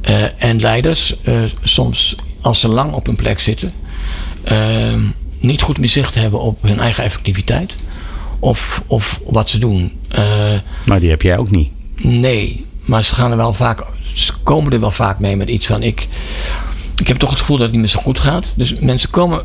Uh, 0.09 0.43
en 0.43 0.61
leiders, 0.61 1.15
uh, 1.23 1.35
soms 1.63 2.15
als 2.41 2.61
ze 2.61 2.69
lang 2.69 2.93
op 2.93 3.07
een 3.07 3.17
plek 3.17 3.41
zitten, 3.41 3.71
uh, 4.53 4.59
niet 5.39 5.63
goed 5.63 5.79
meer 5.79 5.89
zicht 5.89 6.15
hebben 6.15 6.41
op 6.41 6.63
hun 6.63 6.79
eigen 6.79 7.05
effectiviteit 7.05 7.75
of, 8.39 8.83
of 8.87 9.21
wat 9.25 9.51
ze 9.51 9.59
doen. 9.59 9.93
maar 10.87 11.01
die 11.01 11.11
heb 11.11 11.23
jij 11.23 11.39
ook 11.39 11.51
niet. 11.51 11.71
Nee, 11.97 12.65
maar 12.85 13.05
ze 13.05 13.15
gaan 13.15 13.31
er 13.31 13.37
wel 13.37 13.53
vaak, 13.53 13.85
ze 14.13 14.33
komen 14.43 14.73
er 14.73 14.81
wel 14.81 14.91
vaak 14.91 15.19
mee 15.19 15.37
met 15.37 15.49
iets 15.49 15.67
van 15.67 15.83
ik. 15.83 16.09
Ik 16.97 17.09
heb 17.09 17.17
toch 17.17 17.31
het 17.31 17.39
gevoel 17.39 17.57
dat 17.57 17.67
het 17.67 17.75
niet 17.75 17.85
meer 17.85 17.91
zo 17.91 18.01
goed 18.01 18.21
gaat. 18.21 18.45
Dus 18.55 18.75
mensen 18.81 19.11
komen 19.11 19.43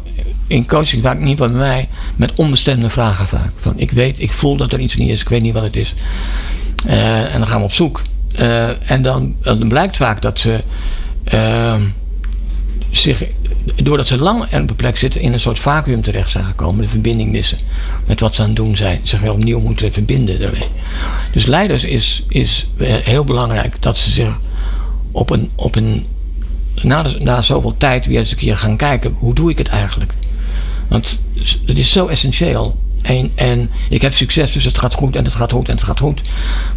in 0.48 0.68
coaching 0.68 1.04
vaak 1.04 1.20
niet 1.20 1.38
bij 1.38 1.48
mij 1.48 1.90
met 2.16 2.32
onbestemde 2.36 2.90
vragen 2.90 3.28
vaak. 3.28 3.52
Van 3.60 3.74
ik 3.76 3.92
weet, 3.92 4.20
ik 4.20 4.32
voel 4.32 4.56
dat 4.56 4.72
er 4.72 4.80
iets 4.80 4.96
niet 4.96 5.10
is, 5.10 5.22
ik 5.22 5.30
weet 5.30 5.42
niet 5.42 5.54
wat 5.54 5.64
het 5.64 5.76
is. 5.76 5.94
en 6.86 7.40
dan 7.40 7.48
gaan 7.48 7.60
we 7.60 7.66
op 7.66 7.72
zoek. 7.72 8.02
Uh, 8.40 8.92
en 8.92 9.02
dan, 9.02 9.36
dan, 9.42 9.68
blijkt 9.68 9.98
vaak 9.98 10.22
dat 10.22 10.40
ze 10.40 10.58
uh, 11.34 11.76
zich, 12.92 13.24
doordat 13.76 14.08
ze 14.08 14.18
lang 14.18 14.44
op 14.44 14.52
een 14.52 14.76
plek 14.76 14.98
zitten, 14.98 15.22
in 15.22 15.34
een 15.34 15.40
soort 15.40 15.60
vacuüm 15.60 16.02
terecht 16.02 16.30
zijn 16.30 16.46
gekomen, 16.46 16.82
de 16.82 16.90
verbinding 16.90 17.32
missen 17.32 17.58
met 18.06 18.20
wat 18.20 18.36
ze 18.36 18.42
aan 18.42 18.48
het 18.48 18.56
doen 18.56 18.78
zijn, 18.78 19.00
zich 19.04 19.20
weer 19.20 19.32
opnieuw 19.32 19.60
moeten 19.60 19.94
verbinden 19.94 20.40
daarmee. 20.40 20.68
Dus 21.32 21.46
leiders 21.46 21.84
is, 21.84 22.24
is 22.30 22.68
heel 22.78 23.24
belangrijk 23.24 23.76
dat 23.80 23.98
ze 23.98 24.12
zich 24.12 24.40
op 25.12 25.30
een, 25.30 25.50
op 25.56 25.76
een 25.76 26.06
na, 26.82 27.06
na 27.20 27.42
zoveel 27.42 27.78
tijd 27.78 28.06
weer 28.06 28.20
eens 28.20 28.32
een 28.32 28.38
keer 28.38 28.58
gaan 28.58 28.78
kijken, 28.78 29.16
hoe 29.20 29.34
doe 29.34 29.50
ik 29.50 29.58
het 29.58 29.68
eigenlijk? 29.68 30.14
Want 30.88 31.20
het 31.66 31.78
is 31.78 31.92
zo 31.92 32.08
essentieel 32.08 32.80
en, 33.06 33.32
en 33.36 33.70
ik 33.90 34.02
heb 34.02 34.14
succes, 34.14 34.52
dus 34.52 34.64
het 34.64 34.78
gaat 34.78 34.94
goed 34.94 35.16
en 35.16 35.26
het 35.26 35.34
gaat 35.34 35.52
goed 35.52 35.68
en 35.68 35.76
het 35.76 35.84
gaat 35.84 36.00
goed. 36.00 36.22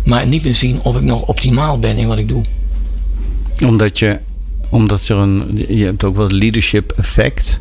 Maar 0.05 0.27
niet 0.27 0.45
meer 0.45 0.55
zien 0.55 0.81
of 0.83 0.97
ik 0.97 1.03
nog 1.03 1.23
optimaal 1.23 1.79
ben 1.79 1.97
in 1.97 2.07
wat 2.07 2.19
ik 2.19 2.29
doe. 2.29 2.43
Omdat 3.67 3.99
je, 3.99 4.19
omdat 4.69 5.09
er 5.09 5.17
een, 5.17 5.65
je 5.69 5.85
hebt 5.85 6.05
ook 6.05 6.17
wel 6.17 6.31
leadership 6.31 6.93
effect. 6.97 7.59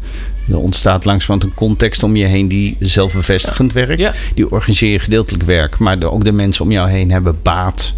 Er 0.47 0.58
ontstaat 0.58 1.06
langzamerhand 1.06 1.43
een 1.51 1.58
context 1.58 2.03
om 2.03 2.15
je 2.15 2.25
heen 2.25 2.47
die 2.47 2.75
zelfbevestigend 2.80 3.73
werkt. 3.73 3.99
Ja. 3.99 4.13
Die 4.36 4.51
organiseer 4.51 4.91
je 4.91 4.99
gedeeltelijk 4.99 5.43
werk. 5.43 5.77
Maar 5.77 5.99
de, 5.99 6.12
ook 6.12 6.23
de 6.23 6.32
mensen 6.32 6.63
om 6.63 6.71
jou 6.71 6.89
heen 6.89 7.12
hebben 7.12 7.38
baat 7.41 7.93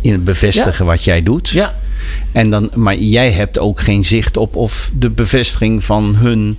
in 0.00 0.12
het 0.12 0.24
bevestigen 0.24 0.84
Ja. 0.84 0.90
wat 0.90 1.04
jij 1.04 1.22
doet. 1.22 1.48
Ja, 1.48 1.74
En 2.32 2.50
dan, 2.50 2.70
maar 2.74 2.96
jij 2.96 3.30
hebt 3.30 3.58
ook 3.58 3.80
geen 3.80 4.04
zicht 4.04 4.36
op 4.36 4.56
of 4.56 4.90
de 4.94 5.10
bevestiging 5.10 5.84
van 5.84 6.16
hun 6.16 6.58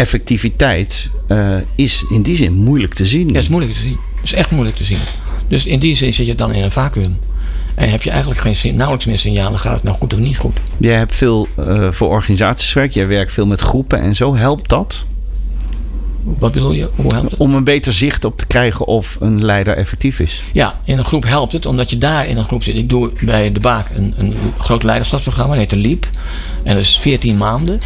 effectiviteit 0.00 1.10
eh, 1.26 1.56
is 1.74 2.04
in 2.08 2.22
die 2.22 2.36
zin 2.36 2.52
moeilijk 2.52 2.94
te 2.94 3.06
zien. 3.06 3.26
Ja, 3.28 3.34
het 3.34 3.42
is 3.42 3.48
moeilijk 3.48 3.74
te 3.74 3.80
zien. 3.80 3.98
Het 4.14 4.24
is 4.24 4.32
echt 4.32 4.50
moeilijk 4.50 4.76
te 4.76 4.84
zien. 4.84 4.98
Dus 5.48 5.64
in 5.64 5.78
die 5.78 5.96
zin 5.96 6.14
zit 6.14 6.26
je 6.26 6.34
dan 6.34 6.52
in 6.52 6.64
een 6.64 6.70
vacuüm. 6.70 7.18
En 7.74 7.90
heb 7.90 8.02
je 8.02 8.10
eigenlijk 8.10 8.40
geen, 8.40 8.76
nauwelijks 8.76 9.06
meer 9.06 9.18
signalen, 9.18 9.58
gaat 9.58 9.74
het 9.74 9.82
nou 9.82 9.96
goed 9.96 10.12
of 10.12 10.18
niet 10.18 10.36
goed? 10.36 10.56
Jij 10.76 10.94
hebt 10.94 11.14
veel 11.14 11.48
eh, 11.56 11.88
voor 11.90 12.08
organisaties 12.08 12.72
gewerkt. 12.72 12.94
Jij 12.94 13.06
werkt 13.06 13.32
veel 13.32 13.46
met 13.46 13.60
groepen 13.60 14.00
en 14.00 14.14
zo. 14.14 14.36
Helpt 14.36 14.68
dat? 14.68 15.04
Wat 16.22 16.52
bedoel 16.52 16.72
je? 16.72 16.88
Hoe 16.96 17.12
helpt 17.12 17.30
het? 17.30 17.40
Om 17.40 17.54
een 17.54 17.64
beter 17.64 17.92
zicht 17.92 18.24
op 18.24 18.38
te 18.38 18.46
krijgen 18.46 18.86
of 18.86 19.16
een 19.20 19.44
leider 19.44 19.76
effectief 19.76 20.20
is. 20.20 20.42
Ja, 20.52 20.80
in 20.84 20.98
een 20.98 21.04
groep 21.04 21.24
helpt 21.24 21.52
het, 21.52 21.66
omdat 21.66 21.90
je 21.90 21.98
daar 21.98 22.26
in 22.26 22.36
een 22.36 22.44
groep 22.44 22.62
zit. 22.62 22.76
Ik 22.76 22.88
doe 22.88 23.10
bij 23.20 23.52
de 23.52 23.60
Baak 23.60 23.86
een, 23.94 24.14
een 24.16 24.34
groot 24.58 24.82
leiderschapsprogramma, 24.82 25.54
dat 25.54 25.60
heet 25.60 25.82
de 25.82 25.88
LEAP. 25.88 26.08
En 26.62 26.74
dat 26.74 26.82
is 26.82 26.98
14 26.98 27.36
maanden. 27.36 27.80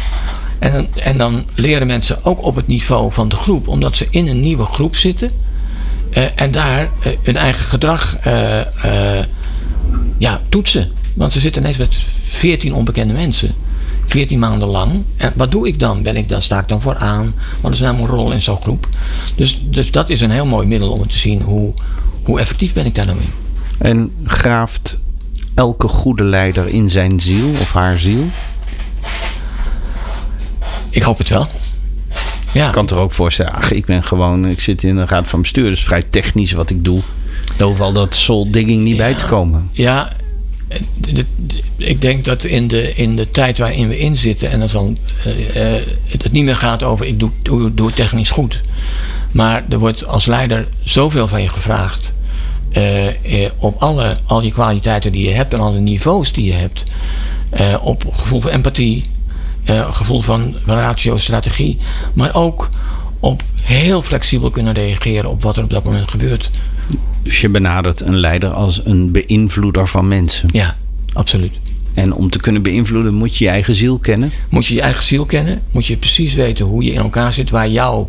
En, 0.59 0.87
en 1.03 1.17
dan 1.17 1.43
leren 1.55 1.87
mensen 1.87 2.25
ook 2.25 2.45
op 2.45 2.55
het 2.55 2.67
niveau 2.67 3.11
van 3.11 3.29
de 3.29 3.35
groep, 3.35 3.67
omdat 3.67 3.95
ze 3.95 4.07
in 4.09 4.27
een 4.27 4.39
nieuwe 4.39 4.65
groep 4.65 4.95
zitten. 4.95 5.31
eh, 6.11 6.23
en 6.35 6.51
daar 6.51 6.89
eh, 7.01 7.11
hun 7.23 7.35
eigen 7.35 7.65
gedrag 7.65 8.17
eh, 8.17 9.19
ja, 10.17 10.41
toetsen. 10.49 10.91
Want 11.13 11.33
ze 11.33 11.39
zitten 11.39 11.61
ineens 11.61 11.77
met 11.77 11.95
14 12.23 12.73
onbekende 12.73 13.13
mensen. 13.13 13.51
14 14.05 14.39
maanden 14.39 14.67
lang. 14.67 14.91
En 15.17 15.33
wat 15.35 15.51
doe 15.51 15.67
ik 15.67 15.79
dan? 15.79 16.01
Ben 16.01 16.15
ik 16.15 16.29
dan, 16.29 16.41
sta 16.41 16.59
ik 16.59 16.67
dan 16.67 16.81
vooraan? 16.81 17.33
Wat 17.61 17.73
is 17.73 17.79
nou 17.79 17.95
mijn 17.95 18.07
rol 18.07 18.31
in 18.31 18.41
zo'n 18.41 18.61
groep? 18.61 18.87
Dus, 19.35 19.61
dus 19.63 19.91
dat 19.91 20.09
is 20.09 20.21
een 20.21 20.31
heel 20.31 20.45
mooi 20.45 20.67
middel 20.67 20.91
om 20.91 21.07
te 21.07 21.17
zien 21.17 21.41
hoe, 21.41 21.73
hoe 22.23 22.39
effectief 22.39 22.73
ben 22.73 22.85
ik 22.85 22.95
daar 22.95 23.05
nou 23.05 23.17
in. 23.17 23.29
En 23.77 24.11
graaft 24.25 24.97
elke 25.53 25.87
goede 25.87 26.23
leider 26.23 26.67
in 26.67 26.89
zijn 26.89 27.19
ziel 27.19 27.49
of 27.49 27.73
haar 27.73 27.97
ziel? 27.97 28.23
Ik 30.95 31.01
hoop 31.01 31.17
het 31.17 31.29
wel. 31.29 31.47
Ja, 32.51 32.65
Ik 32.67 32.71
kan 32.73 32.87
er 32.87 32.95
ook 32.97 33.11
voorstellen, 33.11 33.53
ach, 33.53 33.71
ik 33.71 33.85
ben 33.85 34.03
gewoon, 34.03 34.45
ik 34.47 34.59
zit 34.61 34.83
in 34.83 34.97
een 34.97 35.07
raad 35.07 35.27
van 35.27 35.41
bestuur, 35.41 35.69
dus 35.69 35.83
vrij 35.83 36.03
technisch 36.09 36.51
wat 36.51 36.69
ik 36.69 36.83
doe. 36.85 37.01
Daar 37.57 37.67
hoeft 37.67 37.79
al 37.81 37.93
dat 37.93 38.15
soul 38.15 38.51
digging 38.51 38.83
niet 38.83 38.97
bij 38.97 39.13
te 39.13 39.25
komen. 39.25 39.69
ja 39.71 40.11
de- 40.97 41.11
de- 41.13 41.25
ik 41.77 42.01
denk 42.01 42.25
dat 42.25 42.43
in 42.43 42.67
de, 42.67 42.95
in 42.95 43.15
de 43.15 43.31
tijd 43.31 43.57
waarin 43.57 43.87
we 43.87 43.99
in 43.99 44.15
zitten, 44.17 44.51
en 44.51 44.59
dat 44.59 44.71
dan, 44.71 44.97
eh, 45.23 45.75
eh, 45.75 45.81
het 46.07 46.23
het 46.23 46.31
niet 46.31 46.43
meer 46.43 46.55
gaat 46.55 46.83
over 46.83 47.05
ik 47.05 47.19
doe, 47.19 47.29
doe, 47.41 47.73
doe 47.73 47.85
het 47.87 47.95
technisch 47.95 48.31
goed. 48.31 48.59
Maar 49.31 49.63
er 49.69 49.77
wordt 49.79 50.05
als 50.07 50.25
leider 50.25 50.67
zoveel 50.83 51.27
van 51.27 51.41
je 51.41 51.49
gevraagd. 51.49 52.11
eh, 52.71 52.91
op 53.57 53.81
alle, 53.81 54.15
al 54.25 54.41
die 54.41 54.51
kwaliteiten 54.51 55.11
die 55.11 55.27
je 55.27 55.33
hebt 55.33 55.53
en 55.53 55.59
alle 55.59 55.79
niveaus 55.79 56.31
die 56.33 56.45
je 56.45 56.53
hebt. 56.53 56.83
op 57.81 58.03
gevoel 58.13 58.41
van 58.41 58.51
empathie, 58.51 59.03
eh, 59.65 59.93
gevoel 59.93 60.21
van 60.21 60.55
ratio, 60.65 61.17
strategie. 61.17 61.77
Maar 62.13 62.35
ook 62.35 62.69
op 63.19 63.43
heel 63.61 64.01
flexibel 64.01 64.49
kunnen 64.49 64.73
reageren 64.73 65.29
op 65.29 65.41
wat 65.41 65.57
er 65.57 65.63
op 65.63 65.69
dat 65.69 65.83
moment 65.83 66.09
gebeurt. 66.09 66.49
Dus 67.23 67.41
je 67.41 67.49
benadert 67.49 68.01
een 68.01 68.17
leider 68.17 68.49
als 68.49 68.81
een 68.83 69.11
beïnvloeder 69.11 69.87
van 69.87 70.07
mensen. 70.07 70.49
Ja, 70.51 70.75
absoluut. 71.13 71.53
En 71.93 72.13
om 72.13 72.29
te 72.29 72.39
kunnen 72.39 72.61
beïnvloeden 72.61 73.13
moet 73.13 73.37
je 73.37 73.43
je 73.43 73.49
eigen 73.49 73.73
ziel 73.73 73.97
kennen. 73.97 74.31
Moet 74.49 74.65
je 74.65 74.73
je 74.73 74.81
eigen 74.81 75.03
ziel 75.03 75.25
kennen. 75.25 75.61
Moet 75.71 75.85
je 75.85 75.97
precies 75.97 76.33
weten 76.33 76.65
hoe 76.65 76.83
je 76.83 76.91
in 76.91 76.99
elkaar 76.99 77.33
zit. 77.33 77.49
Waar 77.49 77.69
jouw 77.69 78.05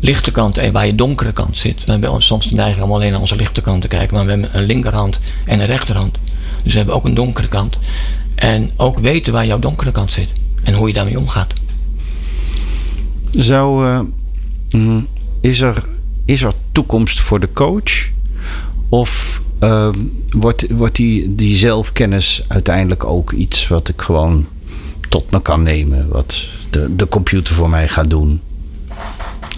lichte 0.00 0.30
kant 0.30 0.58
en 0.58 0.72
waar 0.72 0.86
je 0.86 0.94
donkere 0.94 1.32
kant 1.32 1.56
zit. 1.56 1.84
We 1.84 1.90
hebben 1.90 2.22
soms 2.22 2.48
de 2.48 2.54
neiging 2.54 2.84
om 2.84 2.92
alleen 2.92 3.10
naar 3.10 3.20
onze 3.20 3.36
lichte 3.36 3.60
kant 3.60 3.82
te 3.82 3.88
kijken. 3.88 4.14
Maar 4.14 4.24
we 4.24 4.30
hebben 4.30 4.50
een 4.52 4.64
linkerhand 4.64 5.18
en 5.44 5.60
een 5.60 5.66
rechterhand. 5.66 6.18
Dus 6.62 6.72
we 6.72 6.78
hebben 6.78 6.94
ook 6.94 7.04
een 7.04 7.14
donkere 7.14 7.48
kant. 7.48 7.76
En 8.34 8.70
ook 8.76 8.98
weten 8.98 9.32
waar 9.32 9.46
jouw 9.46 9.58
donkere 9.58 9.92
kant 9.92 10.12
zit. 10.12 10.28
En 10.62 10.74
hoe 10.74 10.88
je 10.88 10.94
daarmee 10.94 11.18
omgaat. 11.18 11.52
Zou, 13.30 13.86
eh, 13.88 14.00
mm, 14.70 15.06
is, 15.40 15.60
er, 15.60 15.84
is 16.24 16.42
er 16.42 16.52
toekomst 16.72 17.20
voor 17.20 17.40
de 17.40 17.52
coach? 17.52 18.08
Of 18.88 19.40
eh, 19.58 19.88
wordt, 20.30 20.70
wordt 20.70 20.96
die, 20.96 21.34
die 21.34 21.54
zelfkennis 21.54 22.44
uiteindelijk 22.48 23.04
ook 23.04 23.32
iets 23.32 23.68
wat 23.68 23.88
ik 23.88 24.00
gewoon 24.00 24.46
tot 25.08 25.30
me 25.30 25.42
kan 25.42 25.62
nemen? 25.62 26.08
Wat 26.08 26.46
de, 26.70 26.96
de 26.96 27.08
computer 27.08 27.54
voor 27.54 27.70
mij 27.70 27.88
gaat 27.88 28.10
doen? 28.10 28.40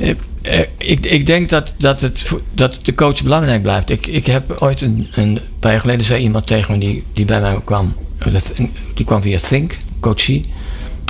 Eh, 0.00 0.14
eh, 0.42 0.66
ik, 0.78 1.06
ik 1.06 1.26
denk 1.26 1.48
dat, 1.48 1.72
dat, 1.78 2.00
het, 2.00 2.30
dat 2.54 2.78
de 2.82 2.94
coach 2.94 3.22
belangrijk 3.22 3.62
blijft. 3.62 3.90
Ik, 3.90 4.06
ik 4.06 4.26
heb 4.26 4.56
ooit 4.58 4.80
een, 4.80 5.06
een 5.14 5.38
paar 5.58 5.72
jaar 5.72 5.80
geleden 5.80 6.04
zei 6.04 6.22
iemand 6.22 6.46
tegen 6.46 6.72
me 6.72 6.80
die, 6.80 7.04
die 7.12 7.24
bij 7.24 7.40
mij 7.40 7.58
kwam. 7.64 7.94
Eh, 8.18 8.66
Die 8.94 9.04
kwam 9.04 9.22
via 9.22 9.38
Think, 9.38 9.76
coachie. 10.00 10.44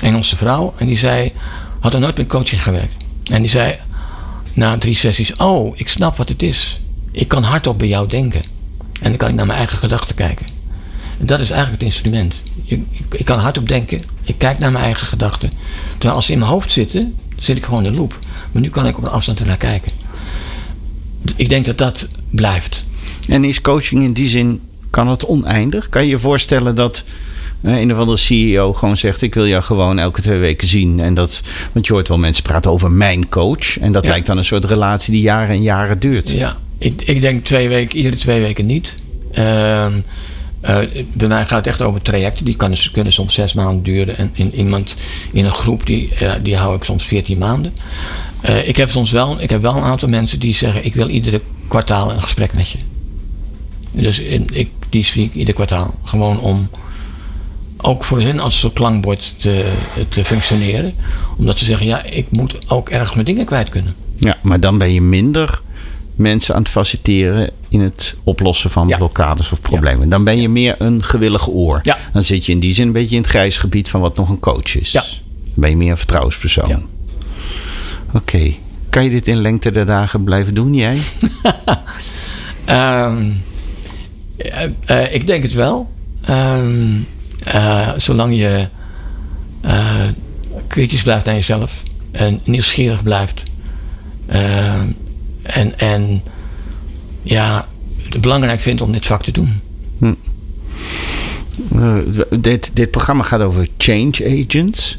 Engelse 0.02 0.36
vrouw. 0.36 0.74
En 0.78 0.86
die 0.86 0.98
zei, 0.98 1.30
had 1.80 1.94
er 1.94 2.00
nooit 2.00 2.16
met 2.16 2.26
coaching 2.26 2.62
gewerkt. 2.62 3.04
En 3.24 3.40
die 3.40 3.50
zei 3.50 3.76
na 4.52 4.78
drie 4.78 4.94
sessies, 4.94 5.36
oh, 5.36 5.78
ik 5.78 5.88
snap 5.88 6.16
wat 6.16 6.28
het 6.28 6.42
is. 6.42 6.80
Ik 7.11 7.28
kan 7.28 7.42
hardop 7.42 7.78
bij 7.78 7.88
jou 7.88 8.09
denken. 8.09 8.42
En 9.00 9.09
dan 9.09 9.16
kan 9.16 9.28
ik 9.28 9.34
naar 9.34 9.46
mijn 9.46 9.59
eigen 9.59 9.78
gedachten 9.78 10.14
kijken. 10.14 10.46
En 11.20 11.26
dat 11.26 11.40
is 11.40 11.50
eigenlijk 11.50 11.82
het 11.82 11.92
instrument. 11.92 12.34
Ik, 12.64 12.80
ik 13.11 13.24
kan 13.24 13.38
hardop 13.38 13.68
denken. 13.68 14.00
Ik 14.22 14.38
kijk 14.38 14.59
naar 14.59 14.72
mijn 14.72 14.84
eigen 14.84 15.07
gedachten. 15.07 15.50
Terwijl 15.92 16.14
als 16.14 16.26
ze 16.26 16.32
in 16.32 16.38
mijn 16.38 16.50
hoofd 16.50 16.72
zitten, 16.72 17.14
zit 17.38 17.57
ik 17.57 17.64
gewoon 17.64 17.84
in 17.84 17.92
de 17.92 17.98
loop. 17.98 18.18
Maar 18.52 18.62
nu 18.62 18.68
kan 18.68 18.86
ik 18.86 18.98
op 18.98 19.04
een 19.04 19.11
afstand 19.11 19.40
ernaar 19.40 19.57
kijken. 19.57 19.92
Ik 21.36 21.48
denk 21.48 21.66
dat 21.66 21.78
dat 21.78 22.07
blijft. 22.30 22.84
En 23.28 23.44
is 23.44 23.61
coaching 23.61 24.02
in 24.04 24.12
die 24.12 24.28
zin, 24.28 24.61
kan 24.97 25.09
het 25.09 25.26
oneindig? 25.26 25.88
Kan 25.88 26.03
je 26.03 26.09
je 26.09 26.18
voorstellen 26.18 26.74
dat 26.74 27.05
een 27.62 27.92
of 27.92 27.99
andere 27.99 28.18
CEO 28.18 28.72
gewoon 28.72 28.97
zegt: 28.97 29.22
Ik 29.22 29.34
wil 29.34 29.47
jou 29.47 29.62
gewoon 29.62 29.99
elke 29.99 30.20
twee 30.20 30.38
weken 30.38 30.68
zien. 30.68 31.01
En 31.01 31.14
dat, 31.14 31.42
want 31.72 31.86
je 31.86 31.92
hoort 31.92 32.09
wel 32.09 32.18
mensen 32.18 32.42
praten 32.42 32.70
over 32.70 32.90
mijn 32.90 33.28
coach. 33.28 33.78
En 33.78 33.92
dat 33.92 34.05
Ja. 34.05 34.11
lijkt 34.11 34.26
dan 34.26 34.38
een 34.38 34.44
soort 34.44 34.64
relatie 34.64 35.12
die 35.12 35.22
jaren 35.22 35.49
en 35.49 35.62
jaren 35.62 35.99
duurt. 35.99 36.30
Ja, 36.30 36.57
ik, 36.78 37.03
ik 37.03 37.20
denk 37.20 37.44
twee 37.44 37.68
weken, 37.68 37.97
iedere 37.97 38.16
twee 38.16 38.40
weken 38.40 38.66
niet. 38.66 38.94
Eh, 39.32 39.86
bij 41.12 41.28
mij 41.28 41.47
gaat 41.47 41.59
het 41.59 41.66
echt 41.66 41.82
over 41.82 42.03
trajecten. 42.03 42.44
Die 42.44 42.57
kan, 42.57 42.76
kunnen 42.92 43.12
soms 43.12 43.34
zes 43.34 43.53
maanden 43.53 43.82
duren. 43.82 44.16
En 44.16 44.30
in, 44.34 44.55
iemand 44.55 44.94
in 45.32 45.44
een 45.44 45.51
groep, 45.53 45.86
die, 45.86 46.14
eh, 46.14 46.32
die 46.42 46.57
hou 46.57 46.76
ik 46.76 46.84
soms 46.84 47.05
veertien 47.05 47.38
maanden. 47.38 47.72
Eh, 48.40 48.68
ik, 48.68 48.76
heb 48.76 48.90
soms 48.90 49.11
wel, 49.11 49.40
ik 49.40 49.51
heb 49.51 49.62
wel 49.62 49.76
een 49.76 49.82
aantal 49.82 50.09
mensen 50.09 50.38
die 50.38 50.55
zeggen... 50.55 50.84
ik 50.84 50.94
wil 50.94 51.09
iedere 51.09 51.40
kwartaal 51.68 52.11
een 52.11 52.22
gesprek 52.22 52.53
met 52.53 52.68
je. 52.68 52.78
Dus 53.97 54.18
ik, 54.18 54.70
die 54.88 55.05
zie 55.05 55.24
ik 55.24 55.34
ieder 55.34 55.55
kwartaal. 55.55 55.94
Gewoon 56.05 56.40
om 56.40 56.68
ook 57.76 58.05
voor 58.05 58.20
hun 58.20 58.40
als 58.40 58.59
soort 58.59 58.72
klankbord 58.72 59.40
te, 59.40 59.72
te 60.09 60.24
functioneren. 60.24 60.92
Omdat 61.36 61.59
ze 61.59 61.64
zeggen, 61.64 61.86
ja, 61.86 62.03
ik 62.05 62.30
moet 62.30 62.70
ook 62.70 62.88
ergens 62.88 63.12
mijn 63.14 63.26
dingen 63.26 63.44
kwijt 63.44 63.68
kunnen. 63.68 63.94
Ja, 64.18 64.36
maar 64.42 64.61
dan 64.61 64.78
ben 64.78 64.92
je 64.92 65.01
minder 65.03 65.61
mensen 66.14 66.55
aan 66.55 66.62
het 66.62 66.70
faciliteren 66.70 67.51
in 67.68 67.80
het 67.80 68.16
oplossen 68.24 68.70
van 68.70 68.88
Ja. 68.88 68.97
blokkades 68.97 69.53
of 69.53 69.61
problemen. 69.61 70.09
Dan 70.09 70.24
ben 70.24 70.40
je 70.40 70.49
meer 70.49 70.74
een 70.78 71.03
gewillig 71.05 71.49
oor. 71.49 71.80
Ja. 71.82 71.97
Dan 72.12 72.22
zit 72.22 72.47
je 72.47 72.53
in 72.53 72.61
die 72.61 72.74
zin 72.74 72.86
een 72.86 72.92
beetje 72.92 73.16
in 73.16 73.22
het 73.22 73.30
grijs 73.30 73.59
gebied 73.59 73.88
van 73.88 74.01
wat 74.01 74.16
nog 74.16 74.28
een 74.28 74.40
coach 74.40 74.76
is. 74.76 74.92
Ja. 74.92 75.01
Dan 75.01 75.55
ben 75.55 75.70
je 75.70 75.76
meer 75.76 75.90
een 75.90 75.97
vertrouwenspersoon. 75.99 76.68
Ja. 76.68 76.80
Oké. 78.12 78.53
Kan 78.90 79.05
je 79.05 79.11
dit 79.11 79.28
in 79.28 79.40
lengte 79.40 79.72
der 79.72 79.86
dagen 79.86 80.24
blijven 80.24 80.55
doen, 80.55 80.74
jij? 80.74 80.99
Ehm, 82.64 83.30
eh, 84.37 84.62
eh, 84.84 85.14
ik 85.14 85.26
denk 85.26 85.43
het 85.43 85.53
wel. 85.53 85.91
Ehm, 86.24 86.99
eh, 87.45 87.89
zolang 87.97 88.37
je 88.37 88.68
kritisch 90.66 91.03
blijft 91.03 91.24
naar 91.24 91.34
jezelf 91.34 91.82
en 92.11 92.41
nieuwsgierig 92.45 93.03
blijft. 93.03 93.43
En, 95.43 95.78
en 95.78 96.22
ja, 97.22 97.66
het 98.09 98.20
belangrijk 98.20 98.61
vindt 98.61 98.80
om 98.80 98.93
dit 98.93 99.07
vak 99.07 99.22
te 99.22 99.32
doen. 99.32 99.61
Eh, 101.72 101.97
dit, 102.30 102.70
dit 102.74 102.91
programma 102.91 103.22
gaat 103.22 103.41
over 103.41 103.68
change 103.78 104.45
agents. 104.49 104.99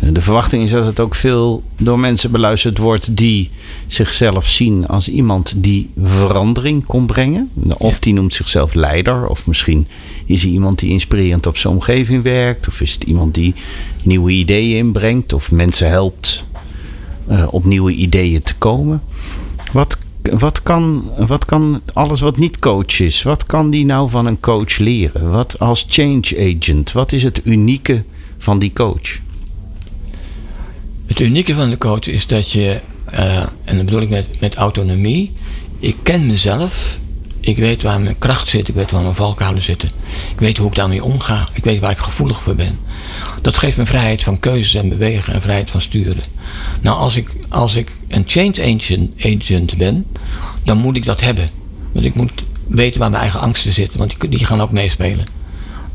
Eh, 0.00 0.08
De 0.12 0.22
verwachting 0.22 0.64
is 0.64 0.70
dat 0.70 0.84
het 0.84 1.00
ook 1.00 1.14
veel 1.14 1.62
door 1.76 1.98
mensen 1.98 2.30
beluisterd 2.30 2.78
wordt 2.78 3.16
die 3.16 3.50
zichzelf 3.86 4.48
zien 4.48 4.86
als 4.86 5.08
iemand 5.08 5.52
die 5.56 5.90
verandering 6.02 6.86
kon 6.86 7.06
brengen. 7.06 7.50
Of 7.78 7.98
die 7.98 8.12
noemt 8.12 8.34
zichzelf 8.34 8.74
leider, 8.74 9.26
of 9.28 9.46
misschien 9.46 9.86
is 10.26 10.42
hij 10.42 10.50
iemand 10.50 10.78
die 10.78 10.90
inspirerend 10.90 11.46
op 11.46 11.56
zijn 11.56 11.74
omgeving 11.74 12.22
werkt, 12.22 12.68
of 12.68 12.80
is 12.80 12.92
het 12.92 13.04
iemand 13.04 13.34
die 13.34 13.54
nieuwe 14.02 14.30
ideeën 14.30 14.76
inbrengt, 14.76 15.32
of 15.32 15.50
mensen 15.50 15.88
helpt 15.88 16.44
eh, 17.26 17.46
op 17.50 17.64
nieuwe 17.64 17.92
ideeën 17.92 18.42
te 18.42 18.54
komen. 18.54 19.02
Wat, 19.72 19.98
wat, 20.22 20.62
kan, 20.62 21.02
wat 21.26 21.44
kan 21.44 21.80
alles 21.92 22.20
wat 22.20 22.36
niet 22.36 22.58
coach 22.58 23.00
is, 23.00 23.22
wat 23.22 23.46
kan 23.46 23.70
die 23.70 23.84
nou 23.84 24.10
van 24.10 24.26
een 24.26 24.40
coach 24.40 24.78
leren? 24.78 25.30
Wat 25.30 25.58
als 25.58 25.86
change 25.88 26.54
agent, 26.58 26.92
wat 26.92 27.12
is 27.12 27.22
het 27.22 27.40
unieke 27.44 28.02
van 28.38 28.58
die 28.58 28.72
coach? 28.72 29.18
Het 31.10 31.20
unieke 31.20 31.54
van 31.54 31.70
de 31.70 31.78
coach 31.78 32.06
is 32.06 32.26
dat 32.26 32.50
je, 32.50 32.80
eh, 33.04 33.36
en 33.64 33.76
dat 33.76 33.84
bedoel 33.84 34.00
ik 34.00 34.08
met, 34.08 34.40
met 34.40 34.54
autonomie, 34.54 35.32
ik 35.78 35.96
ken 36.02 36.26
mezelf, 36.26 36.98
ik 37.40 37.56
weet 37.56 37.82
waar 37.82 38.00
mijn 38.00 38.18
kracht 38.18 38.48
zit, 38.48 38.68
ik 38.68 38.74
weet 38.74 38.90
waar 38.90 39.02
mijn 39.02 39.14
valkuilen 39.14 39.62
zitten, 39.62 39.88
ik 40.32 40.38
weet 40.38 40.58
hoe 40.58 40.68
ik 40.68 40.74
daarmee 40.74 41.04
omga, 41.04 41.46
ik 41.52 41.64
weet 41.64 41.80
waar 41.80 41.90
ik 41.90 41.98
gevoelig 41.98 42.42
voor 42.42 42.54
ben. 42.54 42.78
Dat 43.42 43.58
geeft 43.58 43.76
me 43.76 43.86
vrijheid 43.86 44.22
van 44.22 44.40
keuzes 44.40 44.74
en 44.74 44.88
bewegen 44.88 45.34
en 45.34 45.42
vrijheid 45.42 45.70
van 45.70 45.82
sturen. 45.82 46.22
Nou, 46.80 46.98
als 46.98 47.16
ik, 47.16 47.30
als 47.48 47.74
ik 47.74 47.90
een 48.08 48.24
change 48.26 48.76
agent, 48.76 49.10
agent 49.18 49.76
ben, 49.76 50.06
dan 50.62 50.78
moet 50.78 50.96
ik 50.96 51.04
dat 51.04 51.20
hebben. 51.20 51.48
Want 51.92 52.04
ik 52.04 52.14
moet 52.14 52.32
weten 52.66 53.00
waar 53.00 53.10
mijn 53.10 53.22
eigen 53.22 53.40
angsten 53.40 53.72
zitten, 53.72 53.98
want 53.98 54.14
die, 54.28 54.44
gaan 54.44 54.62
ook 54.62 54.72
meespelen. 54.72 55.24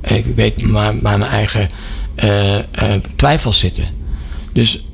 Ik 0.02 0.26
weet 0.36 0.62
waar, 0.62 1.02
waar 1.02 1.18
mijn 1.18 1.32
eigen 1.32 1.68
eh, 2.16 2.58
eh, 2.58 2.64
twijfels 3.16 3.60
zitten. 3.60 3.86
Dus 4.54 4.85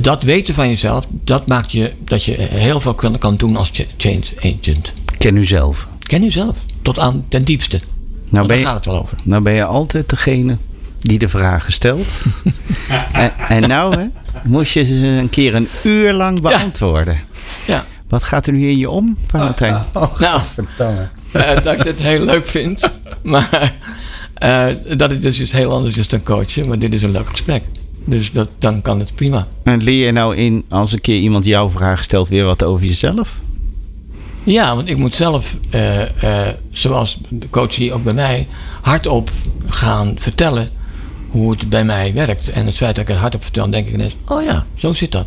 dat 0.00 0.22
weten 0.22 0.54
van 0.54 0.68
jezelf, 0.68 1.06
dat 1.10 1.46
maakt 1.46 1.72
je 1.72 1.92
dat 2.04 2.24
je 2.24 2.32
heel 2.40 2.80
veel 2.80 2.94
kan, 2.94 3.18
kan 3.18 3.36
doen 3.36 3.56
als 3.56 3.70
change 3.96 4.24
agent. 4.36 4.92
Ken 5.18 5.36
u 5.36 5.44
zelf. 5.44 5.88
Ken 5.98 6.24
u 6.24 6.30
zelf, 6.30 6.56
tot 6.82 6.98
aan 6.98 7.24
ten 7.28 7.44
diepste. 7.44 7.80
Nou 8.28 8.46
ben, 8.46 8.58
je, 8.58 8.64
gaat 8.64 8.74
het 8.74 8.84
wel 8.84 8.98
over. 8.98 9.18
nou 9.24 9.42
ben 9.42 9.52
je 9.52 9.64
altijd 9.64 10.08
degene 10.08 10.56
die 10.98 11.18
de 11.18 11.28
vragen 11.28 11.72
stelt. 11.72 12.22
en, 13.12 13.32
en 13.48 13.68
nou 13.68 13.96
hè, 13.96 14.06
moest 14.44 14.72
je 14.72 14.84
ze 14.84 15.06
een 15.06 15.28
keer 15.28 15.54
een 15.54 15.68
uur 15.82 16.12
lang 16.12 16.40
beantwoorden. 16.40 17.18
Ja. 17.66 17.74
ja. 17.74 17.84
Wat 18.08 18.22
gaat 18.22 18.46
er 18.46 18.52
nu 18.52 18.68
in 18.68 18.78
je 18.78 18.90
om, 18.90 19.16
Valentijn? 19.26 19.74
Oh, 19.74 20.02
oh, 20.02 20.18
nou, 20.18 20.40
uh, 21.32 21.64
dat 21.64 21.74
ik 21.74 21.82
het 21.82 22.00
heel 22.00 22.24
leuk 22.24 22.46
vind. 22.46 22.90
Maar 23.22 23.72
uh, 24.42 24.66
dat 24.96 25.10
is 25.10 25.20
dus 25.20 25.40
iets 25.40 25.52
heel 25.52 25.72
anders 25.72 25.96
is 25.96 26.08
dan 26.08 26.22
coachen. 26.22 26.68
Maar 26.68 26.78
dit 26.78 26.92
is 26.92 27.02
een 27.02 27.10
leuk 27.10 27.28
gesprek. 27.28 27.62
Dus 28.08 28.32
dat, 28.32 28.50
dan 28.58 28.82
kan 28.82 28.98
het 28.98 29.14
prima. 29.14 29.46
En 29.62 29.82
leer 29.82 30.06
je 30.06 30.12
nou 30.12 30.36
in, 30.36 30.64
als 30.68 30.92
een 30.92 31.00
keer 31.00 31.20
iemand 31.20 31.44
jouw 31.44 31.70
vraag 31.70 32.02
stelt, 32.02 32.28
weer 32.28 32.44
wat 32.44 32.62
over 32.62 32.86
jezelf? 32.86 33.38
Ja, 34.44 34.74
want 34.74 34.90
ik 34.90 34.96
moet 34.96 35.14
zelf, 35.14 35.56
uh, 35.74 36.00
uh, 36.00 36.46
zoals 36.70 37.18
de 37.28 37.50
coach 37.50 37.74
hier 37.74 37.94
ook 37.94 38.04
bij 38.04 38.12
mij, 38.12 38.46
hardop 38.80 39.30
gaan 39.66 40.16
vertellen 40.18 40.68
hoe 41.30 41.50
het 41.50 41.68
bij 41.68 41.84
mij 41.84 42.14
werkt. 42.14 42.50
En 42.50 42.66
het 42.66 42.76
feit 42.76 42.94
dat 42.94 43.04
ik 43.04 43.10
het 43.10 43.20
hardop 43.20 43.42
vertel, 43.42 43.70
denk 43.70 43.86
ik 43.86 43.94
ineens, 43.94 44.16
oh 44.28 44.42
ja, 44.42 44.66
zo 44.74 44.94
zit 44.94 45.12
dat. 45.12 45.26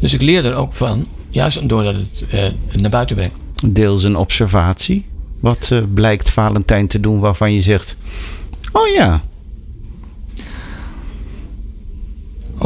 Dus 0.00 0.12
ik 0.12 0.20
leer 0.20 0.44
er 0.44 0.54
ook 0.54 0.74
van, 0.74 1.06
juist 1.30 1.68
doordat 1.68 1.94
het 1.94 2.34
uh, 2.74 2.80
naar 2.80 2.90
buiten 2.90 3.16
brengt. 3.16 3.34
Deels 3.66 4.02
een 4.02 4.16
observatie. 4.16 5.04
Wat 5.40 5.72
blijkt 5.94 6.30
Valentijn 6.30 6.86
te 6.86 7.00
doen 7.00 7.20
waarvan 7.20 7.52
je 7.52 7.60
zegt, 7.60 7.96
oh 8.72 8.88
ja. 8.88 9.22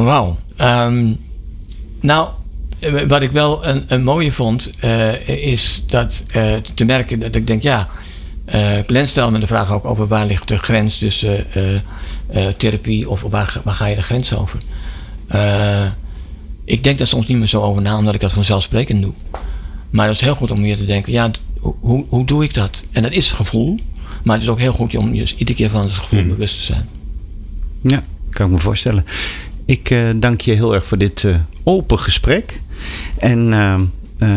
Wauw. 0.04 0.38
Um, 0.60 1.16
nou, 2.00 2.28
wat 3.08 3.22
ik 3.22 3.30
wel 3.30 3.66
een, 3.66 3.84
een 3.88 4.04
mooie 4.04 4.32
vond, 4.32 4.70
uh, 4.84 5.28
is 5.28 5.82
dat 5.86 6.22
uh, 6.36 6.54
te 6.74 6.84
merken 6.84 7.20
dat 7.20 7.34
ik 7.34 7.46
denk, 7.46 7.62
ja, 7.62 7.88
uh, 8.54 8.78
Glenn 8.86 9.08
stelde 9.08 9.32
me 9.32 9.38
de 9.38 9.46
vraag 9.46 9.72
ook 9.72 9.84
over 9.84 10.06
waar 10.06 10.26
ligt 10.26 10.48
de 10.48 10.58
grens 10.58 10.98
tussen 10.98 11.46
therapie 12.56 13.10
of 13.10 13.22
waar, 13.22 13.60
waar 13.64 13.74
ga 13.74 13.86
je 13.86 13.96
de 13.96 14.02
grens 14.02 14.34
over? 14.34 14.58
ik 16.64 16.84
denk 16.84 16.98
daar 16.98 17.06
soms 17.06 17.26
niet 17.26 17.38
meer 17.38 17.48
zo 17.48 17.62
over 17.62 17.82
na, 17.82 17.98
omdat 17.98 18.14
ik 18.14 18.20
dat 18.20 18.32
vanzelfsprekend 18.32 19.02
doe. 19.02 19.12
Maar 19.90 20.06
het 20.06 20.16
is 20.16 20.22
heel 20.22 20.34
goed 20.34 20.50
om 20.50 20.62
weer 20.62 20.76
te 20.76 20.84
denken, 20.84 21.12
ja, 21.12 21.30
hoe, 21.60 22.04
hoe 22.08 22.26
doe 22.26 22.44
ik 22.44 22.54
dat? 22.54 22.70
En 22.92 23.02
dat 23.02 23.12
is 23.12 23.30
gevoel, 23.30 23.78
maar 24.22 24.34
het 24.34 24.44
is 24.44 24.50
ook 24.50 24.58
heel 24.58 24.72
goed 24.72 24.96
om 24.96 25.14
je 25.14 25.34
iedere 25.36 25.58
keer 25.58 25.70
van 25.70 25.82
het 25.82 25.92
gevoel 25.92 26.20
hmm. 26.20 26.28
bewust 26.28 26.56
te 26.56 26.62
zijn. 26.62 26.88
Ja, 27.82 28.04
kan 28.30 28.46
ik 28.46 28.52
me 28.52 28.58
voorstellen. 28.58 29.04
Ik 29.66 29.94
dank 30.16 30.40
je 30.40 30.52
heel 30.52 30.74
erg 30.74 30.86
voor 30.86 30.98
dit 30.98 31.26
open 31.62 31.98
gesprek. 31.98 32.60
En 33.18 33.48
uh, 33.48 33.80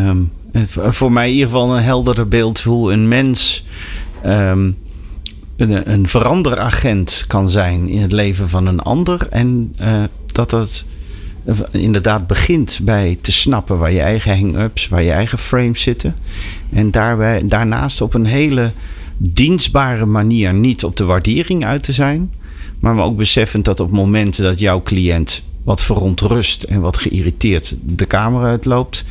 um, 0.08 0.32
voor 0.76 1.12
mij 1.12 1.28
in 1.28 1.34
ieder 1.34 1.50
geval 1.50 1.76
een 1.76 1.84
helderder 1.84 2.28
beeld 2.28 2.60
hoe 2.60 2.94
een 2.94 3.08
mens 3.08 3.66
um, 4.26 4.78
een, 5.58 5.92
een 5.92 6.08
veranderagent 6.08 7.24
kan 7.28 7.50
zijn 7.50 7.88
in 7.88 8.02
het 8.02 8.12
leven 8.12 8.50
van 8.50 8.66
een 8.66 8.80
ander. 8.80 9.28
En 9.30 9.76
dat 10.26 10.50
dat 10.50 10.84
inderdaad 11.72 12.28
begint 12.28 12.80
bij 12.82 13.18
te 13.22 13.32
snappen 13.32 13.78
waar 13.78 13.92
je 13.92 14.02
eigen 14.02 14.38
hang-ups, 14.38 14.88
waar 14.88 15.04
je 15.04 15.12
eigen 15.12 15.38
frames 15.38 15.82
zitten. 15.82 16.16
En 16.70 16.92
daarbij, 16.92 17.48
daarnaast 17.48 18.02
op 18.02 18.14
een 18.14 18.26
hele 18.26 18.72
dienstbare 19.18 20.06
manier 20.06 20.54
niet 20.54 20.84
op 20.84 20.96
de 20.96 21.04
waardering 21.04 21.66
uit 21.66 21.84
te 21.84 21.94
zijn. 21.94 22.32
Maar 22.80 22.98
ook 22.98 23.18
beseffend 23.18 23.66
dat 23.66 23.80
op 23.80 23.92
momenten 23.92 24.44
dat 24.44 24.60
jouw 24.60 24.82
cliënt 24.82 25.42
wat 25.64 25.82
verontrust 25.82 26.64
en 26.64 26.82
wat 26.82 26.98
geïrriteerd 26.98 27.76
de 27.82 28.06
kamer 28.06 28.44
uitloopt, 28.44 29.04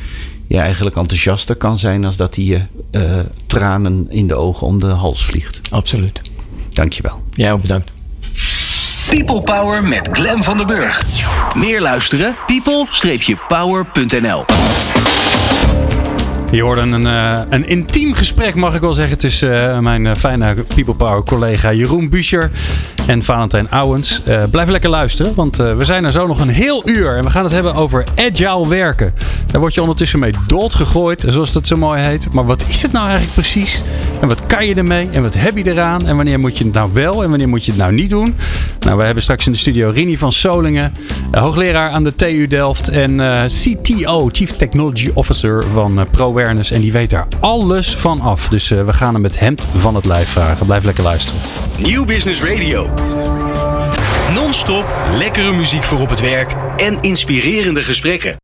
je 0.47 0.57
eigenlijk 0.57 0.95
enthousiaster 0.95 1.55
kan 1.55 1.77
zijn 1.77 2.05
als 2.05 2.17
dat 2.17 2.35
hij 2.35 2.45
je 2.45 2.61
uh, 2.91 3.19
tranen 3.45 4.05
in 4.09 4.27
de 4.27 4.35
ogen 4.35 4.67
om 4.67 4.79
de 4.79 4.87
hals 4.87 5.25
vliegt. 5.25 5.61
Absoluut. 5.69 6.21
Dankjewel. 6.69 7.23
Jij 7.33 7.51
ook 7.51 7.61
bedankt. 7.61 7.91
People 9.09 9.41
Power 9.41 9.83
met 9.83 10.09
Glen 10.11 10.43
van 10.43 10.57
den 10.57 10.67
Burg. 10.67 11.05
Meer 11.55 11.81
luisteren? 11.81 12.35
people-power.nl 12.45 14.45
je 16.51 16.61
hoorde 16.61 16.81
een, 16.81 17.01
uh, 17.01 17.39
een 17.49 17.67
intiem 17.67 18.13
gesprek, 18.13 18.55
mag 18.55 18.75
ik 18.75 18.81
wel 18.81 18.93
zeggen, 18.93 19.17
tussen 19.17 19.53
uh, 19.53 19.79
mijn 19.79 20.05
uh, 20.05 20.15
fijne 20.15 20.55
People 20.75 20.95
Power 20.95 21.23
collega 21.23 21.73
Jeroen 21.73 22.09
Buescher 22.09 22.51
en 23.07 23.23
Valentijn 23.23 23.69
Ouwens. 23.69 24.21
blijf 24.51 24.69
lekker 24.69 24.89
luisteren, 24.89 25.35
want 25.35 25.55
we 25.57 25.85
zijn 25.85 26.05
er 26.05 26.11
zo 26.11 26.27
nog 26.27 26.39
een 26.39 26.49
heel 26.49 26.89
uur 26.89 27.17
en 27.17 27.23
we 27.23 27.29
gaan 27.29 27.43
het 27.43 27.53
hebben 27.53 27.73
over 27.75 28.03
agile 28.15 28.67
werken. 28.67 29.13
Daar 29.45 29.61
word 29.61 29.73
je 29.73 29.81
ondertussen 29.81 30.19
mee 30.19 30.33
doodgegooid, 30.47 31.25
zoals 31.27 31.51
dat 31.51 31.67
zo 31.67 31.77
mooi 31.77 32.01
heet. 32.01 32.33
Maar 32.33 32.45
wat 32.45 32.63
is 32.67 32.81
het 32.81 32.91
nou 32.91 33.05
eigenlijk 33.05 33.35
precies? 33.35 33.81
En 34.21 34.27
wat 34.27 34.45
kan 34.45 34.65
je 34.65 34.75
ermee? 34.75 35.09
En 35.11 35.21
wat 35.21 35.33
heb 35.33 35.57
je 35.57 35.71
eraan? 35.71 36.07
En 36.07 36.15
wanneer 36.15 36.39
moet 36.39 36.57
je 36.57 36.63
het 36.63 36.73
nou 36.73 36.89
wel 36.93 37.23
en 37.23 37.29
wanneer 37.29 37.49
moet 37.49 37.65
je 37.65 37.71
het 37.71 37.79
nou 37.79 37.93
niet 37.93 38.09
doen? 38.09 38.35
Nou, 38.79 38.97
we 38.97 39.03
hebben 39.03 39.23
straks 39.23 39.45
in 39.45 39.51
de 39.51 39.57
studio 39.57 39.89
Rini 39.89 40.17
van 40.17 40.31
Solingen, 40.31 40.93
hoogleraar 41.31 41.89
aan 41.89 42.03
de 42.03 42.15
TU 42.15 42.47
Delft 42.47 42.89
en 42.89 43.21
CTO, 43.47 44.29
Chief 44.31 44.51
Technology 44.51 45.11
Officer 45.13 45.63
van 45.73 46.07
Pro 46.39 46.47
en 46.47 46.81
die 46.81 46.91
weet 46.91 47.09
daar 47.09 47.27
alles 47.39 47.95
van 47.95 48.21
af. 48.21 48.47
Dus 48.47 48.71
uh, 48.71 48.85
we 48.85 48.93
gaan 48.93 49.13
hem 49.13 49.23
het 49.23 49.39
hemd 49.39 49.67
van 49.75 49.95
het 49.95 50.05
lijf 50.05 50.29
vragen. 50.29 50.65
Blijf 50.65 50.83
lekker 50.83 51.03
luisteren. 51.03 51.41
Nieuw 51.77 52.05
Business 52.05 52.43
Radio. 52.43 52.89
Non-stop 54.33 54.85
lekkere 55.17 55.51
muziek 55.51 55.83
voor 55.83 55.99
op 55.99 56.09
het 56.09 56.19
werk 56.19 56.53
en 56.77 57.01
inspirerende 57.01 57.81
gesprekken. 57.81 58.39